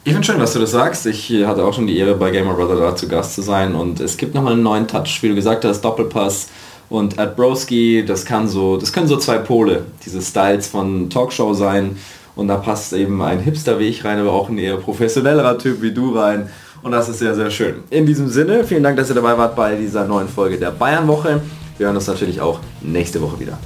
Ich 0.06 0.12
finde 0.12 0.26
schön, 0.26 0.38
dass 0.38 0.52
du 0.52 0.58
das 0.58 0.72
sagst. 0.72 1.06
Ich 1.06 1.32
hatte 1.46 1.64
auch 1.64 1.72
schon 1.72 1.86
die 1.86 1.96
Ehre, 1.96 2.14
bei 2.14 2.30
Gamer 2.30 2.52
Brother 2.52 2.76
da 2.76 2.94
zu 2.94 3.08
Gast 3.08 3.34
zu 3.34 3.40
sein 3.40 3.74
und 3.74 4.00
es 4.00 4.18
gibt 4.18 4.34
nochmal 4.34 4.52
einen 4.52 4.62
neuen 4.62 4.86
Touch. 4.86 5.22
Wie 5.22 5.28
du 5.28 5.34
gesagt 5.34 5.64
hast, 5.64 5.80
Doppelpass 5.80 6.48
und 6.90 7.18
Adbrowski, 7.18 8.04
das 8.06 8.26
kann 8.26 8.46
so, 8.46 8.76
das 8.76 8.92
können 8.92 9.08
so 9.08 9.16
zwei 9.16 9.38
Pole, 9.38 9.86
diese 10.04 10.20
Styles 10.20 10.68
von 10.68 11.08
Talkshow 11.08 11.54
sein 11.54 11.96
und 12.36 12.48
da 12.48 12.56
passt 12.56 12.92
eben 12.92 13.22
ein 13.22 13.40
Hipster 13.40 13.78
wie 13.78 13.84
ich 13.84 14.04
rein, 14.04 14.18
aber 14.18 14.32
auch 14.32 14.50
ein 14.50 14.58
eher 14.58 14.76
professionellerer 14.76 15.56
Typ 15.56 15.80
wie 15.80 15.92
du 15.92 16.14
rein 16.14 16.50
und 16.82 16.92
das 16.92 17.08
ist 17.08 17.20
sehr, 17.20 17.34
sehr 17.34 17.50
schön. 17.50 17.76
In 17.88 18.04
diesem 18.04 18.28
Sinne, 18.28 18.62
vielen 18.64 18.82
Dank, 18.82 18.98
dass 18.98 19.08
ihr 19.08 19.14
dabei 19.14 19.38
wart 19.38 19.56
bei 19.56 19.74
dieser 19.74 20.04
neuen 20.04 20.28
Folge 20.28 20.58
der 20.58 20.72
Bayern-Woche. 20.72 21.40
Wir 21.78 21.86
hören 21.86 21.96
uns 21.96 22.08
natürlich 22.08 22.42
auch 22.42 22.60
nächste 22.82 23.22
Woche 23.22 23.40
wieder. 23.40 23.58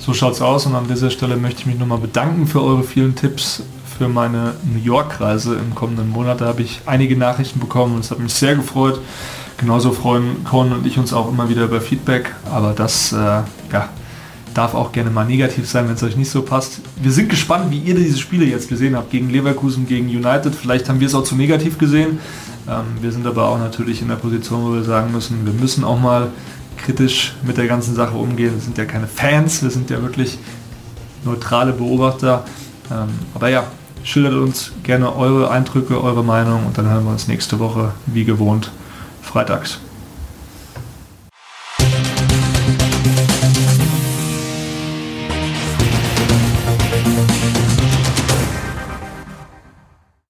So 0.00 0.12
schaut's 0.12 0.40
aus 0.40 0.66
und 0.66 0.74
an 0.74 0.88
dieser 0.88 1.10
Stelle 1.10 1.36
möchte 1.36 1.60
ich 1.60 1.66
mich 1.66 1.78
nochmal 1.78 1.98
bedanken 1.98 2.48
für 2.48 2.60
eure 2.60 2.82
vielen 2.82 3.14
Tipps 3.14 3.62
für 3.98 4.08
meine 4.08 4.54
New 4.64 4.80
York-Reise 4.80 5.56
im 5.56 5.74
kommenden 5.74 6.08
Monat. 6.08 6.40
Da 6.40 6.46
habe 6.46 6.62
ich 6.62 6.80
einige 6.86 7.16
Nachrichten 7.16 7.58
bekommen 7.58 7.96
und 7.96 8.04
es 8.04 8.12
hat 8.12 8.20
mich 8.20 8.32
sehr 8.32 8.54
gefreut. 8.54 9.00
Genauso 9.56 9.90
freuen 9.90 10.44
Korn 10.44 10.72
und 10.72 10.86
ich 10.86 10.98
uns 10.98 11.12
auch 11.12 11.28
immer 11.28 11.48
wieder 11.48 11.64
über 11.64 11.80
Feedback, 11.80 12.32
aber 12.48 12.74
das 12.74 13.12
äh, 13.12 13.16
ja, 13.16 13.88
darf 14.54 14.74
auch 14.74 14.92
gerne 14.92 15.10
mal 15.10 15.24
negativ 15.24 15.68
sein, 15.68 15.88
wenn 15.88 15.96
es 15.96 16.02
euch 16.04 16.16
nicht 16.16 16.30
so 16.30 16.42
passt. 16.42 16.80
Wir 17.02 17.10
sind 17.10 17.28
gespannt, 17.28 17.72
wie 17.72 17.78
ihr 17.78 17.96
diese 17.96 18.18
Spiele 18.18 18.44
jetzt 18.44 18.68
gesehen 18.68 18.94
habt, 18.94 19.10
gegen 19.10 19.30
Leverkusen, 19.30 19.88
gegen 19.88 20.06
United. 20.06 20.54
Vielleicht 20.54 20.88
haben 20.88 21.00
wir 21.00 21.08
es 21.08 21.14
auch 21.16 21.24
zu 21.24 21.34
negativ 21.34 21.76
gesehen. 21.76 22.20
Ähm, 22.68 22.84
wir 23.00 23.10
sind 23.10 23.26
aber 23.26 23.48
auch 23.48 23.58
natürlich 23.58 24.00
in 24.00 24.06
der 24.06 24.14
Position, 24.14 24.64
wo 24.64 24.74
wir 24.74 24.84
sagen 24.84 25.10
müssen, 25.10 25.44
wir 25.44 25.52
müssen 25.52 25.82
auch 25.82 25.98
mal 25.98 26.28
kritisch 26.76 27.34
mit 27.44 27.56
der 27.56 27.66
ganzen 27.66 27.96
Sache 27.96 28.16
umgehen. 28.16 28.54
Wir 28.54 28.60
sind 28.60 28.78
ja 28.78 28.84
keine 28.84 29.08
Fans, 29.08 29.60
wir 29.64 29.70
sind 29.70 29.90
ja 29.90 30.00
wirklich 30.00 30.38
neutrale 31.24 31.72
Beobachter. 31.72 32.44
Ähm, 32.92 33.08
aber 33.34 33.48
ja, 33.48 33.64
Schildert 34.08 34.36
uns 34.36 34.72
gerne 34.84 35.14
eure 35.14 35.50
Eindrücke, 35.50 36.02
eure 36.02 36.24
Meinung 36.24 36.64
und 36.64 36.78
dann 36.78 36.88
hören 36.88 37.04
wir 37.04 37.10
uns 37.10 37.28
nächste 37.28 37.58
Woche 37.58 37.92
wie 38.06 38.24
gewohnt 38.24 38.72
freitags. 39.20 39.80